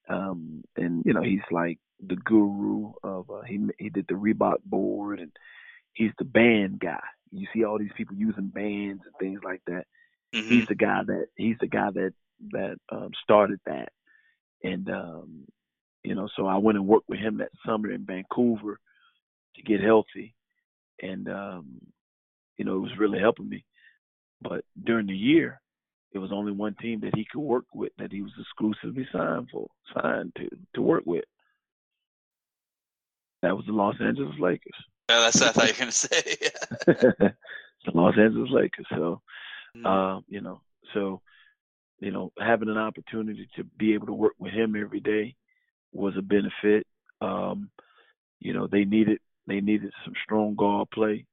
Um, 0.08 0.64
and 0.76 1.02
you 1.04 1.12
know 1.12 1.22
he's 1.22 1.40
like 1.50 1.78
the 2.06 2.16
guru 2.16 2.92
of 3.02 3.30
uh, 3.30 3.42
he 3.42 3.60
he 3.78 3.90
did 3.90 4.06
the 4.08 4.14
Reebok 4.14 4.58
board 4.64 5.20
and 5.20 5.32
he's 5.94 6.12
the 6.18 6.24
band 6.24 6.80
guy. 6.80 7.00
You 7.32 7.46
see 7.54 7.64
all 7.64 7.78
these 7.78 7.92
people 7.96 8.16
using 8.16 8.48
bands 8.48 9.02
and 9.04 9.14
things 9.20 9.40
like 9.44 9.62
that. 9.66 9.84
hmm 10.34 10.48
He's 10.48 10.66
the 10.68 10.74
guy 10.74 11.02
that 11.06 11.26
he's 11.36 11.56
the 11.60 11.66
guy 11.68 11.90
that 11.92 12.12
that 12.52 12.76
um, 12.90 13.10
started 13.22 13.60
that, 13.66 13.90
and 14.62 14.88
um, 14.90 15.44
you 16.04 16.14
know 16.14 16.28
so 16.36 16.46
I 16.46 16.58
went 16.58 16.78
and 16.78 16.86
worked 16.86 17.08
with 17.08 17.20
him 17.20 17.38
that 17.38 17.50
summer 17.66 17.90
in 17.90 18.06
Vancouver 18.06 18.78
to 19.56 19.62
get 19.62 19.80
healthy, 19.82 20.34
and 21.02 21.28
um, 21.28 21.80
you 22.58 22.64
know 22.64 22.76
it 22.76 22.80
was 22.80 22.98
really 22.98 23.18
helping 23.20 23.48
me. 23.48 23.64
But 24.42 24.64
during 24.82 25.06
the 25.06 25.16
year, 25.16 25.60
it 26.12 26.18
was 26.18 26.32
only 26.32 26.52
one 26.52 26.74
team 26.74 27.00
that 27.00 27.14
he 27.16 27.26
could 27.30 27.40
work 27.40 27.64
with 27.74 27.92
that 27.98 28.12
he 28.12 28.22
was 28.22 28.32
exclusively 28.38 29.08
signed 29.12 29.48
for, 29.50 29.68
signed 29.94 30.32
to 30.36 30.48
to 30.74 30.82
work 30.82 31.04
with. 31.06 31.24
That 33.42 33.56
was 33.56 33.64
the 33.66 33.72
Los 33.72 33.96
Angeles 34.00 34.34
Lakers. 34.38 34.74
Oh, 35.10 35.22
that's 35.22 35.40
what 35.40 35.50
I 35.50 35.52
thought 35.52 35.66
you 35.68 35.72
were 35.74 35.78
gonna 35.78 35.92
say. 35.92 36.36
Yeah. 36.42 37.30
the 37.84 37.92
Los 37.94 38.18
Angeles 38.18 38.50
Lakers. 38.50 38.86
So, 38.90 39.22
Mhm. 39.76 39.86
um, 39.86 40.24
you 40.28 40.40
know, 40.40 40.60
so, 40.94 41.20
you 42.00 42.10
know, 42.10 42.32
having 42.38 42.68
an 42.68 42.78
opportunity 42.78 43.48
to 43.56 43.64
be 43.64 43.94
able 43.94 44.06
to 44.06 44.12
work 44.12 44.34
with 44.38 44.52
him 44.52 44.74
every 44.76 45.00
day 45.00 45.36
was 45.92 46.16
a 46.16 46.22
benefit. 46.22 46.86
Um, 47.20 47.70
you 48.40 48.52
know, 48.52 48.66
they 48.66 48.84
needed 48.84 49.18
they 49.46 49.60
needed 49.60 49.92
some 50.04 50.14
strong 50.24 50.54
guard 50.54 50.90
play. 50.90 51.24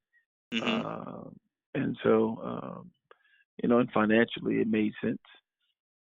Mhm. 0.53 0.85
Uh, 0.85 1.29
and 1.73 1.97
so, 2.03 2.39
um, 2.43 2.91
you 3.61 3.69
know, 3.69 3.79
and 3.79 3.91
financially 3.91 4.59
it 4.61 4.67
made 4.67 4.93
sense. 5.01 5.19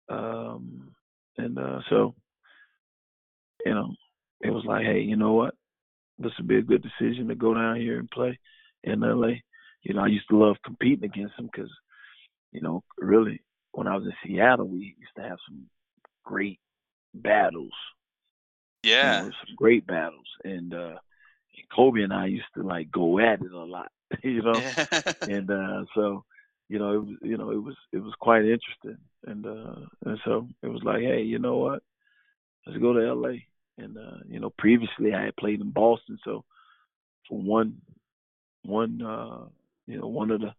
Um, 0.10 0.94
and 1.38 1.58
uh, 1.58 1.82
so, 1.90 2.16
you 3.66 3.74
know, 3.74 3.94
it 4.42 4.50
was 4.52 4.66
like, 4.66 4.86
hey, 4.86 5.02
you 5.02 5.16
know 5.16 5.34
what? 5.34 5.56
This 6.18 6.32
would 6.38 6.48
be 6.48 6.58
a 6.58 6.62
good 6.62 6.84
decision 6.84 7.28
to 7.28 7.36
go 7.36 7.54
down 7.54 7.76
here 7.78 8.00
and 8.00 8.10
play 8.10 8.40
in 8.84 9.02
LA. 9.02 9.36
You 9.84 9.94
know, 9.94 10.02
I 10.04 10.08
used 10.08 10.28
to 10.30 10.38
love 10.38 10.58
competing 10.64 11.06
against 11.06 11.36
them 11.38 11.50
because, 11.52 11.72
you 12.52 12.62
know, 12.62 12.84
really, 12.98 13.42
when 13.72 13.88
I 13.88 13.96
was 13.96 14.06
in 14.06 14.14
Seattle, 14.26 14.68
we 14.68 14.96
used 15.00 15.16
to 15.18 15.24
have 15.24 15.38
some 15.48 15.66
great 16.26 16.60
battles. 17.14 17.74
you 18.84 18.92
yeah. 18.92 19.22
know, 19.22 19.32
some 19.46 19.56
great 19.56 19.86
battles. 19.88 20.28
And 20.44 20.74
uh, 20.74 20.96
Kobe 21.76 22.02
and 22.02 22.14
I 22.14 22.26
used 22.28 22.46
to 22.56 22.64
like 22.64 22.92
go 22.92 23.20
at 23.20 23.42
it 23.42 23.52
a 23.52 23.64
lot, 23.64 23.92
you 24.24 24.42
know. 24.42 24.78
And 25.26 25.50
uh 25.50 25.86
so 25.96 26.24
you 26.70 26.80
know 26.80 26.94
it 26.94 26.98
was 27.00 27.16
you 27.22 27.38
know 27.38 27.52
it 27.52 27.62
was 27.64 27.76
it 27.92 28.00
was 28.00 28.14
quite 28.20 28.42
interesting 28.44 28.98
and 29.26 29.46
uh 29.46 29.76
and 30.06 30.20
so 30.26 30.48
it 30.62 30.68
was 30.68 30.82
like 30.84 31.02
hey 31.02 31.22
you 31.22 31.40
know 31.40 31.58
what 31.58 31.82
let's 32.66 32.80
go 32.80 32.94
to 32.94 33.14
la 33.14 33.30
and 33.78 33.98
uh 33.98 34.18
you 34.28 34.40
know 34.40 34.52
previously 34.58 35.14
i 35.14 35.24
had 35.26 35.36
played 35.38 35.62
in 35.62 35.72
boston 35.72 36.18
so 36.24 36.44
for 37.28 37.40
one 37.40 37.76
one 38.64 39.02
uh 39.02 39.46
you 39.88 40.00
know 40.00 40.08
one 40.08 40.32
of 40.32 40.42
the 40.42 40.52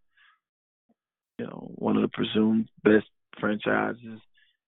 you 1.39 1.47
know 1.47 1.71
one 1.77 1.97
of 1.97 2.03
the 2.03 2.09
presumed 2.09 2.69
best 2.85 3.07
franchises 3.39 4.21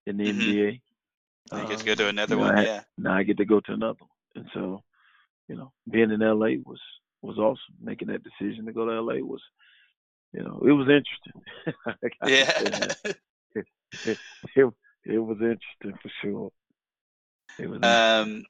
in 0.07 0.17
the 0.17 0.25
Mhm. 0.25 0.33
nba 0.33 0.81
you 1.53 1.65
get 1.67 1.79
to 1.79 1.85
um, 1.85 1.87
go 1.87 1.95
to 1.95 2.09
another 2.09 2.37
know, 2.37 2.39
one. 2.39 2.57
I 2.57 2.67
Yeah. 2.67 2.85
now 2.99 3.15
I 3.15 3.23
get 3.23 3.39
to 3.39 3.45
go 3.45 3.61
to 3.61 3.73
another 3.73 3.99
one. 4.01 4.11
And 4.37 4.47
so, 4.55 4.83
you 5.49 5.57
know, 5.57 5.73
being 5.91 6.11
in 6.11 6.21
LA 6.21 6.57
was 6.65 6.81
was 7.23 7.39
awesome. 7.39 7.75
Making 7.83 8.09
that 8.09 8.23
decision 8.23 8.67
to 8.67 8.73
go 8.73 8.87
to 8.87 9.01
LA 9.01 9.25
was, 9.25 9.43
you 10.33 10.43
know, 10.43 10.63
it 10.67 10.73
was 10.73 10.89
interesting. 10.89 11.43
I 11.87 12.09
gotta 12.21 12.45
say 12.45 12.71
that. 12.71 12.97
Yeah. 13.05 13.13
it, 14.05 14.19
it 14.57 14.75
it 15.05 15.19
was 15.19 15.39
interesting 15.41 15.99
for 16.03 16.11
sure. 16.23 16.51
It 17.59 17.85
Um, 17.85 18.45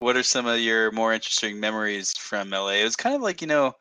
what 0.00 0.16
are 0.16 0.22
some 0.22 0.46
of 0.46 0.58
your 0.58 0.90
more 0.92 1.12
interesting 1.12 1.60
memories 1.60 2.12
from 2.16 2.50
LA? 2.50 2.80
It 2.80 2.84
was 2.84 2.96
kind 2.96 3.14
of 3.14 3.22
like 3.22 3.40
you 3.40 3.46
know, 3.46 3.74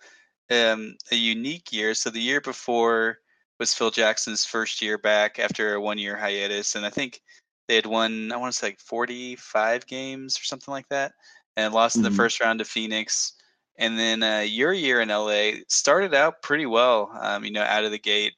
um, 0.52 0.96
a 1.12 1.16
unique 1.16 1.72
year. 1.72 1.94
So 1.94 2.10
the 2.10 2.22
year 2.22 2.42
before 2.42 3.18
was 3.60 3.74
Phil 3.74 3.92
Jackson's 3.92 4.46
first 4.46 4.82
year 4.82 4.98
back 4.98 5.40
after 5.40 5.76
a 5.76 5.82
one-year 5.82 6.18
hiatus, 6.18 6.76
and 6.76 6.86
I 6.86 6.90
think 6.90 7.22
they 7.68 7.76
had 7.76 7.86
won 7.86 8.32
I 8.32 8.38
want 8.38 8.52
to 8.52 8.58
say 8.58 8.68
like 8.68 8.80
45 8.80 9.88
games 9.88 10.38
or 10.38 10.44
something 10.44 10.72
like 10.72 10.88
that, 10.90 11.14
and 11.58 11.74
lost 11.74 11.96
in 11.96 12.04
the 12.04 12.10
Mhm. 12.10 12.16
first 12.16 12.40
round 12.40 12.60
to 12.60 12.66
Phoenix. 12.66 13.34
And 13.78 13.98
then 13.98 14.22
uh, 14.24 14.40
your 14.40 14.74
year 14.74 15.02
in 15.02 15.10
LA 15.10 15.62
started 15.68 16.14
out 16.14 16.42
pretty 16.42 16.66
well. 16.66 17.12
Um, 17.20 17.44
you 17.44 17.52
know, 17.52 17.64
out 17.64 17.84
of 17.84 17.92
the 17.92 18.00
gate, 18.00 18.34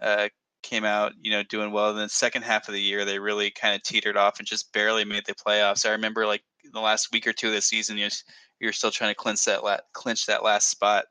uh, 0.00 0.28
came 0.62 0.84
out, 0.84 1.12
you 1.20 1.30
know, 1.30 1.42
doing 1.42 1.72
well. 1.72 1.90
And 1.90 1.98
then 1.98 2.08
second 2.08 2.42
half 2.42 2.68
of 2.68 2.74
the 2.74 2.80
year, 2.80 3.04
they 3.04 3.18
really 3.18 3.50
kind 3.50 3.74
of 3.74 3.82
teetered 3.82 4.16
off 4.16 4.38
and 4.38 4.46
just 4.48 4.72
barely 4.72 5.04
made 5.04 5.26
the 5.26 5.34
playoffs. 5.34 5.84
I 5.86 5.90
remember 5.90 6.26
like 6.26 6.42
the 6.72 6.80
last 6.80 7.12
week 7.12 7.26
or 7.26 7.32
two 7.32 7.48
of 7.48 7.54
the 7.54 7.60
season, 7.60 7.98
you're, 7.98 8.10
you're 8.60 8.72
still 8.72 8.90
trying 8.90 9.10
to 9.10 9.14
clinch 9.14 9.44
that 9.44 9.64
la- 9.64 9.80
clinch 9.92 10.26
that 10.26 10.42
last 10.42 10.68
spot. 10.70 11.06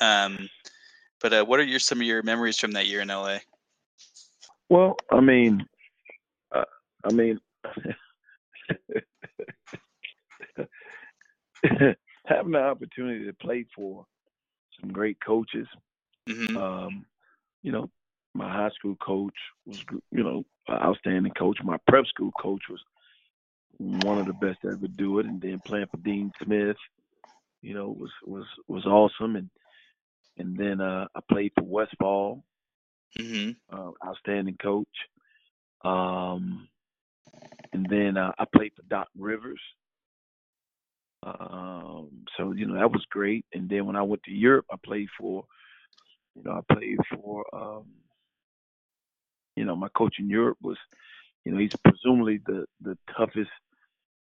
Um, 0.00 0.48
but 1.20 1.32
uh, 1.32 1.44
what 1.44 1.60
are 1.60 1.64
your 1.64 1.78
some 1.78 2.00
of 2.00 2.06
your 2.06 2.22
memories 2.22 2.58
from 2.58 2.72
that 2.72 2.86
year 2.86 3.00
in 3.00 3.08
LA? 3.08 3.38
Well, 4.68 4.96
I 5.10 5.20
mean, 5.20 5.64
uh, 6.50 6.64
I 7.04 7.12
mean, 7.12 7.38
having 12.26 12.52
the 12.52 12.58
opportunity 12.58 13.24
to 13.26 13.32
play 13.34 13.66
for 13.74 14.06
some 14.80 14.92
great 14.92 15.18
coaches. 15.24 15.66
Mm-hmm. 16.28 16.56
Um, 16.56 17.06
you 17.62 17.72
know, 17.72 17.90
my 18.34 18.50
high 18.50 18.70
school 18.70 18.96
coach 18.96 19.34
was, 19.66 19.84
you 20.10 20.22
know, 20.22 20.44
an 20.68 20.76
outstanding 20.76 21.32
coach. 21.32 21.58
My 21.62 21.78
prep 21.88 22.06
school 22.06 22.32
coach 22.40 22.62
was 22.70 22.80
one 23.78 24.18
of 24.18 24.26
the 24.26 24.32
best 24.34 24.62
to 24.62 24.68
ever 24.68 24.88
do 24.88 25.18
it, 25.18 25.26
and 25.26 25.40
then 25.40 25.60
playing 25.64 25.86
for 25.90 25.96
Dean 25.98 26.32
Smith, 26.42 26.76
you 27.60 27.74
know, 27.74 27.88
was 27.88 28.10
was 28.24 28.46
was 28.68 28.86
awesome. 28.86 29.36
And 29.36 29.50
and 30.38 30.56
then 30.56 30.80
uh, 30.80 31.06
I 31.14 31.20
played 31.30 31.52
for 31.56 31.64
Westphal, 31.64 32.44
Mm-hmm. 33.18 33.76
uh, 33.76 33.90
outstanding 34.06 34.56
coach. 34.56 34.86
Um, 35.84 36.68
and 37.72 37.86
then 37.88 38.16
uh, 38.16 38.32
I 38.38 38.44
played 38.54 38.72
for 38.74 38.82
Doc 38.88 39.08
Rivers. 39.18 39.60
Um, 41.22 42.24
so 42.36 42.52
you 42.52 42.66
know 42.66 42.74
that 42.74 42.90
was 42.90 43.04
great. 43.10 43.44
And 43.52 43.68
then 43.68 43.86
when 43.86 43.96
I 43.96 44.02
went 44.02 44.22
to 44.24 44.32
Europe, 44.32 44.66
I 44.72 44.76
played 44.84 45.08
for, 45.18 45.44
you 46.34 46.42
know, 46.42 46.52
I 46.52 46.74
played 46.74 46.98
for, 47.10 47.44
um, 47.54 47.84
you 49.56 49.64
know, 49.64 49.76
my 49.76 49.88
coach 49.88 50.16
in 50.18 50.28
Europe 50.28 50.58
was, 50.62 50.78
you 51.44 51.52
know, 51.52 51.58
he's 51.58 51.76
presumably 51.84 52.40
the 52.44 52.66
the 52.80 52.98
toughest, 53.16 53.50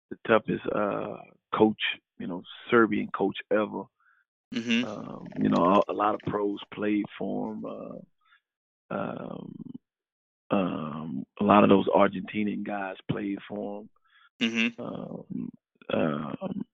the 0.10 0.18
toughest 0.28 0.66
uh, 0.74 1.18
coach, 1.54 1.82
you 2.18 2.28
know, 2.28 2.44
Serbian 2.70 3.10
coach 3.10 3.38
ever. 3.52 3.84
Mm-hmm. 4.54 4.84
Um, 4.86 5.28
you 5.40 5.50
know, 5.50 5.84
a, 5.88 5.92
a 5.92 5.94
lot 5.94 6.16
of 6.16 6.22
pros 6.22 6.60
played 6.74 7.06
for 7.18 7.54
him. 7.54 7.66
Uh, 7.66 8.00
um, 8.92 9.56
um, 10.52 11.26
a 11.40 11.44
lot 11.44 11.64
of 11.64 11.70
those 11.70 11.86
Argentinian 11.88 12.64
guys 12.64 12.96
played 13.12 13.38
for 13.48 13.82
him. 13.82 13.90
Mm-hmm. 14.42 14.82
Um, 14.82 15.52
um, 15.94 16.66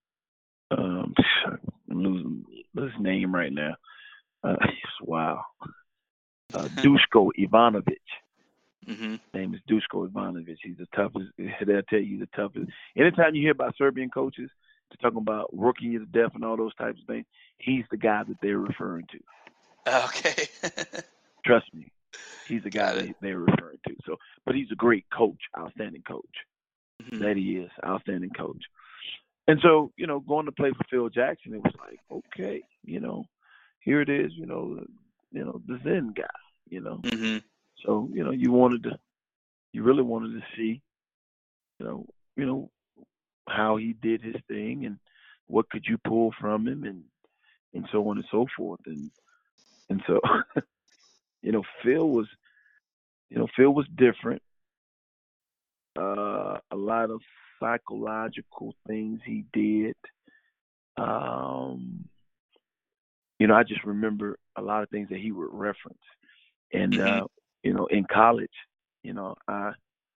um, 0.78 1.13
I'm 1.89 2.03
losing 2.03 2.45
his 2.76 2.91
name 2.99 3.34
right 3.34 3.51
now. 3.53 3.76
Uh, 4.43 4.55
wow. 5.01 5.43
Uh, 6.53 6.63
Dushko 6.78 7.30
Ivanovic. 7.39 7.97
Mm-hmm. 8.88 9.15
Name 9.34 9.53
is 9.55 9.61
Dushko 9.69 10.07
Ivanovic. 10.09 10.57
He's 10.61 10.78
the 10.78 10.88
toughest. 10.95 11.32
They'll 11.38 11.82
tell 11.89 11.99
you 11.99 12.19
the 12.19 12.30
toughest. 12.36 12.69
Anytime 12.95 13.36
you 13.36 13.41
hear 13.41 13.51
about 13.51 13.76
Serbian 13.78 14.09
coaches, 14.09 14.49
they're 14.89 15.09
talking 15.09 15.21
about 15.21 15.55
working 15.55 15.91
you 15.91 15.99
to 15.99 16.05
death 16.05 16.32
and 16.36 16.45
all 16.45 16.57
those 16.57 16.76
types 16.76 16.99
of 17.01 17.07
things. 17.07 17.26
He's 17.57 17.86
the 17.89 17.97
guy 17.97 18.23
that 18.28 18.38
they're 18.41 18.59
referring 18.59 19.07
to. 19.11 19.19
Okay. 20.05 20.47
Trust 21.45 21.73
me, 21.73 21.91
he's 22.47 22.63
the 22.63 22.69
guy 22.69 22.93
that 22.93 23.15
they're 23.21 23.39
referring 23.39 23.80
to. 23.88 23.95
So, 24.05 24.17
but 24.45 24.55
he's 24.55 24.71
a 24.71 24.76
great 24.76 25.05
coach, 25.15 25.41
outstanding 25.57 26.03
coach. 26.07 26.23
Mhm. 27.03 27.19
That 27.19 27.38
he 27.38 27.57
is, 27.57 27.71
outstanding 27.86 28.30
coach. 28.32 28.63
And 29.47 29.59
so, 29.61 29.91
you 29.95 30.07
know, 30.07 30.19
going 30.19 30.45
to 30.45 30.51
play 30.51 30.71
for 30.71 30.83
Phil 30.89 31.09
Jackson, 31.09 31.53
it 31.53 31.63
was 31.63 31.73
like, 31.79 31.99
okay, 32.11 32.63
you 32.83 32.99
know, 32.99 33.25
here 33.79 34.01
it 34.01 34.09
is, 34.09 34.31
you 34.35 34.45
know, 34.47 34.79
you 35.31 35.43
know, 35.45 35.61
the 35.67 35.79
Zen 35.83 36.13
guy, 36.15 36.23
you 36.69 36.81
know. 36.81 36.97
Mhm. 37.03 37.43
So, 37.85 38.09
you 38.11 38.23
know, 38.23 38.31
you 38.31 38.51
wanted 38.51 38.83
to, 38.83 38.99
you 39.71 39.83
really 39.83 40.01
wanted 40.01 40.39
to 40.39 40.45
see, 40.57 40.81
you 41.79 41.85
know, 41.85 42.05
you 42.35 42.45
know, 42.45 42.71
how 43.47 43.77
he 43.77 43.93
did 43.93 44.21
his 44.23 44.35
thing 44.47 44.85
and 44.85 44.97
what 45.47 45.69
could 45.69 45.85
you 45.87 45.97
pull 45.99 46.33
from 46.39 46.67
him 46.67 46.83
and 46.83 47.03
and 47.73 47.87
so 47.91 48.07
on 48.09 48.17
and 48.17 48.25
so 48.31 48.47
forth. 48.57 48.79
And 48.87 49.11
and 49.89 50.01
so, 50.07 50.19
you 51.43 51.51
know, 51.51 51.63
Phil 51.83 52.09
was, 52.09 52.27
you 53.29 53.37
know, 53.37 53.47
Phil 53.55 53.71
was 53.71 53.87
different. 53.95 54.41
Uh, 55.97 56.57
a 56.71 56.75
lot 56.75 57.11
of 57.11 57.21
psychological 57.59 58.73
things 58.87 59.19
he 59.25 59.45
did. 59.53 59.95
Um, 60.97 62.05
you 63.39 63.47
know, 63.47 63.55
I 63.55 63.63
just 63.63 63.83
remember 63.83 64.37
a 64.57 64.61
lot 64.61 64.83
of 64.83 64.89
things 64.89 65.09
that 65.09 65.19
he 65.19 65.31
would 65.31 65.49
reference. 65.51 65.97
And 66.73 66.99
Mhm. 66.99 66.99
uh, 66.99 67.25
you 67.63 67.73
know, 67.73 67.85
in 67.87 68.05
college, 68.11 68.51
you 69.03 69.13
know, 69.13 69.35
I 69.47 69.71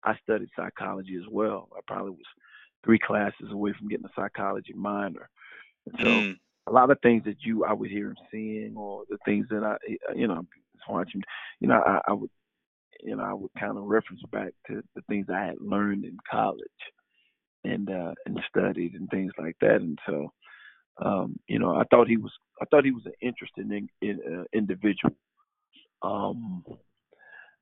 I 0.05 0.17
studied 0.23 0.49
psychology 0.57 1.17
as 1.17 1.29
well. 1.31 1.69
I 1.77 1.81
probably 1.87 2.11
was 2.13 2.27
three 2.85 2.99
classes 2.99 3.51
away 3.53 3.73
from 3.79 3.89
getting 3.89 4.07
a 4.07 4.11
psychology 4.21 4.73
minor. 4.75 5.29
And 5.87 5.95
so 6.03 6.27
Mm. 6.27 6.39
a 6.67 6.73
lot 6.73 6.91
of 6.91 6.99
things 7.03 7.25
that 7.25 7.37
you 7.45 7.65
I 7.65 7.73
would 7.73 7.91
hear 7.91 8.09
him 8.09 8.17
saying 8.33 8.75
or 8.77 9.05
the 9.09 9.19
things 9.25 9.47
that 9.51 9.65
I 9.65 9.77
you 10.15 10.27
know 10.29 10.45
just 10.77 10.89
watching 10.89 11.23
you 11.61 11.69
know 11.69 11.83
I, 11.85 12.01
I 12.09 12.13
would 12.13 12.31
you 13.03 13.17
know 13.17 13.25
I 13.25 13.33
would 13.35 13.51
kind 13.59 13.77
of 13.77 13.85
reference 13.85 14.23
back 14.33 14.53
to 14.69 14.83
the 14.95 15.03
things 15.09 15.27
I 15.31 15.45
had 15.47 15.61
learned 15.61 16.05
in 16.05 16.17
college 16.31 16.61
and 17.69 17.91
uh 17.91 18.15
and 18.27 18.41
studied 18.49 18.95
and 18.95 19.09
things 19.11 19.33
like 19.39 19.57
that. 19.61 19.77
And 19.77 19.99
so 20.07 20.33
um 21.05 21.37
you 21.47 21.59
know 21.59 21.75
I 21.77 21.85
thought 21.91 22.09
he 22.09 22.17
was 22.17 22.33
I 22.61 22.65
thought 22.67 22.85
he 22.85 22.91
was 22.93 23.07
an 23.07 23.13
interesting 23.21 23.89
in, 24.01 24.09
in, 24.09 24.41
uh, 24.41 24.45
individual. 24.53 25.15
Um 26.03 26.65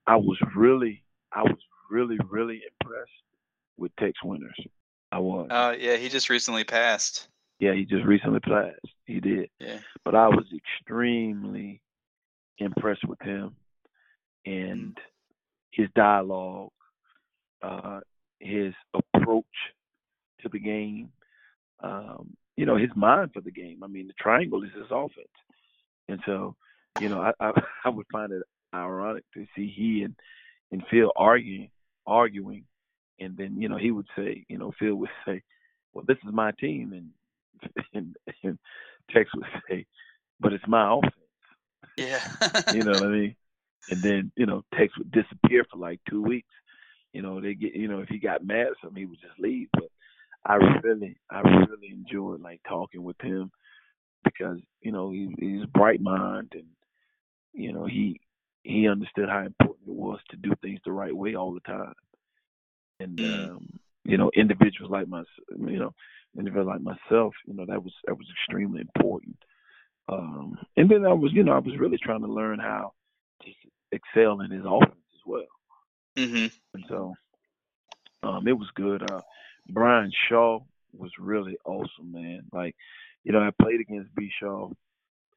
I 0.06 0.16
was 0.16 0.38
really 0.54 1.02
I 1.32 1.42
was 1.42 1.58
really 1.90 2.18
really 2.28 2.62
impressed 2.80 3.10
with 3.76 3.92
Tex 3.96 4.12
Winters. 4.24 4.58
I 5.12 5.18
was. 5.18 5.48
Oh 5.50 5.70
yeah, 5.72 5.96
he 5.96 6.08
just 6.08 6.30
recently 6.30 6.64
passed. 6.64 7.28
yeah 7.60 7.74
he 7.74 7.84
just 7.84 8.04
recently 8.04 8.40
passed. 8.40 8.80
He 9.04 9.20
did. 9.20 9.48
Yeah. 9.60 9.78
but 10.04 10.14
I 10.14 10.28
was 10.28 10.46
extremely 10.54 11.80
impressed 12.58 13.04
with 13.06 13.20
him 13.20 13.54
and 14.46 14.96
his 15.72 15.88
dialogue, 15.94 16.70
uh, 17.62 18.00
his 18.40 18.72
approach 18.94 19.44
to 20.46 20.52
the 20.52 20.64
game, 20.64 21.10
um, 21.80 22.36
you 22.56 22.66
know, 22.66 22.76
his 22.76 22.90
mind 22.94 23.30
for 23.34 23.40
the 23.40 23.50
game. 23.50 23.82
I 23.82 23.86
mean, 23.86 24.06
the 24.06 24.14
triangle 24.14 24.62
is 24.62 24.70
his 24.74 24.90
offense, 24.90 25.28
and 26.08 26.20
so, 26.24 26.56
you 27.00 27.08
know, 27.08 27.20
I 27.20 27.32
I, 27.40 27.52
I 27.84 27.88
would 27.88 28.06
find 28.10 28.32
it 28.32 28.42
ironic 28.74 29.24
to 29.34 29.46
see 29.54 29.72
he 29.74 30.02
and 30.02 30.14
and 30.72 30.82
Phil 30.90 31.12
arguing, 31.16 31.70
arguing, 32.06 32.64
and 33.20 33.36
then 33.36 33.60
you 33.60 33.68
know 33.68 33.76
he 33.76 33.90
would 33.90 34.06
say, 34.16 34.44
you 34.48 34.58
know, 34.58 34.72
Phil 34.78 34.94
would 34.94 35.10
say, 35.26 35.42
"Well, 35.92 36.04
this 36.06 36.18
is 36.26 36.32
my 36.32 36.52
team," 36.52 36.92
and 36.92 37.74
and, 37.94 38.16
and 38.42 38.58
Tex 39.10 39.30
would 39.34 39.46
say, 39.68 39.86
"But 40.40 40.52
it's 40.52 40.66
my 40.66 40.92
offense." 40.92 41.12
Yeah. 41.96 42.20
You 42.74 42.82
know 42.82 42.92
what 42.92 43.04
I 43.04 43.08
mean? 43.08 43.36
And 43.90 44.02
then, 44.02 44.32
you 44.36 44.46
know, 44.46 44.64
Tex 44.74 44.96
would 44.98 45.10
disappear 45.10 45.64
for 45.70 45.78
like 45.78 46.00
two 46.08 46.22
weeks. 46.22 46.48
You 47.12 47.22
know, 47.22 47.40
they 47.40 47.54
get 47.54 47.74
you 47.74 47.88
know, 47.88 48.00
if 48.00 48.08
he 48.08 48.18
got 48.18 48.44
mad 48.44 48.66
at 48.66 48.72
something 48.82 49.00
he 49.00 49.06
would 49.06 49.20
just 49.20 49.38
leave. 49.38 49.68
But 49.72 49.88
I 50.46 50.54
really 50.82 51.16
I 51.30 51.40
really 51.40 51.90
enjoyed 51.90 52.40
like 52.40 52.60
talking 52.68 53.02
with 53.02 53.20
him 53.20 53.50
because, 54.24 54.58
you 54.80 54.92
know, 54.92 55.10
he 55.10 55.34
he's 55.38 55.66
bright 55.66 56.00
mind 56.00 56.52
and 56.54 56.66
you 57.54 57.72
know, 57.72 57.86
he 57.86 58.20
he 58.62 58.88
understood 58.88 59.28
how 59.28 59.44
important 59.44 59.88
it 59.88 59.94
was 59.94 60.20
to 60.30 60.36
do 60.36 60.52
things 60.62 60.80
the 60.84 60.92
right 60.92 61.16
way 61.16 61.34
all 61.34 61.54
the 61.54 61.60
time. 61.60 61.94
And 63.00 63.22
Mm. 63.22 63.24
um, 63.24 63.68
you 64.04 64.18
know, 64.18 64.30
individuals 64.34 64.90
like 64.90 65.08
my 65.08 65.22
you 65.56 65.78
know, 65.78 65.92
individuals 66.36 66.68
like 66.68 66.82
myself, 66.82 67.34
you 67.46 67.54
know, 67.54 67.66
that 67.66 67.82
was 67.82 67.92
that 68.06 68.16
was 68.16 68.26
extremely 68.30 68.80
important. 68.80 69.36
Um, 70.08 70.58
and 70.76 70.88
then 70.90 71.04
I 71.06 71.12
was, 71.14 71.32
you 71.32 71.44
know, 71.44 71.52
I 71.52 71.58
was 71.60 71.78
really 71.78 71.98
trying 71.98 72.22
to 72.22 72.26
learn 72.32 72.58
how 72.58 72.92
to 73.42 73.50
excel 73.92 74.40
in 74.40 74.50
his 74.50 74.64
offense 74.64 74.92
as 75.14 75.20
well. 75.26 75.46
mhm. 76.16 76.50
And 76.74 76.84
so 76.88 77.14
um, 78.22 78.46
it 78.48 78.52
was 78.58 78.68
good. 78.74 79.02
Uh, 79.02 79.20
Brian 79.68 80.12
Shaw 80.28 80.60
was 80.92 81.10
really 81.18 81.56
awesome, 81.64 82.12
man. 82.12 82.44
Like, 82.52 82.74
you 83.24 83.32
know, 83.32 83.40
I 83.40 83.50
played 83.60 83.80
against 83.80 84.14
B. 84.14 84.30
Shaw, 84.40 84.70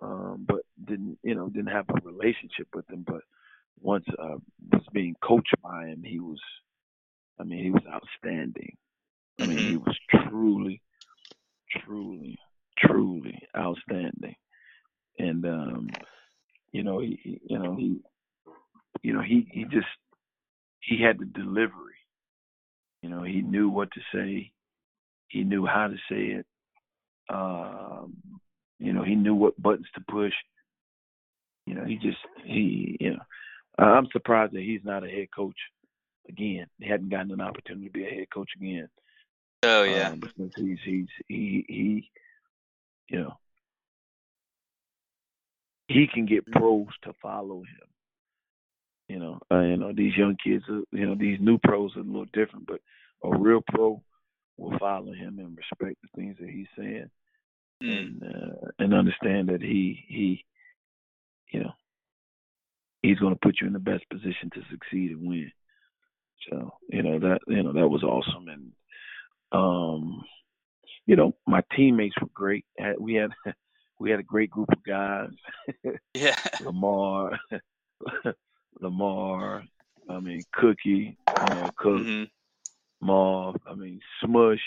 um, 0.01 0.45
but 0.47 0.61
didn't, 0.83 1.17
you 1.23 1.35
know, 1.35 1.49
didn't 1.49 1.71
have 1.71 1.85
a 1.89 2.05
relationship 2.05 2.67
with 2.73 2.89
him. 2.89 3.03
But 3.05 3.21
once 3.81 4.05
uh, 4.17 4.37
was 4.71 4.83
being 4.93 5.15
coached 5.21 5.55
by 5.63 5.87
him, 5.87 6.03
he 6.03 6.19
was, 6.19 6.39
I 7.39 7.43
mean, 7.43 7.63
he 7.63 7.71
was 7.71 7.83
outstanding. 7.91 8.77
I 9.39 9.45
mean, 9.45 9.57
he 9.57 9.77
was 9.77 9.97
truly, 10.11 10.81
truly, 11.85 12.37
truly 12.77 13.41
outstanding. 13.57 14.35
And 15.17 15.45
um, 15.45 15.89
you 16.71 16.83
know, 16.83 16.99
he, 16.99 17.19
he 17.23 17.41
you 17.47 17.59
know, 17.59 17.75
he 17.75 18.01
you 19.01 19.13
know, 19.13 19.21
he 19.21 19.47
he 19.51 19.63
just 19.65 19.87
he 20.79 21.01
had 21.01 21.19
the 21.19 21.25
delivery. 21.25 21.88
You 23.01 23.09
know, 23.09 23.23
he 23.23 23.41
knew 23.41 23.69
what 23.69 23.89
to 23.91 24.01
say. 24.13 24.51
He 25.27 25.43
knew 25.43 25.65
how 25.65 25.87
to 25.87 25.95
say 26.09 26.39
it. 26.39 26.45
Um, 27.29 28.17
you 28.79 28.93
know, 28.93 29.03
he 29.03 29.15
knew 29.15 29.35
what 29.35 29.61
buttons 29.61 29.87
to 29.95 30.01
push. 30.09 30.33
You 31.65 31.75
know, 31.75 31.85
he 31.85 31.97
just 31.97 32.17
he 32.43 32.97
you 32.99 33.11
know, 33.11 33.19
I'm 33.77 34.07
surprised 34.11 34.53
that 34.53 34.61
he's 34.61 34.83
not 34.83 35.03
a 35.03 35.09
head 35.09 35.27
coach 35.35 35.57
again. 36.27 36.67
He 36.79 36.89
hadn't 36.89 37.09
gotten 37.09 37.31
an 37.31 37.41
opportunity 37.41 37.87
to 37.87 37.91
be 37.93 38.05
a 38.05 38.09
head 38.09 38.29
coach 38.33 38.49
again. 38.55 38.89
Oh 39.63 39.83
yeah. 39.83 40.09
Um, 40.09 40.19
because 40.19 40.51
he's 40.55 40.79
he's 40.83 41.07
he 41.27 41.65
he 41.67 42.09
you 43.09 43.19
know 43.19 43.37
he 45.87 46.07
can 46.07 46.25
get 46.25 46.49
pros 46.51 46.87
to 47.03 47.13
follow 47.21 47.59
him. 47.59 47.87
You 49.09 49.19
know, 49.19 49.39
uh, 49.51 49.59
you 49.61 49.77
know 49.77 49.91
these 49.93 50.15
young 50.15 50.37
kids. 50.41 50.63
Are, 50.69 50.81
you 50.91 51.05
know, 51.05 51.15
these 51.15 51.39
new 51.41 51.57
pros 51.57 51.95
are 51.97 52.01
a 52.01 52.03
little 52.03 52.25
different, 52.31 52.67
but 52.67 52.79
a 53.23 53.37
real 53.37 53.61
pro 53.67 54.01
will 54.57 54.77
follow 54.79 55.11
him 55.11 55.39
and 55.39 55.57
respect 55.57 55.97
the 56.01 56.09
things 56.15 56.37
that 56.39 56.49
he's 56.49 56.67
saying 56.77 57.09
Mm. 57.83 57.97
and 57.97 58.23
uh, 58.23 58.67
and 58.77 58.93
understand 58.93 59.47
that 59.49 59.61
he 59.61 60.03
he 60.09 60.45
you 61.51 61.61
know 61.61 61.71
he's 63.01 63.19
going 63.19 63.33
to 63.33 63.39
put 63.41 63.61
you 63.61 63.67
in 63.67 63.73
the 63.73 63.79
best 63.79 64.03
position 64.09 64.49
to 64.53 64.61
succeed 64.69 65.11
and 65.11 65.27
win. 65.27 65.51
So 66.49 66.73
you 66.89 67.03
know 67.03 67.19
that 67.19 67.39
you 67.47 67.63
know 67.63 67.73
that 67.73 67.87
was 67.87 68.03
awesome, 68.03 68.49
and 68.49 68.71
um, 69.53 70.25
you 71.05 71.15
know 71.15 71.35
my 71.47 71.63
teammates 71.73 72.15
were 72.19 72.27
great. 72.33 72.65
We 72.99 73.13
had 73.13 73.31
we 73.99 74.11
had 74.11 74.19
a 74.19 74.23
great 74.23 74.49
group 74.49 74.69
of 74.71 74.83
guys. 74.83 75.29
Yeah. 76.13 76.35
Lamar, 76.61 77.39
Lamar, 78.81 79.63
I 80.09 80.19
mean 80.19 80.45
Cookie, 80.53 81.17
you 81.39 81.51
know, 81.53 81.71
Cook, 81.77 82.07
hmm 82.07 82.23
Marv, 83.01 83.55
I 83.67 83.75
mean 83.75 83.99
Smush, 84.21 84.59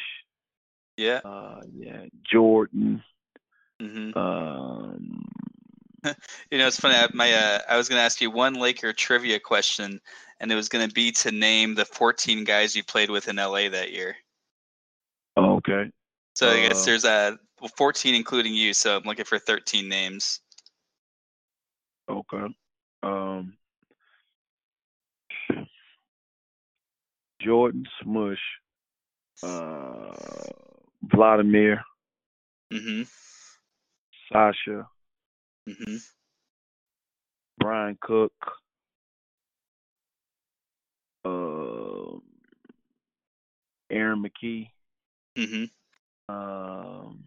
Yeah. 0.96 1.22
uh, 1.24 1.60
yeah, 1.74 2.04
Jordan. 2.30 3.02
hmm 3.80 4.12
Um, 4.16 5.24
You 6.50 6.58
know, 6.58 6.66
it's 6.66 6.78
funny. 6.80 6.94
I, 6.96 7.08
my 7.12 7.32
uh, 7.32 7.58
I 7.68 7.76
was 7.76 7.88
going 7.88 7.98
to 7.98 8.02
ask 8.04 8.20
you 8.20 8.30
one 8.30 8.54
Laker 8.54 8.92
trivia 8.92 9.38
question, 9.40 10.00
and 10.40 10.52
it 10.52 10.54
was 10.54 10.68
going 10.68 10.86
to 10.86 10.92
be 10.94 11.12
to 11.12 11.32
name 11.32 11.74
the 11.74 11.84
14 11.84 12.44
guys 12.44 12.76
you 12.76 12.84
played 12.84 13.10
with 13.10 13.28
in 13.28 13.38
LA 13.38 13.68
that 13.70 13.92
year. 13.92 14.16
okay. 15.36 15.90
So 16.34 16.50
I 16.50 16.60
guess 16.60 16.84
Uh, 16.84 16.84
there's 16.84 17.04
uh, 17.04 17.36
14 17.76 18.14
including 18.14 18.54
you. 18.54 18.74
So 18.74 18.96
I'm 18.96 19.04
looking 19.04 19.24
for 19.24 19.38
13 19.38 19.88
names. 19.88 20.40
Okay. 22.08 22.46
Um, 23.02 23.56
Jordan 27.44 27.84
Smush, 28.02 28.38
uh, 29.42 30.14
Vladimir, 31.14 31.82
hmm 32.72 33.02
Sasha, 34.32 34.86
hmm 35.68 35.96
Brian 37.58 37.98
Cook, 38.00 38.32
uh, 41.24 42.18
Aaron 43.90 44.24
McKie. 44.24 44.70
hmm 45.36 45.64
Um, 46.28 47.24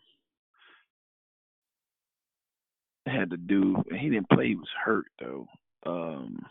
had 3.06 3.30
to 3.32 3.38
do. 3.38 3.76
He 3.92 4.10
didn't 4.10 4.30
play. 4.30 4.50
He 4.50 4.56
was 4.56 4.68
hurt 4.84 5.06
though. 5.20 5.48
Um, 5.86 6.46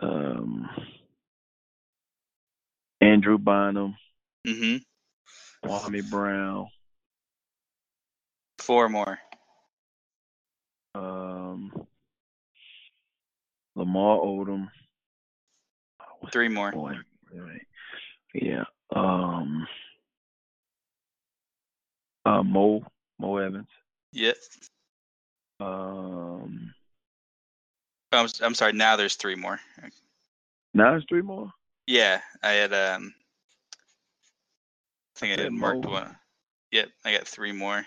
um, 0.00 0.68
Andrew 3.06 3.38
Bynum, 3.38 3.96
hmm 4.44 4.76
Kwame 5.64 6.10
Brown, 6.10 6.66
Four 8.58 8.88
more. 8.88 9.18
um, 10.94 11.72
Lamar 13.76 14.18
Odom. 14.18 14.68
What's 16.20 16.32
Three 16.32 16.48
more. 16.48 16.72
boy? 16.72 16.94
Yeah. 18.34 18.64
Um, 18.94 19.66
uh, 22.24 22.42
Mo 22.42 22.82
Mo 23.20 23.36
Evans. 23.36 23.68
Yep. 24.12 24.36
Um, 25.60 26.72
Oh, 28.12 28.20
I'm, 28.20 28.28
I'm 28.42 28.54
sorry. 28.54 28.72
Now 28.72 28.96
there's 28.96 29.16
three 29.16 29.34
more. 29.34 29.60
now 30.74 30.90
there's 30.92 31.04
three 31.08 31.22
more. 31.22 31.50
Yeah, 31.86 32.20
I 32.42 32.52
had 32.52 32.72
um. 32.72 33.14
I 35.16 35.18
think 35.18 35.38
I 35.38 35.42
had 35.44 35.52
marked 35.52 35.84
Mo. 35.84 35.92
one. 35.92 36.16
Yep, 36.72 36.88
I 37.04 37.12
got 37.12 37.26
three 37.26 37.52
more. 37.52 37.86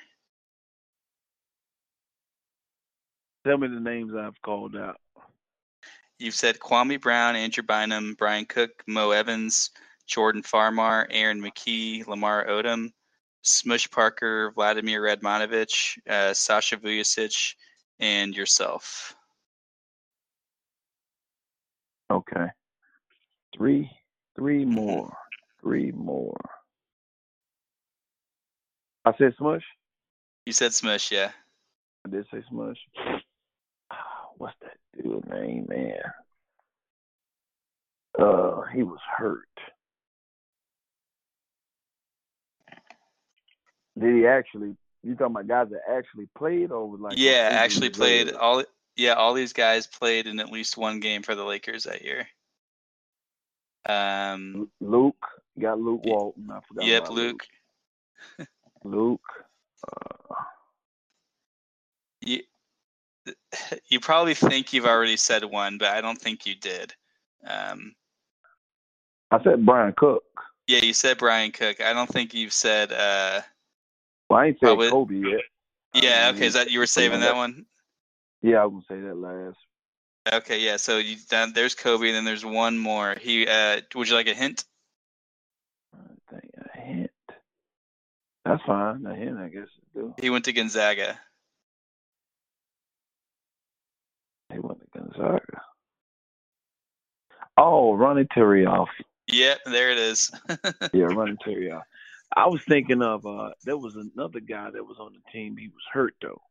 Tell 3.46 3.58
me 3.58 3.68
the 3.68 3.80
names 3.80 4.14
I've 4.16 4.42
called 4.42 4.76
out. 4.76 5.00
You've 6.18 6.36
said 6.36 6.60
Kwame 6.60 7.00
Brown, 7.00 7.36
Andrew 7.36 7.64
Bynum, 7.64 8.16
Brian 8.18 8.46
Cook, 8.46 8.72
Mo 8.88 9.12
Evans, 9.12 9.70
Jordan 10.08 10.44
Farmar, 10.44 11.08
Aaron 11.12 11.42
McKie, 11.42 12.06
Lamar 12.08 12.46
Odom, 12.48 12.92
Smush 13.44 13.90
Parker, 13.90 14.52
Vladimir 14.52 15.02
Radmanovic, 15.02 15.98
uh, 16.10 16.34
Sasha 16.34 16.78
Vujacic, 16.78 17.56
and 18.00 18.36
yourself. 18.36 19.16
Okay. 22.12 22.48
Three, 23.60 23.92
three 24.38 24.64
Mhm. 24.64 24.70
more, 24.70 25.18
three 25.60 25.92
more. 25.92 26.40
I 29.04 29.12
said 29.18 29.36
Smush. 29.36 29.66
You 30.46 30.54
said 30.54 30.74
Smush, 30.74 31.12
yeah. 31.12 31.34
I 32.06 32.10
did 32.10 32.26
say 32.32 32.42
Smush. 32.48 32.80
What's 34.38 34.58
that 34.62 34.78
dude 34.96 35.28
name, 35.28 35.66
man? 35.68 36.02
Uh, 38.18 38.62
he 38.74 38.84
was 38.84 39.02
hurt. 39.18 39.44
Did 43.98 44.16
he 44.16 44.26
actually? 44.26 44.78
You 45.04 45.16
talking 45.16 45.36
about 45.36 45.48
guys 45.48 45.68
that 45.72 45.82
actually 45.90 46.30
played, 46.38 46.72
or 46.72 46.90
was 46.90 47.02
like 47.02 47.18
yeah, 47.18 47.50
actually 47.52 47.90
played 47.90 48.32
all. 48.32 48.64
Yeah, 48.96 49.14
all 49.16 49.34
these 49.34 49.52
guys 49.52 49.86
played 49.86 50.28
in 50.28 50.40
at 50.40 50.50
least 50.50 50.78
one 50.78 51.02
game 51.02 51.24
for 51.24 51.36
the 51.36 51.44
Lakers 51.44 51.84
that 51.84 52.04
year. 52.04 52.26
Um. 53.88 54.70
Luke 54.82 55.26
got 55.60 55.80
Luke 55.80 56.02
Walton. 56.06 56.50
I 56.52 56.60
forgot. 56.68 56.86
Yep, 56.86 57.02
about 57.04 57.14
Luke. 57.14 57.44
Luke. 58.84 59.22
Uh, 59.88 60.34
You, 62.22 62.42
you 63.88 64.00
probably 64.00 64.34
think 64.34 64.74
you've 64.74 64.86
already 64.86 65.16
said 65.18 65.44
one, 65.46 65.78
but 65.78 65.90
I 65.90 66.02
don't 66.02 66.20
think 66.20 66.46
you 66.46 66.56
did. 66.56 66.94
Um, 67.48 67.96
I 69.32 69.42
said 69.44 69.66
Brian 69.66 69.94
Cook. 69.96 70.24
yeah, 70.68 70.80
you 70.80 70.94
said 70.94 71.18
Brian 71.18 71.52
Cook. 71.52 71.80
I 71.82 71.94
don't 71.94 72.10
think 72.10 72.34
you've 72.34 72.52
said. 72.54 72.92
Uh, 72.92 73.42
Well, 74.30 74.40
I 74.40 74.46
ain't 74.48 74.60
said 74.60 74.66
Probably- 74.68 74.90
Kobe 74.90 75.16
yet. 75.16 75.42
yeah, 75.94 76.28
Um, 76.30 76.36
okay. 76.36 76.46
Is 76.48 76.54
that 76.56 76.70
you 76.72 76.80
were 76.80 76.86
saving 76.86 77.22
that 77.22 77.36
one? 77.36 77.66
Yeah, 78.42 78.62
I 78.62 78.66
was 78.66 78.84
gonna 78.90 79.02
say 79.02 79.08
that 79.08 79.16
last. 79.16 79.58
Okay, 80.32 80.60
yeah. 80.60 80.78
So 80.78 80.98
you 80.98 81.16
there's 81.54 81.76
Kobe, 81.76 82.08
and 82.08 82.16
then 82.16 82.26
there's 82.26 82.46
one 82.46 82.78
more. 82.78 83.16
He. 83.20 83.48
Uh, 83.48 83.82
would 83.96 84.10
you 84.10 84.16
like 84.16 84.28
a 84.28 84.34
hint? 84.34 84.66
I 85.94 86.32
think 86.32 86.52
a 86.58 86.80
hint. 86.80 87.12
That's 88.46 88.62
fine. 88.64 89.06
A 89.06 89.16
hint, 89.16 89.38
I 89.38 89.50
guess. 89.50 89.68
He 90.22 90.30
went 90.30 90.46
to 90.46 90.54
Gonzaga. 90.54 91.20
He 94.52 94.60
went 94.60 94.80
to 94.82 95.00
Gonzaga. 95.00 95.62
Oh, 97.58 97.94
Ronny 97.94 98.24
Turiaf. 98.26 98.88
Yep, 99.28 99.60
there 99.66 99.92
it 99.92 99.98
is. 99.98 100.32
Yeah, 100.94 101.06
Ronny 101.06 101.36
Turiaf. 101.46 101.82
I 102.36 102.48
was 102.48 102.62
thinking 102.68 103.02
of 103.02 103.26
uh 103.26 103.50
there 103.64 103.78
was 103.78 103.96
another 103.96 104.40
guy 104.40 104.70
that 104.72 104.84
was 104.84 104.98
on 105.00 105.14
the 105.14 105.32
team. 105.32 105.58
He 105.58 105.68
was 105.68 105.84
hurt 105.92 106.16
though. 106.22 106.42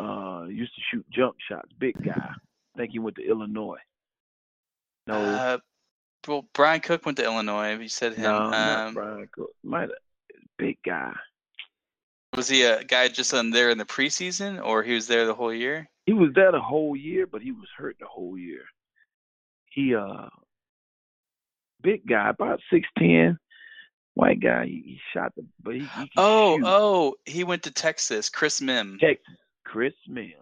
Uh 0.00 0.44
used 0.48 0.74
to 0.74 0.80
shoot 0.90 1.06
jump 1.10 1.36
shots. 1.48 1.68
Big 1.78 1.94
guy. 2.04 2.30
I 2.74 2.78
think 2.78 2.92
he 2.92 2.98
went 2.98 3.16
to 3.16 3.26
Illinois. 3.28 3.78
No, 5.06 5.14
Uh, 5.14 5.58
well, 6.26 6.46
Brian 6.54 6.80
Cook 6.80 7.04
went 7.04 7.18
to 7.18 7.24
Illinois. 7.24 7.76
You 7.78 7.88
said 7.88 8.14
him. 8.14 8.24
no, 8.24 8.50
not 8.50 8.86
um, 8.88 8.94
Brian 8.94 9.28
Cook. 9.32 9.50
Might 9.62 9.90
big 10.58 10.78
guy. 10.84 11.12
was 12.34 12.48
he 12.48 12.62
a 12.62 12.82
guy 12.84 13.08
just 13.08 13.34
on 13.34 13.50
there 13.50 13.70
in 13.70 13.78
the 13.78 13.84
preseason, 13.84 14.64
or 14.64 14.82
he 14.82 14.94
was 14.94 15.06
there 15.06 15.26
the 15.26 15.34
whole 15.34 15.52
year? 15.52 15.88
He 16.06 16.12
was 16.12 16.30
there 16.34 16.50
the 16.52 16.60
whole 16.60 16.96
year, 16.96 17.26
but 17.26 17.42
he 17.42 17.52
was 17.52 17.68
hurt 17.76 17.96
the 18.00 18.06
whole 18.06 18.36
year. 18.38 18.62
He 19.70 19.94
uh 19.94 20.28
big 21.82 22.06
guy, 22.06 22.30
about 22.30 22.60
six 22.72 22.88
ten, 22.98 23.38
white 24.14 24.40
guy. 24.40 24.64
He, 24.66 24.82
he 24.86 25.00
shot 25.12 25.32
the 25.36 25.44
but 25.62 25.74
he, 25.74 25.80
he 25.80 26.10
Oh, 26.16 26.56
shoot. 26.56 26.64
oh, 26.66 27.14
he 27.26 27.44
went 27.44 27.62
to 27.64 27.70
Texas. 27.70 28.28
Chris 28.30 28.60
Mihm. 28.60 28.98
Texas. 28.98 29.36
Chris 29.64 29.94
Mims. 30.08 30.32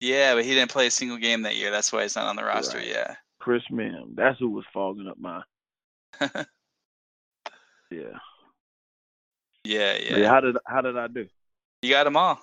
Yeah, 0.00 0.34
but 0.34 0.44
he 0.44 0.54
didn't 0.54 0.70
play 0.70 0.86
a 0.86 0.90
single 0.90 1.18
game 1.18 1.42
that 1.42 1.56
year. 1.56 1.70
That's 1.70 1.92
why 1.92 2.02
he's 2.02 2.16
not 2.16 2.26
on 2.26 2.36
the 2.36 2.44
roster. 2.44 2.78
Right. 2.78 2.88
Yeah. 2.88 3.14
Chris 3.38 3.62
Mims. 3.70 4.14
That's 4.16 4.38
who 4.38 4.50
was 4.50 4.64
fogging 4.72 5.08
up 5.08 5.18
my 5.18 5.42
yeah. 6.20 6.28
yeah, 9.64 9.92
But 10.10 10.18
yeah. 10.18 10.28
how 10.28 10.40
did 10.40 10.56
how 10.66 10.80
did 10.80 10.96
I 10.96 11.06
do? 11.08 11.26
You 11.82 11.90
got 11.90 12.04
them 12.04 12.16
all. 12.16 12.38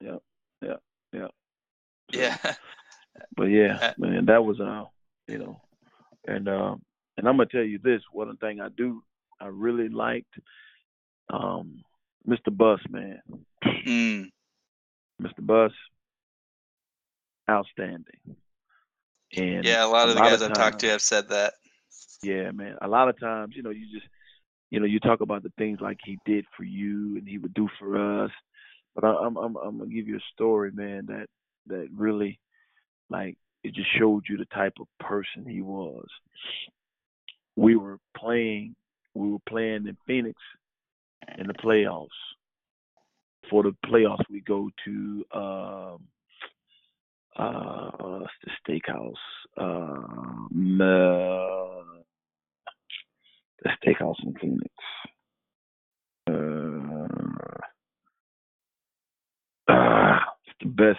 Yep. 0.00 0.22
Yep. 0.62 0.82
Yep. 1.12 1.30
So, 2.12 2.20
Yeah. 2.20 2.36
But 3.36 3.44
yeah, 3.44 3.78
Uh, 3.82 3.92
man, 3.98 4.26
that 4.26 4.44
was 4.44 4.60
uh 4.60 4.84
you 5.26 5.38
know 5.38 5.60
and 6.26 6.48
uh 6.48 6.76
and 7.16 7.28
I'm 7.28 7.36
gonna 7.36 7.46
tell 7.46 7.62
you 7.64 7.78
this, 7.82 8.02
one 8.12 8.36
thing 8.36 8.60
I 8.60 8.68
do 8.68 9.02
I 9.40 9.46
really 9.46 9.88
liked 9.88 10.38
um 11.30 11.82
Mr. 12.26 12.56
Buss 12.56 12.80
man. 12.88 13.20
mm. 13.64 14.30
Mr. 15.20 15.40
Buss, 15.40 15.72
outstanding. 17.50 18.36
And 19.36 19.64
yeah, 19.64 19.84
a 19.84 19.88
lot 19.88 20.08
of 20.08 20.14
the 20.14 20.20
lot 20.20 20.30
guys 20.30 20.42
I've 20.42 20.54
talked 20.54 20.80
to 20.80 20.90
have 20.90 21.02
said 21.02 21.28
that. 21.30 21.54
Yeah, 22.22 22.50
man. 22.50 22.76
A 22.80 22.88
lot 22.88 23.08
of 23.08 23.18
times, 23.18 23.54
you 23.56 23.62
know, 23.62 23.70
you 23.70 23.86
just, 23.92 24.06
you 24.70 24.80
know, 24.80 24.86
you 24.86 25.00
talk 25.00 25.20
about 25.20 25.42
the 25.42 25.52
things 25.58 25.80
like 25.80 25.98
he 26.04 26.18
did 26.24 26.44
for 26.56 26.64
you 26.64 27.16
and 27.16 27.28
he 27.28 27.38
would 27.38 27.54
do 27.54 27.68
for 27.78 28.24
us. 28.24 28.30
But 28.94 29.04
I, 29.04 29.14
I'm, 29.14 29.36
I'm, 29.36 29.56
I'm 29.56 29.78
gonna 29.78 29.90
give 29.90 30.08
you 30.08 30.16
a 30.16 30.32
story, 30.32 30.72
man, 30.72 31.06
that 31.06 31.26
that 31.66 31.88
really, 31.94 32.40
like, 33.10 33.36
it 33.62 33.74
just 33.74 33.88
showed 33.98 34.24
you 34.28 34.38
the 34.38 34.46
type 34.46 34.74
of 34.80 34.86
person 34.98 35.46
he 35.46 35.60
was. 35.60 36.06
We 37.56 37.76
were 37.76 37.98
playing, 38.16 38.74
we 39.14 39.30
were 39.30 39.38
playing 39.46 39.86
in 39.86 39.96
Phoenix 40.06 40.40
in 41.38 41.46
the 41.46 41.54
playoffs. 41.54 42.08
For 43.50 43.62
the 43.62 43.74
playoffs, 43.86 44.24
we 44.30 44.40
go 44.40 44.70
to 44.84 45.24
um, 45.32 46.08
uh, 47.36 47.90
what's 47.98 48.32
the 48.44 48.50
steakhouse? 48.62 49.14
Um, 49.56 50.80
uh, 50.80 52.02
the 53.62 53.70
steakhouse 53.82 54.16
in 54.24 54.34
Phoenix. 54.40 54.74
Uh, 59.68 60.18
it's 60.46 60.56
the 60.60 60.66
best 60.66 60.98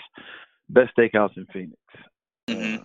best 0.69 0.91
steakhouse 0.97 1.35
in 1.37 1.45
Phoenix. 1.53 1.79
hmm 2.49 2.77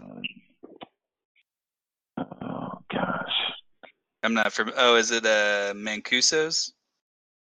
Uh, 2.17 2.25
oh 2.43 2.79
gosh, 2.93 3.53
I'm 4.23 4.35
not 4.35 4.53
from. 4.53 4.73
Oh, 4.77 4.97
is 4.97 5.11
it 5.11 5.25
uh 5.25 5.73
Mancuso's? 5.75 6.73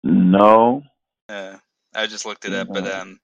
No. 0.02 0.82
Uh, 1.28 1.56
I 1.94 2.06
just 2.06 2.26
looked 2.26 2.44
it 2.44 2.52
up, 2.52 2.68
but 2.72 2.86
um, 2.86 3.18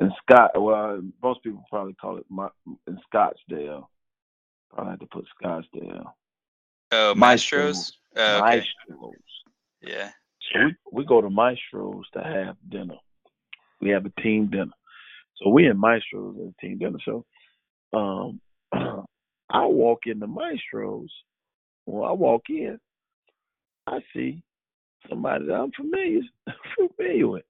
In 0.00 0.12
Scott, 0.22 0.60
well, 0.60 1.00
most 1.22 1.42
people 1.42 1.64
probably 1.70 1.94
call 1.94 2.18
it 2.18 2.26
my, 2.28 2.48
in 2.86 2.98
Scottsdale. 3.12 3.86
Probably 4.72 4.90
have 4.90 5.00
to 5.00 5.06
put 5.06 5.26
Scottsdale. 5.42 6.12
oh, 6.92 7.14
Mastro. 7.14 7.70
Mastros. 7.70 7.92
Oh, 8.16 8.38
okay. 8.44 8.64
Mastros. 8.90 9.12
Yeah. 9.80 10.10
So 10.52 10.60
we, 10.60 10.74
we 10.92 11.04
go 11.06 11.20
to 11.20 11.28
Mastros 11.28 12.02
to 12.14 12.22
have 12.22 12.56
dinner. 12.68 12.96
We 13.80 13.90
have 13.90 14.06
a 14.06 14.20
team 14.20 14.48
dinner. 14.48 14.72
So 15.36 15.50
we 15.50 15.66
in 15.66 15.80
Mastros 15.80 16.36
at 16.36 16.52
a 16.52 16.54
team 16.60 16.78
dinner. 16.78 16.98
So 17.04 17.24
um 17.92 18.40
I 19.50 19.66
walk 19.66 20.00
into 20.06 20.26
Mastros. 20.26 21.08
When 21.84 22.08
I 22.08 22.12
walk 22.12 22.42
in, 22.48 22.78
I 23.86 24.00
see 24.14 24.42
somebody 25.08 25.46
that 25.46 25.54
I'm 25.54 25.72
familiar 25.72 26.20
familiar 26.96 27.28
with. 27.28 27.44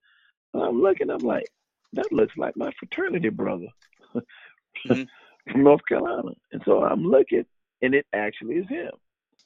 And 0.54 0.62
I'm 0.62 0.82
looking, 0.82 1.10
I'm 1.10 1.22
like, 1.24 1.46
that 1.94 2.12
looks 2.12 2.32
like 2.36 2.56
my 2.56 2.72
fraternity 2.78 3.28
brother 3.28 3.68
Mhm. 4.86 5.06
from 5.50 5.62
North 5.64 5.82
Carolina. 5.88 6.30
And 6.52 6.62
so 6.64 6.84
I'm 6.84 7.02
looking 7.04 7.44
and 7.82 7.94
it 7.94 8.06
actually 8.12 8.56
is 8.56 8.68
him. 8.68 8.92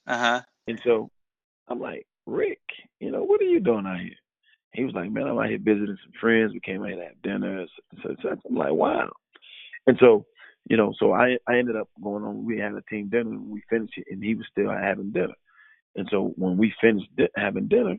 Uh 0.07 0.19
huh. 0.19 0.43
And 0.69 0.81
so 0.85 1.11
I'm 1.69 1.81
like, 1.81 2.07
Rick, 2.27 2.61
you 3.01 3.11
know, 3.11 3.23
what 3.25 3.41
are 3.41 3.45
you 3.45 3.61
doing 3.61 3.87
out 3.87 4.01
here? 4.01 4.11
He 4.73 4.85
was 4.85 4.95
like, 4.95 5.11
man, 5.11 5.27
I'm 5.27 5.39
out 5.39 5.49
here 5.49 5.59
visiting 5.59 5.97
some 6.03 6.13
friends. 6.21 6.53
We 6.53 6.61
came 6.61 6.83
out 6.83 6.89
here 6.89 6.97
to 6.97 7.05
have 7.05 7.23
dinner. 7.23 7.67
So, 8.03 8.15
so 8.23 8.29
I'm 8.31 8.55
like, 8.57 8.73
wow. 8.73 9.11
And 9.87 9.97
so, 10.01 10.27
you 10.69 10.77
know, 10.77 10.93
so 10.99 11.13
I 11.13 11.39
I 11.49 11.59
ended 11.59 11.77
up 11.77 11.89
going 12.03 12.25
on. 12.25 12.45
We 12.45 12.59
had 12.59 12.75
a 12.75 12.83
team 12.91 13.09
dinner 13.09 13.31
and 13.31 13.49
we 13.49 13.63
finished 13.71 13.95
it, 13.97 14.07
and 14.11 14.23
he 14.23 14.35
was 14.35 14.47
still 14.51 14.71
having 14.71 15.13
dinner. 15.13 15.35
And 15.97 16.09
so 16.11 16.33
when 16.37 16.57
we 16.57 16.73
finished 16.81 17.09
di- 17.17 17.29
having 17.37 17.69
dinner, 17.69 17.97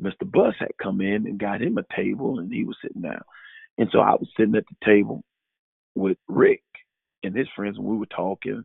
Mr. 0.00 0.30
Buss 0.30 0.54
had 0.58 0.76
come 0.82 1.00
in 1.00 1.26
and 1.26 1.38
got 1.38 1.62
him 1.62 1.78
a 1.78 1.94
table, 1.96 2.38
and 2.38 2.52
he 2.52 2.64
was 2.64 2.76
sitting 2.82 3.02
down. 3.02 3.22
And 3.78 3.88
so 3.92 4.00
I 4.00 4.12
was 4.12 4.28
sitting 4.36 4.56
at 4.56 4.64
the 4.68 4.86
table 4.86 5.22
with 5.94 6.18
Rick 6.28 6.62
and 7.22 7.34
his 7.34 7.48
friends, 7.56 7.78
and 7.78 7.86
we 7.86 7.96
were 7.96 8.06
talking, 8.06 8.64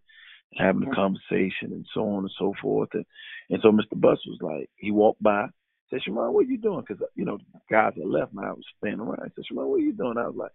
having 0.58 0.84
a 0.88 0.96
conversation, 0.96 1.72
and 1.72 1.86
so 1.94 2.02
on 2.02 2.24
and 2.24 2.32
so 2.38 2.54
forth. 2.62 2.90
And 2.94 3.06
and 3.50 3.60
so 3.62 3.72
Mr. 3.72 4.00
Buss 4.00 4.20
was 4.26 4.40
like, 4.42 4.70
he 4.76 4.92
walked 4.92 5.22
by, 5.22 5.48
said, 5.90 6.02
Shammond, 6.04 6.34
what 6.34 6.46
are 6.46 6.50
you 6.50 6.58
doing? 6.58 6.84
Because, 6.88 7.04
you 7.16 7.26
know, 7.26 7.38
the 7.38 7.60
guys 7.70 7.94
had 7.98 8.08
left 8.08 8.32
and 8.32 8.46
I 8.46 8.52
was 8.52 8.64
standing 8.78 9.02
around. 9.02 9.20
I 9.20 9.28
said, 9.36 9.46
Shammond, 9.46 9.70
what 9.70 9.76
are 9.76 9.80
you 9.80 9.94
doing? 9.94 10.18
I 10.18 10.28
was 10.28 10.36
like, 10.38 10.52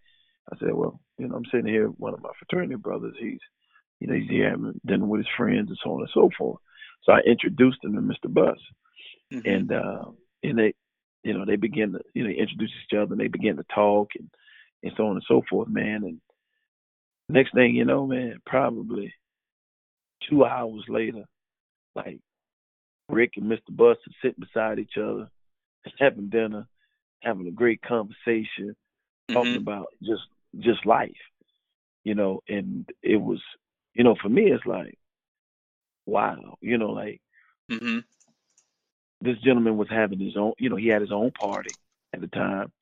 I 0.50 0.56
said, 0.58 0.72
well, 0.72 0.98
you 1.18 1.28
know, 1.28 1.36
I'm 1.36 1.44
sitting 1.52 1.66
here 1.66 1.90
with 1.90 1.98
one 1.98 2.14
of 2.14 2.22
my 2.22 2.30
fraternity 2.38 2.76
brothers. 2.76 3.14
He's, 3.20 3.38
you 4.00 4.06
know, 4.06 4.14
he's 4.14 4.30
here 4.30 4.50
having 4.50 4.80
dinner 4.86 5.04
with 5.04 5.20
his 5.20 5.34
friends 5.36 5.68
and 5.68 5.78
so 5.84 5.92
on 5.92 6.00
and 6.00 6.10
so 6.14 6.30
forth. 6.38 6.60
So 7.06 7.12
I 7.12 7.20
introduced 7.20 7.78
him 7.82 7.94
to 7.94 8.00
Mr. 8.02 8.32
Buss. 8.32 8.58
Mhm. 9.32 9.46
And, 9.46 9.72
uh, 9.72 10.10
and 10.42 10.58
they, 10.58 10.74
you 11.22 11.32
know, 11.32 11.44
they 11.44 11.56
began 11.56 11.92
to, 11.92 12.00
you 12.14 12.24
know, 12.24 12.30
introduce 12.30 12.72
each 12.84 12.96
other 12.96 13.12
and 13.12 13.20
they 13.20 13.28
began 13.28 13.56
to 13.56 13.64
talk 13.74 14.10
and, 14.18 14.28
and 14.82 14.92
so 14.96 15.06
on 15.06 15.16
and 15.16 15.24
so 15.26 15.42
forth, 15.48 15.68
man. 15.68 16.02
And 16.04 16.20
next 17.28 17.52
thing 17.54 17.74
you 17.74 17.84
know, 17.84 18.06
man, 18.06 18.40
probably 18.44 19.14
two 20.28 20.44
hours 20.44 20.84
later, 20.88 21.24
like 21.94 22.20
Rick 23.08 23.32
and 23.36 23.50
Mr. 23.50 23.70
Buss 23.70 23.96
are 24.06 24.12
sitting 24.22 24.40
beside 24.44 24.78
each 24.78 24.96
other, 24.98 25.28
having 25.98 26.28
dinner, 26.28 26.66
having 27.22 27.46
a 27.46 27.52
great 27.52 27.80
conversation, 27.82 28.76
talking 29.32 29.52
Mhm. 29.54 29.56
about 29.58 29.86
just 30.02 30.22
just 30.58 30.86
life, 30.86 31.16
you 32.04 32.14
know. 32.14 32.42
And 32.48 32.88
it 33.02 33.16
was, 33.16 33.42
you 33.94 34.04
know, 34.04 34.14
for 34.16 34.28
me, 34.28 34.50
it's 34.52 34.64
like, 34.66 34.98
wow, 36.06 36.56
you 36.60 36.78
know, 36.78 36.90
like 36.90 37.20
Mhm. 37.70 38.04
this 39.20 39.38
gentleman 39.38 39.76
was 39.76 39.88
having 39.88 40.18
his 40.20 40.36
own, 40.36 40.52
you 40.58 40.68
know, 40.70 40.76
he 40.76 40.88
had 40.88 41.00
his 41.02 41.12
own 41.12 41.30
party 41.32 41.74
at 42.12 42.20
the 42.20 42.28
time, 42.28 42.72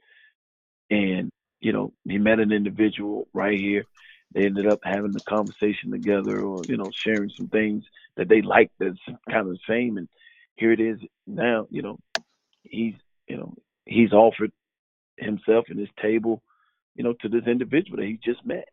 and 0.90 1.30
you 1.60 1.72
know, 1.72 1.92
he 2.04 2.18
met 2.18 2.40
an 2.40 2.52
individual 2.52 3.26
right 3.32 3.58
here. 3.58 3.86
They 4.32 4.44
ended 4.44 4.66
up 4.66 4.80
having 4.84 5.14
a 5.16 5.20
conversation 5.30 5.90
together, 5.90 6.42
or 6.42 6.64
you 6.66 6.76
know, 6.76 6.90
sharing 7.04 7.30
some 7.30 7.48
things 7.48 7.84
that 8.16 8.28
they 8.28 8.42
liked 8.42 8.72
that's 8.78 8.98
kind 9.30 9.48
of 9.48 9.54
the 9.54 9.58
same. 9.66 9.96
And 9.96 10.08
here 10.56 10.72
it 10.72 10.80
is 10.80 10.98
now. 11.26 11.66
You 11.70 11.82
know, 11.82 11.98
he's 12.64 12.94
you 13.28 13.36
know 13.38 13.54
he's 13.86 14.12
offered 14.12 14.52
himself 15.16 15.66
and 15.68 15.78
his 15.78 15.88
table, 16.02 16.42
you 16.96 17.04
know, 17.04 17.14
to 17.20 17.28
this 17.28 17.46
individual 17.46 17.96
that 17.98 18.06
he 18.06 18.18
just 18.22 18.44
met. 18.44 18.68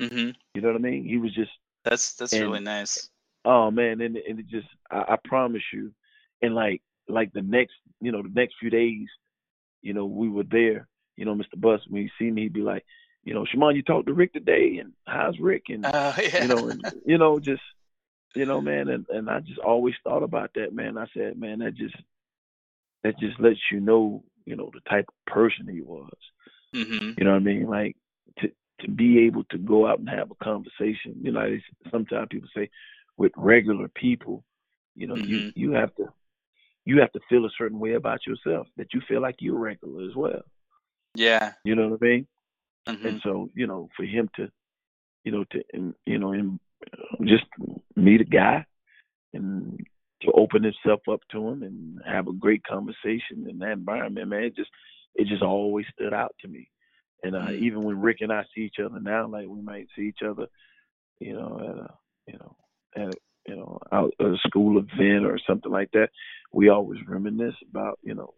Mm-hmm. 0.00 0.30
You 0.54 0.60
know 0.60 0.68
what 0.68 0.76
I 0.76 0.80
mean? 0.80 1.04
He 1.04 1.16
was 1.16 1.32
just 1.34 1.52
That's 1.84 2.14
that's 2.16 2.32
And- 2.34 2.42
really 2.42 2.60
nice. 2.60 3.08
Oh 3.44 3.70
man, 3.70 4.00
and 4.00 4.16
and 4.16 4.38
it 4.38 4.48
just 4.48 4.68
I, 4.90 5.14
I 5.14 5.16
promise 5.24 5.62
you, 5.72 5.92
and 6.42 6.54
like 6.54 6.82
like 7.08 7.32
the 7.32 7.42
next 7.42 7.74
you 8.00 8.12
know 8.12 8.22
the 8.22 8.32
next 8.34 8.54
few 8.60 8.70
days, 8.70 9.06
you 9.82 9.94
know 9.94 10.06
we 10.06 10.28
were 10.28 10.44
there. 10.44 10.88
You 11.16 11.24
know, 11.24 11.34
Mr. 11.34 11.56
Buss 11.56 11.80
when 11.88 12.02
he 12.02 12.10
see 12.18 12.30
me, 12.30 12.42
he'd 12.42 12.52
be 12.52 12.60
like, 12.60 12.84
you 13.24 13.34
know, 13.34 13.44
Shammond, 13.44 13.76
you 13.76 13.82
talked 13.82 14.06
to 14.06 14.14
Rick 14.14 14.32
today, 14.32 14.78
and 14.80 14.92
how's 15.06 15.38
Rick? 15.40 15.64
And 15.68 15.84
Oh 15.84 16.14
yeah. 16.22 16.42
you 16.42 16.48
know, 16.48 16.68
and 16.68 16.82
you 17.04 17.18
know, 17.18 17.40
just 17.40 17.62
you 18.34 18.46
know, 18.46 18.60
man, 18.60 18.88
and 18.88 19.06
and 19.08 19.28
I 19.30 19.40
just 19.40 19.58
always 19.58 19.94
thought 20.04 20.22
about 20.22 20.50
that, 20.54 20.72
man. 20.74 20.96
I 20.98 21.06
said, 21.14 21.38
man, 21.38 21.58
that 21.60 21.74
just 21.74 21.96
that 23.04 23.18
just 23.18 23.38
lets 23.40 23.58
you 23.72 23.80
know, 23.80 24.22
you 24.44 24.56
know, 24.56 24.70
the 24.72 24.80
type 24.88 25.06
of 25.08 25.32
person 25.32 25.68
he 25.68 25.80
was. 25.80 26.10
Mhm. 26.74 27.18
You 27.18 27.24
know 27.24 27.30
what 27.32 27.36
I 27.36 27.40
mean? 27.40 27.66
Like 27.66 27.96
to 28.40 28.50
to 28.80 28.90
be 28.90 29.20
able 29.26 29.44
to 29.44 29.58
go 29.58 29.86
out 29.86 29.98
and 29.98 30.08
have 30.08 30.30
a 30.30 30.44
conversation. 30.44 31.16
You 31.20 31.32
know, 31.32 31.58
sometimes 31.90 32.28
people 32.30 32.48
say 32.54 32.70
with 33.18 33.32
regular 33.36 33.88
people, 33.88 34.44
you 34.96 35.06
know, 35.06 35.16
you 35.16 35.38
Mhm. 35.38 35.52
you 35.56 35.72
have 35.72 35.94
to 35.96 36.06
you 36.86 37.00
have 37.00 37.12
to 37.12 37.20
feel 37.28 37.44
a 37.44 37.50
certain 37.58 37.78
way 37.78 37.94
about 37.94 38.26
yourself 38.26 38.66
that 38.76 38.94
you 38.94 39.00
feel 39.08 39.20
like 39.20 39.36
you're 39.40 39.58
regular 39.58 40.04
as 40.08 40.16
well. 40.16 40.42
Yeah. 41.14 41.54
You 41.64 41.74
know 41.76 41.88
what 41.88 42.02
I 42.02 42.06
mean? 42.06 42.28
Mhm. 42.86 43.04
And 43.08 43.20
so, 43.22 43.50
you 43.54 43.66
know, 43.66 43.88
for 43.96 44.04
him 44.04 44.30
to, 44.36 44.50
you 45.24 45.32
know, 45.32 45.44
to 45.52 45.94
you 46.06 46.18
know, 46.18 46.32
and 46.32 46.58
just 47.24 47.44
meet 47.96 48.20
a 48.20 48.24
guy 48.24 48.64
and 49.34 49.78
to 50.22 50.32
open 50.32 50.62
himself 50.62 51.00
up 51.10 51.20
to 51.30 51.48
him 51.48 51.62
and 51.62 52.00
have 52.06 52.28
a 52.28 52.32
great 52.32 52.62
conversation 52.64 53.46
in 53.48 53.58
that 53.58 53.72
environment, 53.72 54.28
man, 54.28 54.44
it 54.44 54.56
just 54.56 54.70
it 55.14 55.26
just 55.28 55.42
always 55.42 55.86
stood 55.94 56.14
out 56.14 56.34
to 56.40 56.48
me. 56.48 56.68
And 57.24 57.34
uh, 57.36 57.40
Mm. 57.40 57.60
even 57.60 57.82
when 57.84 58.00
Rick 58.00 58.18
and 58.20 58.32
I 58.32 58.44
see 58.54 58.62
each 58.62 58.78
other 58.84 59.00
now, 59.00 59.26
like 59.28 59.46
we 59.48 59.60
might 59.62 59.88
see 59.96 60.02
each 60.02 60.22
other, 60.24 60.46
you 61.20 61.34
know, 61.34 61.58
at 61.60 61.76
a 61.84 61.94
you 62.26 62.38
know, 62.38 62.56
at 62.98 63.14
you 63.46 63.56
know, 63.56 63.78
out 63.92 64.12
at 64.20 64.26
a 64.26 64.36
school 64.46 64.78
event 64.78 65.24
or 65.24 65.38
something 65.46 65.72
like 65.72 65.90
that, 65.92 66.10
we 66.52 66.68
always 66.68 67.00
reminisce 67.08 67.54
about, 67.70 67.98
you 68.02 68.14
know, 68.14 68.34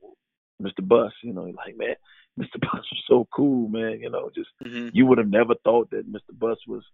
Mr. 0.62 0.86
Buss, 0.86 1.12
you 1.24 1.32
know, 1.32 1.44
like 1.56 1.76
man, 1.76 1.96
Mr. 2.38 2.60
Buss 2.60 2.84
was 2.92 3.02
so 3.08 3.26
cool, 3.34 3.68
man, 3.68 4.00
you 4.00 4.10
know, 4.10 4.30
just 4.34 4.50
Mhm. 4.64 4.90
you 4.92 5.06
would 5.06 5.18
have 5.18 5.28
never 5.28 5.54
thought 5.64 5.90
that 5.90 6.10
Mr. 6.10 6.32
Buss 6.38 6.58
was 6.68 6.84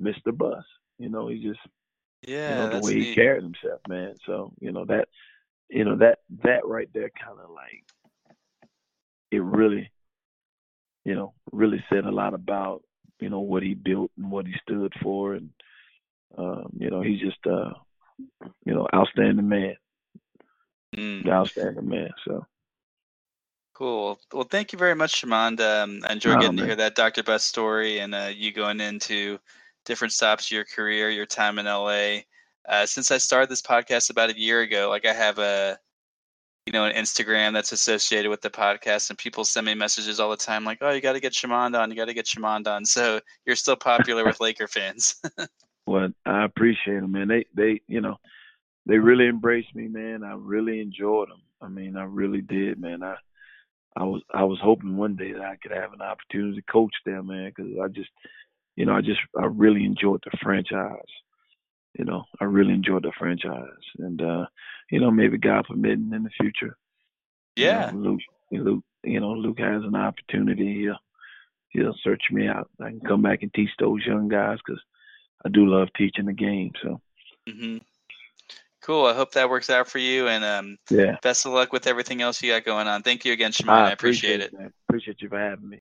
Mr. 0.00 0.36
Buss. 0.36 0.64
You 0.98 1.10
know, 1.10 1.28
he 1.28 1.42
just 1.42 1.60
Yeah, 2.26 2.50
you 2.50 2.56
know 2.56 2.68
the 2.78 2.84
way 2.84 2.94
he 2.94 3.00
neat. 3.00 3.14
carried 3.14 3.42
himself, 3.42 3.80
man. 3.88 4.16
So 4.24 4.52
you 4.60 4.72
know 4.72 4.84
that 4.86 5.08
you 5.68 5.84
know 5.84 5.96
that 5.96 6.20
that 6.44 6.66
right 6.66 6.88
there 6.94 7.10
kind 7.22 7.38
of 7.38 7.50
like 7.50 7.84
it 9.30 9.42
really 9.42 9.90
you 11.04 11.14
know 11.14 11.34
really 11.52 11.82
said 11.90 12.04
a 12.04 12.10
lot 12.10 12.34
about 12.34 12.82
you 13.20 13.28
know 13.28 13.40
what 13.40 13.62
he 13.62 13.74
built 13.74 14.10
and 14.16 14.30
what 14.30 14.46
he 14.46 14.54
stood 14.62 14.92
for 15.02 15.34
and 15.34 15.50
um 16.36 16.68
you 16.78 16.90
know 16.90 17.00
he's 17.02 17.20
just 17.20 17.38
uh 17.46 17.70
you 18.64 18.74
know 18.74 18.86
outstanding 18.94 19.48
man 19.48 19.74
Mm. 20.96 21.28
outstanding 21.28 21.88
man 21.88 22.10
so 22.24 22.46
Cool. 23.74 24.18
Well, 24.32 24.42
thank 24.42 24.72
you 24.72 24.78
very 24.78 24.94
much, 24.96 25.16
Shammond. 25.18 25.60
Um, 25.60 26.00
I 26.04 26.12
enjoyed 26.12 26.38
Oh, 26.38 26.40
getting 26.40 26.56
to 26.56 26.64
hear 26.64 26.74
that 26.76 26.96
Dr. 26.96 27.22
Buss 27.22 27.44
story 27.44 28.00
and 28.00 28.12
uh, 28.12 28.30
you 28.34 28.52
going 28.52 28.80
into 28.80 29.38
different 29.84 30.12
stops 30.12 30.46
of 30.46 30.50
your 30.50 30.64
career, 30.64 31.10
your 31.10 31.26
time 31.26 31.60
in 31.60 31.66
LA. 31.66 32.22
Uh, 32.68 32.86
since 32.86 33.12
I 33.12 33.18
started 33.18 33.48
this 33.48 33.62
podcast 33.62 34.10
about 34.10 34.30
a 34.30 34.38
year 34.38 34.62
ago, 34.62 34.88
like 34.88 35.06
I 35.06 35.12
have 35.12 35.38
a, 35.38 35.78
you 36.66 36.72
know, 36.72 36.86
an 36.86 36.94
Instagram 36.96 37.52
that's 37.52 37.70
associated 37.70 38.30
with 38.30 38.40
the 38.40 38.50
podcast, 38.50 39.10
and 39.10 39.18
people 39.18 39.44
send 39.44 39.66
me 39.66 39.74
messages 39.74 40.18
all 40.18 40.30
the 40.30 40.36
time, 40.36 40.64
like, 40.64 40.78
"Oh, 40.80 40.90
you 40.90 41.00
got 41.00 41.12
to 41.12 41.20
get 41.20 41.34
Shammond 41.34 41.76
on. 41.76 41.88
You 41.90 41.96
got 41.96 42.06
to 42.06 42.14
get 42.14 42.26
Shammond 42.26 42.66
on." 42.66 42.84
So 42.84 43.20
you're 43.46 43.54
still 43.56 43.76
popular 43.76 44.24
with 44.24 44.40
Laker 44.40 44.66
fans. 44.66 45.22
Well, 45.88 46.10
I 46.26 46.44
appreciate 46.44 47.00
them, 47.00 47.12
man. 47.12 47.28
They 47.28 47.46
they 47.54 47.80
you 47.88 48.02
know 48.02 48.16
they 48.84 48.98
really 48.98 49.26
embraced 49.26 49.74
me, 49.74 49.88
man. 49.88 50.22
I 50.22 50.34
really 50.34 50.80
enjoyed 50.80 51.30
them. 51.30 51.40
I 51.62 51.68
mean, 51.68 51.96
I 51.96 52.04
really 52.04 52.42
did, 52.42 52.78
man. 52.78 53.02
I 53.02 53.14
I 53.96 54.04
was 54.04 54.20
I 54.34 54.44
was 54.44 54.58
hoping 54.62 54.98
one 54.98 55.16
day 55.16 55.32
that 55.32 55.40
I 55.40 55.56
could 55.56 55.72
have 55.72 55.94
an 55.94 56.02
opportunity 56.02 56.56
to 56.56 56.72
coach 56.72 56.92
them, 57.06 57.28
man, 57.28 57.50
because 57.56 57.72
I 57.82 57.88
just 57.88 58.10
you 58.76 58.84
know 58.84 58.92
I 58.92 59.00
just 59.00 59.20
I 59.40 59.46
really 59.46 59.86
enjoyed 59.86 60.22
the 60.24 60.36
franchise. 60.42 61.00
You 61.98 62.04
know, 62.04 62.24
I 62.38 62.44
really 62.44 62.74
enjoyed 62.74 63.04
the 63.04 63.12
franchise, 63.18 63.64
and 63.98 64.20
uh, 64.20 64.44
you 64.90 65.00
know 65.00 65.10
maybe 65.10 65.38
God 65.38 65.64
permitting 65.68 66.12
in 66.12 66.22
the 66.22 66.30
future. 66.38 66.76
you 67.56 67.64
yeah. 67.64 67.90
know, 67.92 67.98
Luke, 67.98 68.20
Luke, 68.52 68.84
you 69.04 69.20
know, 69.20 69.32
Luke 69.32 69.58
has 69.58 69.82
an 69.84 69.96
opportunity. 69.96 70.82
He'll, 70.82 70.98
he'll 71.70 71.96
search 72.04 72.24
me 72.30 72.46
out. 72.46 72.68
I 72.78 72.90
can 72.90 73.00
come 73.00 73.22
back 73.22 73.42
and 73.42 73.52
teach 73.54 73.70
those 73.78 74.04
young 74.04 74.28
guys 74.28 74.58
because 74.64 74.82
I 75.44 75.48
do 75.48 75.66
love 75.66 75.88
teaching 75.96 76.26
the 76.26 76.32
game. 76.32 76.72
So 76.82 77.00
hmm 77.48 77.78
Cool. 78.80 79.04
I 79.04 79.12
hope 79.12 79.32
that 79.32 79.50
works 79.50 79.68
out 79.68 79.86
for 79.86 79.98
you, 79.98 80.28
and 80.28 80.42
um, 80.42 80.78
yeah, 80.88 81.16
best 81.20 81.44
of 81.44 81.52
luck 81.52 81.74
with 81.74 81.86
everything 81.86 82.22
else 82.22 82.42
you 82.42 82.52
got 82.52 82.64
going 82.64 82.86
on. 82.86 83.02
Thank 83.02 83.24
you 83.26 83.34
again, 83.34 83.52
Shammond. 83.52 83.86
I 83.88 83.90
appreciate 83.90 84.40
it. 84.40 84.50
man. 84.52 84.72
Appreciate 84.88 85.20
you 85.20 85.28
for 85.28 85.38
having 85.38 85.68
me. 85.68 85.76